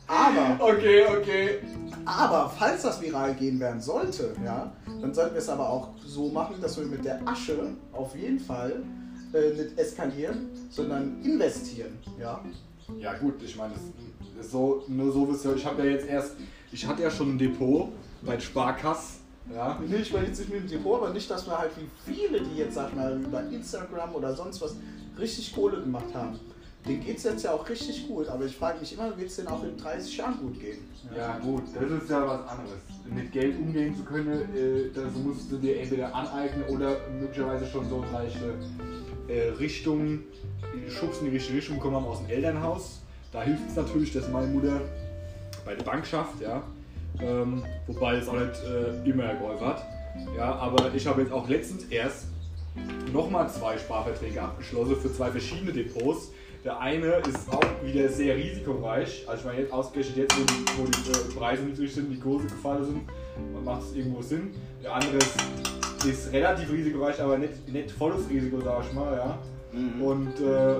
Aber, 0.09 0.57
Okay, 0.59 1.05
okay. 1.07 1.59
aber 2.03 2.49
falls 2.57 2.81
das 2.81 2.99
viral 2.99 3.35
gehen 3.35 3.59
werden 3.59 3.79
sollte, 3.79 4.33
ja, 4.43 4.71
dann 5.01 5.13
sollten 5.13 5.35
wir 5.35 5.39
es 5.39 5.49
aber 5.49 5.69
auch 5.69 5.89
so 6.03 6.29
machen, 6.29 6.55
dass 6.61 6.77
wir 6.79 6.85
mit 6.87 7.05
der 7.05 7.25
Asche 7.27 7.67
auf 7.93 8.15
jeden 8.15 8.39
Fall 8.39 8.81
äh, 9.33 9.53
nicht 9.53 9.77
eskalieren, 9.77 10.49
sondern 10.71 11.21
investieren, 11.23 11.99
ja. 12.19 12.43
Ja 12.99 13.13
gut, 13.19 13.35
ich 13.43 13.55
meine, 13.55 13.73
so, 14.41 14.83
nur 14.87 15.11
so 15.11 15.29
wisst 15.31 15.45
ihr, 15.45 15.55
ich 15.55 15.65
habe 15.65 15.83
ja 15.83 15.91
jetzt 15.91 16.07
erst, 16.07 16.37
ich 16.71 16.87
hatte 16.87 17.03
ja 17.03 17.11
schon 17.11 17.35
ein 17.35 17.37
Depot 17.37 17.89
bei 18.23 18.39
Sparkass, 18.39 19.19
ja. 19.53 19.79
Nee, 19.87 19.97
ich 19.97 20.11
meine 20.11 20.27
jetzt 20.27 20.39
nicht 20.39 20.51
mit 20.51 20.61
dem 20.63 20.69
Depot, 20.69 21.01
aber 21.01 21.13
nicht, 21.13 21.29
dass 21.29 21.45
wir 21.45 21.57
halt 21.57 21.71
wie 21.77 22.11
viele, 22.11 22.41
die 22.41 22.57
jetzt, 22.57 22.73
sag 22.75 22.95
mal, 22.95 23.19
über 23.21 23.43
Instagram 23.43 24.15
oder 24.15 24.35
sonst 24.35 24.59
was 24.61 24.75
richtig 25.19 25.53
Kohle 25.53 25.81
gemacht 25.81 26.13
haben. 26.15 26.39
Denen 26.87 27.03
geht 27.03 27.17
es 27.17 27.23
jetzt 27.23 27.43
ja 27.43 27.51
auch 27.51 27.67
richtig 27.67 28.07
gut, 28.07 28.27
aber 28.29 28.45
ich 28.45 28.55
frage 28.55 28.79
mich 28.79 28.93
immer, 28.93 29.15
wird 29.17 29.29
es 29.29 29.35
denen 29.35 29.49
auch 29.49 29.63
in 29.63 29.75
30 29.77 30.17
Jahren 30.17 30.39
gut 30.39 30.59
gehen? 30.59 30.77
Ja 31.15 31.37
gut, 31.39 31.63
das 31.75 32.03
ist 32.03 32.09
ja 32.09 32.25
was 32.25 32.47
anderes. 32.47 32.79
Mit 33.05 33.31
Geld 33.31 33.59
umgehen 33.59 33.95
zu 33.95 34.03
können, 34.03 34.55
äh, 34.55 34.89
das 34.93 35.13
musst 35.15 35.51
du 35.51 35.57
dir 35.57 35.79
entweder 35.79 36.13
aneignen 36.15 36.63
oder 36.69 36.97
möglicherweise 37.19 37.65
schon 37.65 37.89
so 37.89 38.03
leichte 38.13 38.53
äh, 39.27 39.49
Richtung, 39.59 40.19
Schubs 40.87 41.19
in 41.19 41.25
die 41.25 41.31
richtige 41.31 41.57
Richtung 41.57 41.83
haben 41.83 42.05
aus 42.05 42.19
dem 42.19 42.29
Elternhaus. 42.29 43.01
Da 43.31 43.43
hilft 43.43 43.69
es 43.69 43.75
natürlich, 43.75 44.13
dass 44.13 44.29
meine 44.29 44.47
Mutter 44.47 44.81
bei 45.65 45.75
der 45.75 45.83
Bank 45.83 46.05
schafft, 46.05 46.41
ja. 46.41 46.63
Ähm, 47.21 47.63
wobei 47.87 48.17
es 48.17 48.27
auch 48.27 48.33
nicht 48.33 48.63
äh, 48.63 49.09
immer 49.09 49.33
geholfen 49.35 49.65
hat. 49.65 49.83
Ja, 50.35 50.55
aber 50.55 50.93
ich 50.93 51.05
habe 51.05 51.21
jetzt 51.21 51.31
auch 51.31 51.47
letztens 51.47 51.85
erst 51.85 52.27
nochmal 53.13 53.49
zwei 53.49 53.77
Sparverträge 53.77 54.41
abgeschlossen 54.41 54.95
für 54.95 55.11
zwei 55.11 55.29
verschiedene 55.31 55.71
Depots. 55.71 56.31
Der 56.63 56.77
eine 56.77 57.07
ist 57.27 57.51
auch 57.51 57.63
wieder 57.83 58.09
sehr 58.09 58.35
risikoreich. 58.35 59.23
Also 59.27 59.39
ich 59.39 59.45
meine 59.45 59.61
jetzt 59.61 59.73
ausgerechnet 59.73 60.17
jetzt, 60.17 60.35
wo 60.37 60.43
die, 60.43 60.77
wo 60.77 60.85
die 60.85 61.09
äh, 61.09 61.33
Preise 61.37 61.63
niedrig 61.63 61.93
sind, 61.93 62.09
die 62.09 62.19
Kurse 62.19 62.47
gefallen 62.47 62.85
sind, 62.85 63.63
macht 63.63 63.83
es 63.83 63.95
irgendwo 63.95 64.21
Sinn. 64.21 64.53
Der 64.83 64.93
andere 64.93 65.17
ist, 65.17 66.05
ist 66.05 66.33
relativ 66.33 66.69
risikoreich, 66.71 67.21
aber 67.21 67.37
nicht, 67.37 67.67
nicht 67.71 67.91
volles 67.91 68.29
Risiko, 68.29 68.59
sag 68.59 68.83
ich 68.85 68.93
mal, 68.93 69.15
ja. 69.15 69.37
Und 70.03 70.39
äh, 70.41 70.75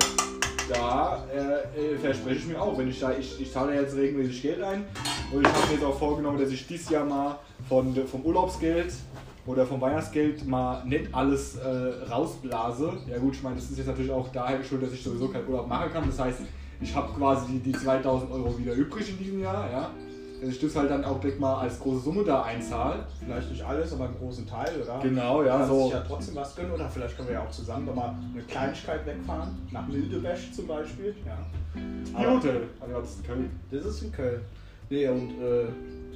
da 0.68 1.24
äh, 1.32 1.94
äh, 1.94 1.98
verspreche 1.98 2.40
ich 2.40 2.46
mir 2.46 2.60
auch, 2.60 2.76
wenn 2.76 2.88
ich 2.88 3.00
da, 3.00 3.12
ich, 3.12 3.40
ich 3.40 3.50
zahle 3.50 3.74
jetzt 3.74 3.96
regelmäßig 3.96 4.42
Geld 4.42 4.62
ein 4.62 4.84
und 5.32 5.46
ich 5.46 5.52
habe 5.52 5.66
mir 5.66 5.74
jetzt 5.74 5.84
auch 5.84 5.98
vorgenommen, 5.98 6.38
dass 6.38 6.50
ich 6.50 6.66
dieses 6.66 6.90
Jahr 6.90 7.04
mal 7.04 7.38
von, 7.68 7.94
vom 8.06 8.20
Urlaubsgeld 8.22 8.92
oder 9.46 9.66
vom 9.66 9.80
Weihnachtsgeld 9.80 10.46
mal 10.46 10.84
nicht 10.84 11.14
alles 11.14 11.56
äh, 11.56 12.10
rausblase. 12.10 12.92
Ja 13.08 13.18
gut, 13.18 13.34
ich 13.34 13.42
meine, 13.42 13.56
das 13.56 13.70
ist 13.70 13.78
jetzt 13.78 13.86
natürlich 13.86 14.10
auch 14.10 14.28
daher 14.32 14.58
geschuldet, 14.58 14.88
dass 14.88 14.94
ich 14.94 15.02
sowieso 15.02 15.28
keinen 15.28 15.48
Urlaub 15.48 15.66
machen 15.66 15.92
kann. 15.92 16.06
Das 16.06 16.18
heißt, 16.20 16.40
ich 16.80 16.94
habe 16.94 17.12
quasi 17.12 17.52
die, 17.52 17.58
die 17.58 17.72
2000 17.72 18.30
Euro 18.30 18.56
wieder 18.58 18.72
übrig 18.74 19.08
in 19.10 19.18
diesem 19.18 19.40
Jahr, 19.40 19.70
ja. 19.70 19.90
Dass 20.40 20.50
ich 20.50 20.60
das 20.60 20.74
halt 20.74 20.90
dann 20.90 21.04
auch 21.04 21.20
direkt 21.20 21.38
mal 21.38 21.60
als 21.60 21.78
große 21.78 22.00
Summe 22.00 22.24
da 22.24 22.42
einzahle. 22.42 23.04
Vielleicht 23.22 23.50
nicht 23.50 23.62
alles, 23.62 23.92
aber 23.92 24.06
einen 24.06 24.16
großen 24.18 24.46
Teil, 24.46 24.80
oder? 24.82 24.98
Genau, 25.02 25.42
ja, 25.42 25.58
Kann 25.58 25.68
so. 25.68 25.82
sich 25.82 25.92
ja 25.92 26.00
trotzdem 26.00 26.36
was 26.36 26.56
gönnen, 26.56 26.72
oder 26.72 26.88
vielleicht 26.88 27.14
können 27.14 27.28
wir 27.28 27.34
ja 27.34 27.42
auch 27.42 27.50
zusammen 27.50 27.84
nochmal 27.84 28.14
eine 28.32 28.42
Kleinigkeit 28.44 29.04
wegfahren, 29.04 29.58
nach 29.70 29.86
Mildebesch 29.86 30.52
zum 30.52 30.66
Beispiel. 30.66 31.14
Ja. 31.26 31.36
Aber 32.14 32.36
Hotel. 32.36 32.62
Also 32.80 33.00
das 33.00 33.10
ist 33.10 33.18
in 33.18 33.26
Köln. 33.26 33.50
das 33.70 33.84
ist 33.84 34.02
in 34.02 34.12
Köln. 34.12 34.40
Nee, 34.88 35.08
und 35.08 35.30
äh, 35.42 35.66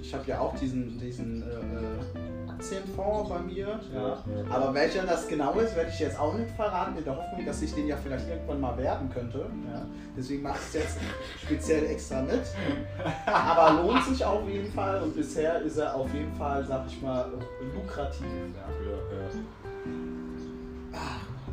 ich 0.00 0.14
habe 0.14 0.24
ja 0.26 0.40
auch 0.40 0.54
diesen, 0.56 0.98
diesen 0.98 1.42
äh, 1.42 1.46
äh, 1.46 2.33
Aktienfonds 2.64 3.28
bei 3.28 3.38
mir. 3.40 3.80
Ja. 3.94 4.24
Aber 4.50 4.74
welcher 4.74 5.04
das 5.04 5.28
genau 5.28 5.58
ist, 5.58 5.76
werde 5.76 5.90
ich 5.90 5.98
jetzt 5.98 6.18
auch 6.18 6.34
nicht 6.34 6.50
verraten, 6.52 6.96
in 6.96 7.04
der 7.04 7.16
Hoffnung, 7.16 7.44
dass 7.44 7.60
ich 7.62 7.74
den 7.74 7.86
ja 7.86 7.96
vielleicht 7.96 8.28
irgendwann 8.28 8.60
mal 8.60 8.76
werden 8.78 9.10
könnte. 9.10 9.46
Ja. 9.70 9.86
Deswegen 10.16 10.42
mache 10.42 10.58
ich 10.60 10.66
es 10.68 10.82
jetzt 10.82 10.98
speziell 11.42 11.86
extra 11.86 12.22
mit. 12.22 12.42
Aber 13.26 13.82
lohnt 13.82 14.04
sich 14.04 14.24
auf 14.24 14.48
jeden 14.48 14.72
Fall 14.72 15.02
und 15.02 15.14
bisher 15.14 15.60
ist 15.62 15.76
er 15.76 15.94
auf 15.94 16.12
jeden 16.14 16.34
Fall, 16.34 16.64
sag 16.64 16.86
ich 16.86 17.00
mal, 17.02 17.26
lukrativ. 17.74 18.26
Ja. 18.54 18.68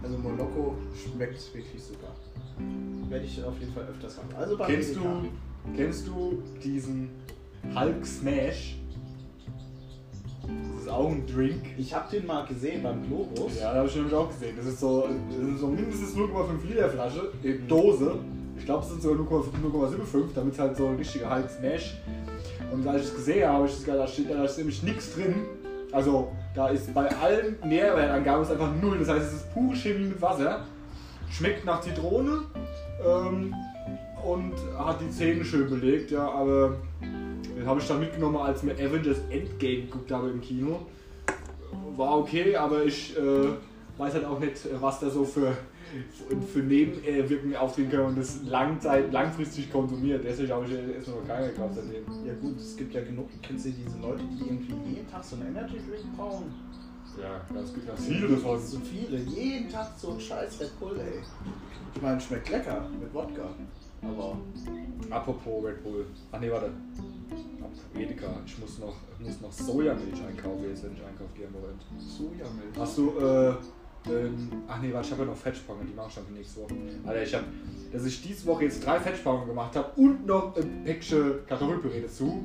Also 0.03 0.17
Moloko 0.17 0.75
schmeckt 0.95 1.53
wirklich 1.53 1.83
super. 1.83 2.07
Werde 3.09 3.25
ich 3.25 3.43
auf 3.43 3.59
jeden 3.59 3.73
Fall 3.73 3.83
öfters 3.83 4.17
haben. 4.17 4.29
Also 4.37 4.57
Kennst 4.57 4.95
du, 4.95 5.01
kennst 5.75 6.07
du 6.07 6.41
diesen 6.63 7.09
Hulk 7.75 8.05
Smash? 8.05 8.80
Das 10.43 10.83
ist 10.83 10.89
auch 10.89 11.09
ein 11.09 11.25
Drink. 11.27 11.61
Ich 11.77 11.93
habe 11.93 12.09
den 12.11 12.25
mal 12.25 12.45
gesehen 12.45 12.83
beim 12.83 13.05
Globus. 13.07 13.59
Ja, 13.59 13.71
da 13.71 13.79
habe 13.79 13.87
ich 13.87 13.95
nämlich 13.95 14.13
auch 14.13 14.29
gesehen. 14.29 14.55
Das 14.57 14.65
ist 14.65 14.79
so, 14.79 15.07
das 15.29 15.49
ist 15.49 15.59
so 15.59 15.67
mindestens 15.67 16.15
0,5 16.15 16.67
Liter 16.67 16.89
Flasche, 16.89 17.31
in 17.43 17.67
Dose. 17.67 18.15
Ich 18.57 18.65
glaube, 18.65 18.83
es 18.83 18.89
sind 18.89 19.01
sogar 19.01 19.25
0,75, 19.25 20.23
damit 20.35 20.53
es 20.53 20.59
halt 20.59 20.77
so 20.77 20.87
ein 20.87 20.95
richtiger 20.95 21.35
Hulk 21.35 21.49
Smash. 21.49 21.97
Und 22.71 22.87
als 22.87 23.01
ich 23.01 23.07
es 23.09 23.15
gesehen 23.15 23.49
habe, 23.49 23.65
ich 23.65 23.73
das 23.73 23.85
da 23.85 24.07
steht 24.07 24.29
da 24.29 24.43
ist 24.43 24.57
nämlich 24.57 24.81
nichts 24.83 25.13
drin. 25.15 25.35
Also, 25.91 26.31
da 26.55 26.69
ist 26.69 26.93
bei 26.93 27.09
allen 27.17 27.57
Nährwertangaben 27.65 28.43
ist 28.43 28.51
einfach 28.51 28.71
null. 28.81 28.99
Das 28.99 29.09
heißt, 29.09 29.27
es 29.27 29.33
ist 29.33 29.53
pure 29.53 29.75
Chemie 29.75 30.05
mit 30.05 30.21
Wasser. 30.21 30.65
Schmeckt 31.29 31.65
nach 31.65 31.81
Zitrone 31.81 32.43
ähm, 33.05 33.53
und 34.23 34.53
hat 34.77 35.01
die 35.01 35.09
Zähne 35.09 35.43
schön 35.43 35.69
belegt, 35.69 36.11
ja, 36.11 36.29
aber 36.29 36.75
den 37.61 37.67
habe 37.67 37.79
ich 37.79 37.87
dann 37.87 37.99
mitgenommen, 37.99 38.37
als 38.37 38.63
mir 38.63 38.73
Avengers 38.73 39.19
Endgame 39.29 39.81
geguckt 39.83 40.11
habe 40.11 40.29
im 40.29 40.41
Kino. 40.41 40.79
War 41.95 42.17
okay, 42.17 42.55
aber 42.55 42.83
ich 42.83 43.15
äh, 43.17 43.21
weiß 43.97 44.15
halt 44.15 44.25
auch 44.25 44.39
nicht, 44.39 44.55
was 44.79 44.99
da 44.99 45.09
so 45.09 45.23
für 45.23 45.55
für 46.53 46.59
Nebenwirkungen 46.59 47.55
auftreten 47.55 47.89
können 47.89 48.05
und 48.07 48.17
das 48.17 48.43
langzeit, 48.45 49.11
langfristig 49.11 49.71
konsumiert. 49.71 50.23
Deswegen 50.23 50.51
habe 50.51 50.65
ich 50.65 50.71
erstmal 50.71 51.19
noch 51.19 51.27
keine 51.27 51.47
gekauft 51.49 51.75
seitdem. 51.75 52.25
Ja 52.25 52.33
gut, 52.41 52.57
es 52.57 52.77
gibt 52.77 52.93
ja 52.93 53.01
genug, 53.01 53.27
kennst 53.41 53.65
du 53.65 53.71
diese 53.71 53.97
Leute, 53.99 54.23
die 54.23 54.45
irgendwie 54.47 54.73
jeden 54.89 55.11
Tag 55.11 55.23
so 55.23 55.35
einen 55.35 55.47
Energy 55.47 55.75
Drink 55.75 56.15
brauchen? 56.15 56.45
Ja, 57.21 57.41
ganz, 57.53 57.73
ganz 57.85 58.05
viele 58.05 58.29
davon. 58.29 58.59
So 58.59 58.79
viele, 58.79 59.17
jeden 59.17 59.69
Tag 59.69 59.91
so 59.97 60.11
ein 60.11 60.19
scheiß 60.19 60.61
Red 60.61 60.79
Bull, 60.79 60.97
ey. 60.97 61.19
Ich 61.93 62.01
meine, 62.01 62.21
schmeckt 62.21 62.49
lecker 62.49 62.87
mit 62.99 63.13
Wodka. 63.13 63.49
Aber 64.03 64.37
Apropos 65.11 65.63
Red 65.63 65.83
Bull. 65.83 66.05
Ach 66.31 66.39
nee, 66.39 66.49
warte. 66.49 66.71
Edeka. 67.95 68.27
Ich 68.45 68.57
muss 68.59 68.79
noch, 68.79 68.95
ich 69.19 69.25
muss 69.25 69.41
noch 69.41 69.51
Sojamilch 69.51 70.21
einkaufen 70.25 70.65
jetzt, 70.69 70.83
wenn 70.83 70.93
ich 70.93 71.03
einkaufen 71.03 71.33
gehe 71.35 71.45
im 71.45 71.53
Moment. 71.53 71.81
Sojamilch. 71.97 72.77
Hast 72.77 72.97
du, 72.97 73.19
äh, 73.19 73.49
ähm, 74.09 74.51
ach 74.67 74.81
nee, 74.81 74.93
warte, 74.93 75.07
ich 75.07 75.11
habe 75.11 75.23
ja 75.23 75.27
noch 75.27 75.37
Fettspangen, 75.37 75.85
die 75.85 75.93
mache 75.93 76.07
ich 76.09 76.15
dann 76.15 76.25
für 76.25 76.33
nächste 76.33 76.61
Woche. 76.61 76.73
Alter, 77.05 77.23
ich 77.23 77.35
habe, 77.35 77.45
dass 77.91 78.05
ich 78.05 78.21
diese 78.21 78.45
Woche 78.45 78.63
jetzt 78.63 78.85
drei 78.85 78.99
Fettspangen 78.99 79.47
gemacht 79.47 79.75
habe 79.75 79.91
und 79.97 80.25
noch 80.25 80.55
ein 80.55 80.83
Päckchen 80.85 81.45
Kartoffelpüree 81.47 82.01
dazu. 82.01 82.43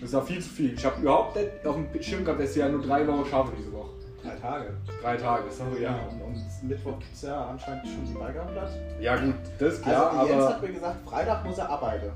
Das 0.00 0.12
war 0.12 0.24
viel 0.24 0.40
zu 0.40 0.48
viel. 0.48 0.74
Ich 0.74 0.84
habe 0.84 1.00
überhaupt 1.00 1.36
nicht 1.36 1.66
auf 1.66 1.76
dem 1.76 2.02
Schirm 2.02 2.24
gehabt, 2.24 2.40
dass 2.40 2.50
ich 2.50 2.56
ja 2.56 2.68
nur 2.68 2.82
drei 2.82 3.06
Wochen 3.06 3.28
schaffe 3.28 3.52
diese 3.58 3.72
Woche. 3.72 3.90
Drei 4.26 4.36
Tage. 4.36 4.74
Drei 5.02 5.16
Tage, 5.16 5.42
sorry, 5.50 5.82
ja. 5.82 5.94
Und, 6.10 6.22
und 6.22 6.44
Mittwoch 6.68 6.98
gibt 6.98 7.14
es 7.14 7.22
ja 7.22 7.46
anscheinend 7.46 7.86
schon 7.86 8.04
die 8.04 8.12
Beigabenblatt. 8.14 8.70
Ja 9.00 9.16
gut, 9.16 9.34
das 9.58 9.74
ist 9.74 9.82
klar, 9.82 10.12
also, 10.18 10.32
Jens 10.32 10.44
aber... 10.44 10.54
hat 10.54 10.62
mir 10.62 10.72
gesagt, 10.72 11.08
Freitag 11.08 11.44
muss 11.44 11.58
er 11.58 11.68
arbeiten. 11.70 12.10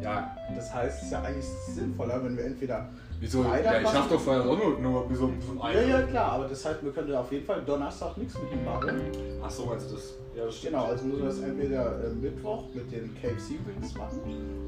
Ja, 0.00 0.36
Das 0.54 0.72
heißt, 0.72 0.98
es 0.98 1.04
ist 1.04 1.12
ja 1.12 1.22
eigentlich 1.22 1.44
sinnvoller, 1.44 2.22
wenn 2.24 2.36
wir 2.36 2.44
entweder. 2.44 2.86
wieso? 3.18 3.42
Freitag 3.42 3.74
Ja, 3.74 3.80
ich 3.80 3.88
schaff 3.88 4.08
doch 4.08 4.20
Freitag 4.20 4.46
auch 4.46 4.56
nur, 4.58 4.78
nur 4.78 5.08
bis 5.08 5.18
um, 5.18 5.36
bis 5.38 5.48
um 5.48 5.58
Ja, 5.58 5.64
ein. 5.64 5.88
ja, 5.90 6.02
klar, 6.02 6.32
aber 6.32 6.46
das 6.48 6.64
heißt, 6.64 6.84
wir 6.84 6.92
können 6.92 7.12
auf 7.14 7.30
jeden 7.32 7.44
Fall 7.44 7.62
Donnerstag 7.62 8.16
nichts 8.16 8.34
mit 8.38 8.52
ihm 8.52 8.64
machen. 8.64 9.00
Ach 9.44 9.50
so, 9.50 9.66
meinst 9.66 9.90
du 9.90 9.96
das? 9.96 10.14
Ja, 10.36 10.44
das 10.44 10.56
stimmt. 10.56 10.74
Genau, 10.74 10.84
also 10.86 11.04
müssen 11.04 11.20
wir 11.20 11.28
das 11.28 11.38
entweder 11.40 12.04
äh, 12.04 12.08
Mittwoch 12.10 12.64
mit 12.72 12.92
den 12.92 13.12
KFC-Wings 13.20 13.94
machen 13.96 14.20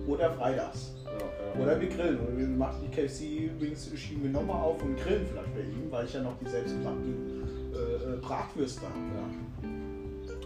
oder 0.09 0.33
freitags. 0.33 0.95
Ja. 1.21 1.63
Oder 1.63 1.81
wir 1.81 1.89
grillen. 1.89 2.21
Oder 2.21 2.37
wir 2.39 2.47
machen 2.49 2.81
die 2.87 2.95
KFC-Wings, 2.97 3.91
schieben 3.97 4.23
wir 4.25 4.31
nochmal 4.31 4.61
auf 4.63 4.83
und 4.83 4.97
grillen 4.97 5.27
vielleicht 5.27 5.55
bei 5.55 5.61
ihm, 5.61 5.91
weil 5.91 6.07
ich 6.07 6.15
ja 6.15 6.23
noch 6.23 6.39
die 6.39 6.49
selbstgemachten 6.49 7.43
äh, 7.75 8.15
äh, 8.15 8.17
Bratwürste 8.21 8.83
habe. 8.83 8.95
Ja. 9.17 9.69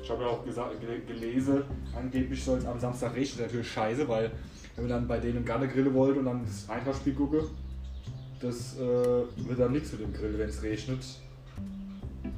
Ich 0.03 0.11
habe 0.11 0.23
ja 0.23 0.29
auch 0.29 0.45
gesagt, 0.45 0.81
gel- 0.81 1.01
gelesen, 1.07 1.63
angeblich 1.97 2.43
soll 2.45 2.59
es 2.59 2.67
am 2.67 2.79
Samstag 2.79 3.15
regnen. 3.15 3.47
Natürlich 3.47 3.69
scheiße, 3.71 4.07
weil 4.09 4.31
wenn 4.77 4.85
wir 4.85 4.89
dann 4.95 5.07
bei 5.09 5.19
denen 5.19 5.39
im 5.39 5.45
Garten 5.45 5.69
grillen 5.69 5.95
wollen 5.95 6.19
und 6.19 6.25
dann 6.27 6.45
das 6.45 6.69
Eintrachtspiel 6.69 7.15
gucken, 7.15 7.41
das 8.41 8.77
äh, 8.77 8.81
wird 8.83 9.59
dann 9.59 9.73
nichts 9.73 9.93
mit 9.93 10.03
dem 10.03 10.13
Grill, 10.13 10.39
wenn 10.39 10.49
es 10.49 10.63
regnet. 10.63 10.99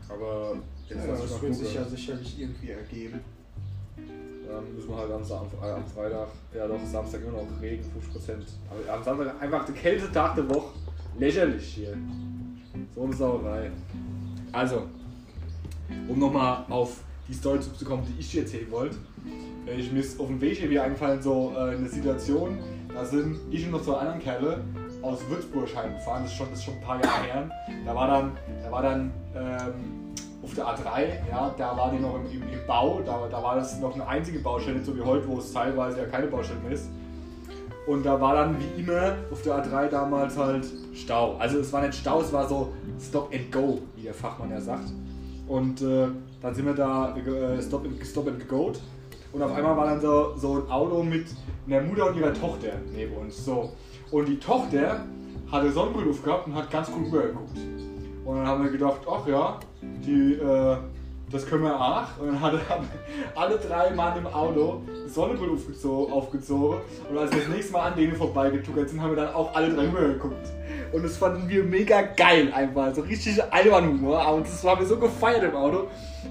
Aber 0.08 0.56
jetzt 0.88 1.04
Ja, 1.04 1.06
das 1.12 1.18
mal 1.18 1.28
wird 1.30 1.40
gucken. 1.40 1.54
sich 1.54 1.74
ja 1.74 1.84
sicherlich 1.84 2.40
irgendwie 2.40 2.70
ergeben. 2.70 3.20
Dann 4.46 4.74
müssen 4.74 4.88
wir 4.88 4.96
halt 4.96 5.10
am, 5.10 5.22
am 5.22 5.86
Freitag, 5.86 6.28
ja 6.54 6.66
doch, 6.66 6.78
Samstag 6.84 7.20
immer 7.22 7.32
noch 7.32 7.60
Regen, 7.60 7.82
50%. 7.82 8.30
Aber 8.70 8.94
am 8.94 9.02
Samstag 9.02 9.42
einfach 9.42 9.64
der 9.64 9.74
kälteste 9.74 10.12
Tag 10.12 10.34
der 10.36 10.48
Woche. 10.48 10.70
Lächerlich 11.18 11.74
hier. 11.74 11.96
So 12.94 13.04
eine 13.04 13.12
Sauerei. 13.12 13.70
Also, 14.52 14.82
um 16.08 16.18
nochmal 16.18 16.64
auf 16.68 17.00
die 17.28 17.34
Story 17.34 17.60
zurückzukommen, 17.60 18.04
die 18.06 18.20
ich 18.20 18.30
dir 18.30 18.42
erzählen 18.42 18.70
wollte. 18.70 18.96
Äh, 19.66 19.80
Ich 19.80 19.90
mir 19.92 20.00
ist 20.00 20.20
auf 20.20 20.28
dem 20.28 20.40
Weg 20.40 20.58
hier 20.58 20.70
wieder 20.70 20.84
eingefallen, 20.84 21.20
so 21.20 21.52
äh, 21.56 21.76
eine 21.76 21.88
Situation, 21.88 22.58
da 22.92 23.04
sind 23.04 23.38
ich 23.50 23.64
und 23.66 23.72
noch 23.72 23.82
zwei 23.82 23.94
anderen 23.94 24.20
Kerle 24.20 24.64
aus 25.02 25.18
Würzburg 25.28 25.68
heimgefahren, 25.74 26.22
das 26.22 26.32
ist 26.32 26.38
schon, 26.38 26.50
das 26.50 26.58
ist 26.58 26.64
schon 26.64 26.74
ein 26.74 26.80
paar 26.80 27.02
Jahre 27.02 27.24
her. 27.24 27.50
Da 27.84 27.94
war 27.94 28.08
dann, 28.08 28.32
da 28.62 28.70
war 28.70 28.82
dann 28.82 29.12
ähm, 29.34 30.14
auf 30.46 30.54
der 30.54 30.64
A3, 30.64 31.28
ja, 31.28 31.52
da 31.58 31.76
war 31.76 31.90
die 31.90 31.98
noch 31.98 32.14
im, 32.14 32.42
im, 32.42 32.66
Bau, 32.68 33.00
da, 33.04 33.26
da 33.28 33.42
war 33.42 33.56
das 33.56 33.80
noch 33.80 33.94
eine 33.94 34.06
einzige 34.06 34.38
Baustelle, 34.38 34.82
so 34.82 34.96
wie 34.96 35.02
heute, 35.02 35.26
wo 35.26 35.38
es 35.38 35.52
teilweise 35.52 35.98
ja 35.98 36.06
keine 36.06 36.28
Baustelle 36.28 36.60
mehr 36.60 36.72
ist. 36.72 36.88
Und 37.86 38.06
da 38.06 38.20
war 38.20 38.34
dann 38.34 38.56
wie 38.58 38.80
immer 38.80 39.14
auf 39.30 39.42
der 39.42 39.64
A3 39.64 39.88
damals 39.88 40.36
halt 40.36 40.66
Stau. 40.94 41.36
Also 41.38 41.58
es 41.58 41.72
war 41.72 41.82
nicht 41.82 41.94
Stau, 41.94 42.20
es 42.20 42.32
war 42.32 42.48
so 42.48 42.72
Stop 43.00 43.32
and 43.32 43.50
Go, 43.50 43.80
wie 43.96 44.02
der 44.02 44.14
Fachmann 44.14 44.50
ja 44.50 44.60
sagt. 44.60 44.92
Und 45.48 45.82
äh, 45.82 46.08
dann 46.40 46.54
sind 46.54 46.66
wir 46.66 46.74
da 46.74 47.16
äh, 47.16 47.62
Stop 47.62 47.84
and, 47.84 48.04
Stop 48.04 48.28
and 48.28 48.48
Goat. 48.48 48.80
Und 49.32 49.42
auf 49.42 49.52
einmal 49.52 49.76
war 49.76 49.86
dann 49.86 50.00
so, 50.00 50.34
so 50.36 50.54
ein 50.54 50.70
Auto 50.70 51.02
mit 51.02 51.26
einer 51.66 51.80
Mutter 51.82 52.06
und 52.06 52.16
ihrer 52.16 52.34
Tochter 52.34 52.72
neben 52.92 53.16
uns. 53.16 53.44
So. 53.44 53.72
Und 54.10 54.26
die 54.26 54.38
Tochter 54.38 55.04
hatte 55.50 55.70
Sonnenbrille 55.70 56.10
aufgehabt 56.10 56.46
und 56.46 56.54
hat 56.54 56.70
ganz 56.70 56.88
cool 56.88 57.04
rübergeguckt. 57.04 57.85
Und 58.26 58.38
dann 58.38 58.46
haben 58.46 58.64
wir 58.64 58.70
gedacht, 58.72 59.00
ach 59.08 59.26
ja, 59.28 59.60
die, 60.04 60.34
äh, 60.34 60.76
das 61.30 61.46
können 61.46 61.62
wir 61.62 61.80
auch. 61.80 62.18
Und 62.20 62.32
dann 62.32 62.40
haben 62.40 62.58
alle 63.36 63.56
drei 63.56 63.90
Mann 63.90 64.18
im 64.18 64.26
Auto 64.26 64.82
die 65.06 65.08
Sonnenbrille 65.08 65.52
aufgezogen, 65.52 66.12
aufgezogen. 66.12 66.80
Und 67.08 67.18
als 67.18 67.30
wir 67.30 67.38
das 67.38 67.48
nächste 67.48 67.72
Mal 67.72 67.92
an 67.92 67.96
denen 67.96 68.16
vorbeigetuckert 68.16 68.90
sind, 68.90 69.00
haben 69.00 69.10
wir 69.10 69.24
dann 69.24 69.32
auch 69.32 69.54
alle 69.54 69.72
drei 69.72 69.86
rübergeguckt. 69.86 70.48
Und 70.92 71.04
das 71.04 71.16
fanden 71.16 71.48
wir 71.48 71.62
mega 71.62 72.02
geil 72.02 72.52
einfach. 72.52 72.92
So 72.96 73.02
richtig 73.02 73.40
Albernhumor. 73.52 74.34
Und 74.34 74.44
das 74.44 74.64
haben 74.64 74.80
wir 74.80 74.86
so 74.88 74.98
gefeiert 74.98 75.44
im 75.44 75.54
Auto. 75.54 75.86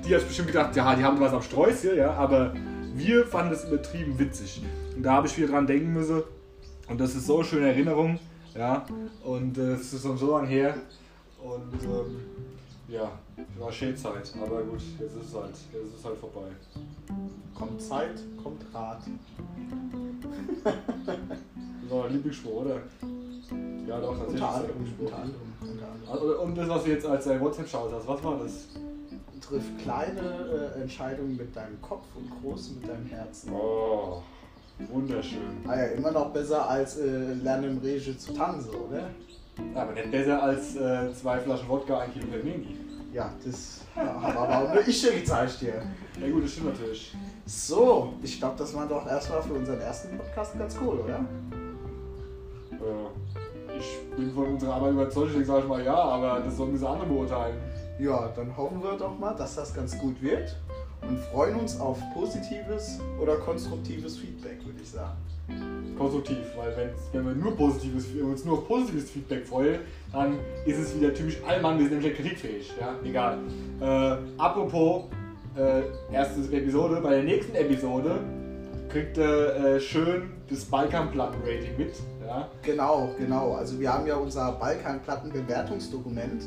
Die 0.05 0.13
hat 0.13 0.27
bestimmt 0.27 0.47
gedacht, 0.47 0.75
ja, 0.75 0.95
die 0.95 1.03
haben 1.03 1.17
was 1.21 1.31
am 1.31 1.41
Sträußchen, 1.41 1.95
ja, 1.95 2.11
aber 2.11 2.53
wir 2.93 3.25
fanden 3.25 3.51
das 3.51 3.63
übertrieben 3.63 4.19
witzig. 4.19 4.61
Und 4.97 5.03
da 5.03 5.13
habe 5.13 5.27
ich 5.27 5.37
wieder 5.37 5.47
dran 5.47 5.65
denken 5.65 5.93
müssen. 5.93 6.23
Und 6.89 6.99
das 6.99 7.15
ist 7.15 7.25
so 7.25 7.37
eine 7.37 7.45
schöne 7.45 7.67
Erinnerung, 7.67 8.19
ja. 8.53 8.85
Und 9.23 9.57
äh, 9.57 9.73
es 9.73 9.93
ist 9.93 10.03
schon 10.03 10.17
so 10.17 10.31
lange 10.31 10.47
her. 10.47 10.75
Und 11.45 11.83
ähm, 11.83 12.21
ja, 12.87 13.11
war 13.59 13.71
schön 13.71 13.95
Zeit. 13.95 14.33
Aber 14.41 14.63
gut, 14.63 14.81
jetzt 14.99 15.15
ist 15.15 15.29
es 15.29 15.35
halt, 15.35 15.51
jetzt 15.73 15.85
ist 15.85 15.99
es 15.99 16.05
halt 16.05 16.17
vorbei. 16.17 16.47
Kommt 17.53 17.81
Zeit, 17.81 18.19
kommt 18.41 18.63
Rat. 18.73 19.01
Das 20.63 21.91
war 21.91 22.03
dein 22.03 22.13
Lieblingsspruch, 22.13 22.61
oder? 22.61 22.81
Ja, 23.87 23.99
doch, 23.99 24.17
tatsächlich. 24.17 24.41
Unter 24.41 24.55
anderem, 24.55 24.93
unter 24.99 25.17
anderem, 25.17 25.53
unter 25.61 25.87
anderem. 25.87 26.11
Also, 26.11 26.41
und 26.41 26.55
das, 26.55 26.69
was 26.69 26.83
du 26.83 26.89
jetzt 26.89 27.05
als 27.05 27.25
dein 27.25 27.41
WhatsApp 27.41 27.67
schaust 27.67 27.93
hast, 27.93 28.07
was 28.07 28.23
war 28.23 28.39
das? 28.39 28.67
Triff 29.41 29.63
kleine 29.83 30.73
äh, 30.75 30.81
Entscheidungen 30.81 31.37
mit 31.37 31.55
deinem 31.55 31.79
Kopf 31.79 32.07
und 32.15 32.31
große 32.41 32.73
mit 32.73 32.89
deinem 32.89 33.05
Herzen. 33.05 33.51
Oh, 33.53 34.23
wunderschön. 34.91 35.63
Ah 35.67 35.75
ja, 35.75 35.85
immer 35.89 36.09
noch 36.09 36.33
besser 36.33 36.67
als 36.67 36.97
äh, 36.97 37.33
lernen 37.33 37.71
im 37.71 37.77
Regie 37.77 38.17
zu 38.17 38.33
tanzen, 38.33 38.71
oder? 38.71 39.11
Ja, 39.73 39.81
aber 39.81 39.93
nicht 39.93 40.11
besser 40.11 40.41
als 40.41 40.75
äh, 40.75 41.13
zwei 41.13 41.39
Flaschen 41.39 41.67
Wodka, 41.69 41.99
ein 41.99 42.13
Kilo 42.13 42.27
Pelmeni. 42.27 42.77
Ja, 43.13 43.33
das 43.45 43.81
ja, 43.95 44.21
habe 44.21 44.37
aber 44.37 44.87
ich 44.87 45.01
dir 45.01 45.13
gezeigt 45.13 45.57
hier. 45.59 45.81
Ja 46.21 46.29
gut, 46.29 46.43
das 46.43 46.51
stimmt 46.51 46.73
natürlich. 46.73 47.15
So, 47.45 48.13
ich 48.21 48.39
glaube, 48.39 48.55
das 48.57 48.73
war 48.73 48.87
doch 48.87 49.07
erstmal 49.07 49.41
für 49.41 49.53
unseren 49.53 49.79
ersten 49.79 50.17
Podcast 50.17 50.57
ganz 50.57 50.77
cool, 50.81 50.99
oder? 50.99 51.25
Äh, 52.71 53.77
ich 53.77 54.17
bin 54.17 54.31
von 54.33 54.47
unserer 54.47 54.75
Arbeit 54.75 54.91
überzeugt, 54.93 55.29
deswegen 55.29 55.45
sage 55.45 55.61
ich 55.61 55.67
mal 55.67 55.83
ja, 55.83 55.95
aber 55.95 56.41
das 56.41 56.57
sollen 56.57 56.71
diese 56.73 56.89
andere 56.89 57.07
beurteilen. 57.07 57.57
Ja, 57.99 58.29
dann 58.35 58.55
hoffen 58.55 58.83
wir 58.83 58.97
doch 58.97 59.17
mal, 59.17 59.33
dass 59.33 59.55
das 59.55 59.73
ganz 59.73 59.97
gut 59.97 60.21
wird 60.21 60.55
und 61.01 61.17
freuen 61.19 61.59
uns 61.59 61.79
auf 61.79 61.97
positives 62.13 62.99
oder 63.21 63.37
konstruktives 63.37 64.17
Feedback, 64.17 64.65
würde 64.65 64.81
ich 64.81 64.89
sagen. 64.89 65.17
Konstruktiv, 65.97 66.37
weil 66.57 66.93
wenn 67.13 67.25
wir 67.25 67.33
nur 67.33 67.55
positives, 67.55 68.07
wenn 68.13 68.25
uns 68.25 68.43
nur 68.43 68.57
auf 68.59 68.67
positives 68.67 69.09
Feedback 69.09 69.47
freuen, 69.47 69.79
dann 70.11 70.39
ist 70.65 70.77
es 70.77 70.95
wieder 70.95 71.13
typisch 71.13 71.37
Allmann, 71.47 71.79
wir 71.79 71.87
sind 71.87 72.01
nämlich 72.01 72.17
kritikfähig. 72.17 72.73
Ja, 72.79 72.95
egal. 73.03 73.37
Äh, 73.79 74.17
apropos, 74.37 75.05
äh, 75.55 75.83
erste 76.13 76.41
Episode, 76.55 76.99
bei 77.01 77.11
der 77.11 77.23
nächsten 77.23 77.55
Episode 77.55 78.19
kriegt 78.89 79.17
ihr 79.17 79.55
äh, 79.55 79.79
schön 79.79 80.31
das 80.49 80.65
Balkanplatten-Rating 80.65 81.77
mit. 81.77 81.93
Ja. 82.25 82.49
Genau, 82.61 83.13
genau. 83.17 83.53
Also 83.53 83.79
wir 83.79 83.93
haben 83.93 84.05
ja 84.05 84.15
unser 84.15 84.51
Balkanplatten-Bewertungsdokument. 84.53 86.43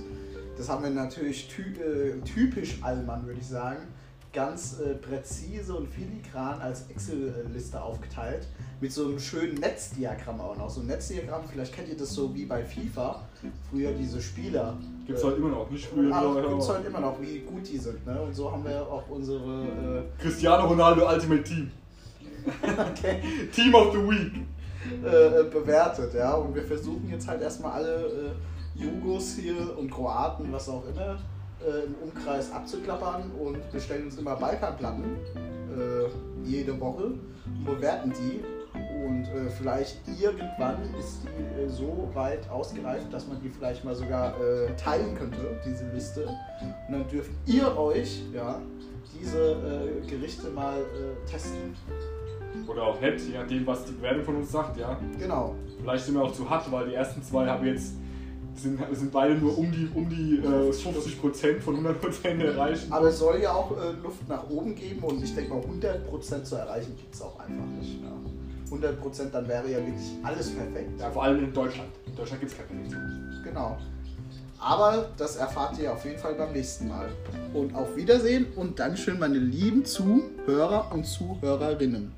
Das 0.57 0.69
haben 0.69 0.83
wir 0.83 0.91
natürlich 0.91 1.49
ty 1.49 1.63
äh, 1.63 2.21
typisch 2.23 2.79
Allmann, 2.83 3.27
würde 3.27 3.41
ich 3.41 3.47
sagen, 3.47 3.79
ganz 4.33 4.79
äh, 4.81 4.95
präzise 4.95 5.74
und 5.74 5.89
filigran 5.89 6.61
als 6.61 6.89
Excel-Liste 6.91 7.81
aufgeteilt. 7.81 8.47
Mit 8.81 8.93
so 8.93 9.07
einem 9.07 9.18
schönen 9.18 9.55
Netzdiagramm 9.55 10.41
auch 10.41 10.57
noch. 10.57 10.70
So 10.70 10.81
ein 10.83 10.87
Netzdiagramm, 10.87 11.43
vielleicht 11.51 11.74
kennt 11.74 11.89
ihr 11.89 11.97
das 11.97 12.12
so 12.14 12.33
wie 12.35 12.45
bei 12.45 12.62
FIFA. 12.64 13.22
Früher 13.70 13.93
diese 13.93 14.20
Spieler. 14.20 14.76
Gibt 15.07 15.18
es 15.18 15.24
halt 15.24 15.39
immer 15.39 15.49
noch, 15.49 15.70
nicht 15.70 15.87
früher. 15.87 16.14
Aber- 16.14 16.43
gibt 16.43 16.62
es 16.62 16.68
halt 16.68 16.87
immer 16.87 17.01
noch, 17.01 17.20
wie 17.20 17.41
gut 17.41 17.68
die 17.68 17.79
sind. 17.79 18.07
Ne? 18.07 18.20
Und 18.20 18.35
so 18.35 18.53
haben 18.53 18.64
wir 18.64 18.83
auch 18.83 19.09
unsere 19.09 20.05
Cristiano 20.18 20.68
Ronaldo 20.68 21.09
Ultimate 21.09 21.43
Team. 21.43 21.70
äh, 22.62 23.47
Team 23.53 23.74
of 23.74 23.93
the 23.93 23.99
Week. 23.99 24.33
äh, 25.05 25.45
bewertet. 25.51 26.14
Ja? 26.14 26.35
Und 26.35 26.55
wir 26.55 26.62
versuchen 26.64 27.09
jetzt 27.11 27.26
halt 27.26 27.43
erstmal 27.43 27.72
alle 27.72 27.97
äh, 28.07 28.81
Jugos 28.81 29.35
hier 29.37 29.76
und 29.76 29.91
Kroaten, 29.91 30.53
was 30.53 30.68
auch 30.68 30.85
immer, 30.89 31.18
äh, 31.67 31.87
im 31.87 31.95
Umkreis 32.03 32.53
abzuklappern 32.53 33.31
und 33.39 33.71
bestellen 33.73 34.05
uns 34.05 34.17
immer 34.17 34.37
Balkanplatten 34.37 35.05
äh, 35.05 36.49
jede 36.49 36.79
Woche 36.81 37.05
und 37.05 37.65
bewerten 37.65 38.13
die. 38.13 38.41
Und 39.05 39.25
äh, 39.25 39.49
vielleicht 39.49 39.99
irgendwann 40.21 40.77
ist 40.99 41.23
die 41.25 41.63
äh, 41.63 41.69
so 41.69 42.09
weit 42.15 42.49
ausgereift, 42.51 43.13
dass 43.13 43.27
man 43.27 43.41
die 43.41 43.49
vielleicht 43.49 43.85
mal 43.85 43.95
sogar 43.95 44.35
äh, 44.41 44.75
teilen 44.77 45.15
könnte, 45.17 45.59
diese 45.65 45.89
Liste. 45.91 46.27
Und 46.27 46.93
dann 46.93 47.09
dürft 47.09 47.31
ihr 47.47 47.77
euch 47.77 48.23
ja, 48.33 48.61
diese 49.19 49.53
äh, 49.53 50.07
Gerichte 50.07 50.51
mal 50.51 50.77
testen. 51.29 51.75
Oder 52.67 52.83
auch 52.83 53.01
nicht, 53.01 53.21
je 53.29 53.39
nachdem, 53.39 53.67
was 53.67 53.85
die 53.85 53.93
Bewertung 53.93 54.25
von 54.25 54.37
uns 54.37 54.53
sagt, 54.53 54.77
ja. 54.77 54.99
Genau. 55.19 55.55
Vielleicht 55.81 56.05
sind 56.05 56.15
wir 56.15 56.23
auch 56.23 56.33
zu 56.33 56.49
hart, 56.49 56.71
weil 56.71 56.89
die 56.89 56.95
ersten 56.95 57.23
zwei 57.23 57.47
haben 57.47 57.67
jetzt 57.67 57.95
sind, 58.59 58.81
sind 58.93 59.13
beide 59.13 59.35
nur 59.35 59.57
um 59.57 59.71
die, 59.71 59.89
um 59.95 60.09
die 60.09 60.39
äh, 60.39 60.71
50% 60.71 61.61
von 61.61 61.85
100% 61.85 62.45
erreichen. 62.45 62.93
Aber 62.93 63.09
es 63.09 63.19
soll 63.19 63.41
ja 63.41 63.53
auch 63.53 63.73
äh, 63.73 63.93
Luft 64.03 64.29
nach 64.29 64.49
oben 64.51 64.75
geben 64.75 65.03
und 65.03 65.23
ich 65.23 65.35
denke 65.35 65.55
mal 65.55 65.63
100% 65.63 66.43
zu 66.43 66.57
erreichen 66.57 66.95
gibt 66.97 67.15
es 67.15 67.23
auch 67.23 67.39
einfach 67.39 67.65
nicht. 67.79 68.01
Ja. 68.03 68.11
100% 68.71 69.31
dann 69.31 69.49
wäre 69.49 69.71
ja 69.71 69.79
wirklich 69.79 70.11
alles 70.23 70.51
perfekt. 70.51 71.01
Ja, 71.01 71.11
vor 71.11 71.25
allem 71.25 71.45
in 71.45 71.53
Deutschland. 71.53 71.89
In 72.07 72.15
Deutschland 72.15 72.41
gibt 72.41 72.53
es 72.53 72.59
keine 72.59 72.69
Perfektion. 72.69 73.43
Genau. 73.45 73.79
Aber 74.61 75.09
das 75.17 75.37
erfahrt 75.37 75.79
ihr 75.79 75.93
auf 75.93 76.05
jeden 76.05 76.19
Fall 76.19 76.35
beim 76.35 76.53
nächsten 76.53 76.89
Mal. 76.89 77.09
Und 77.55 77.75
auf 77.75 77.95
Wiedersehen 77.97 78.47
und 78.57 78.79
Dankeschön, 78.79 79.19
meine 79.19 79.39
lieben 79.39 79.85
Zuhörer 79.85 80.91
und 80.93 81.07
Zuhörerinnen. 81.07 82.13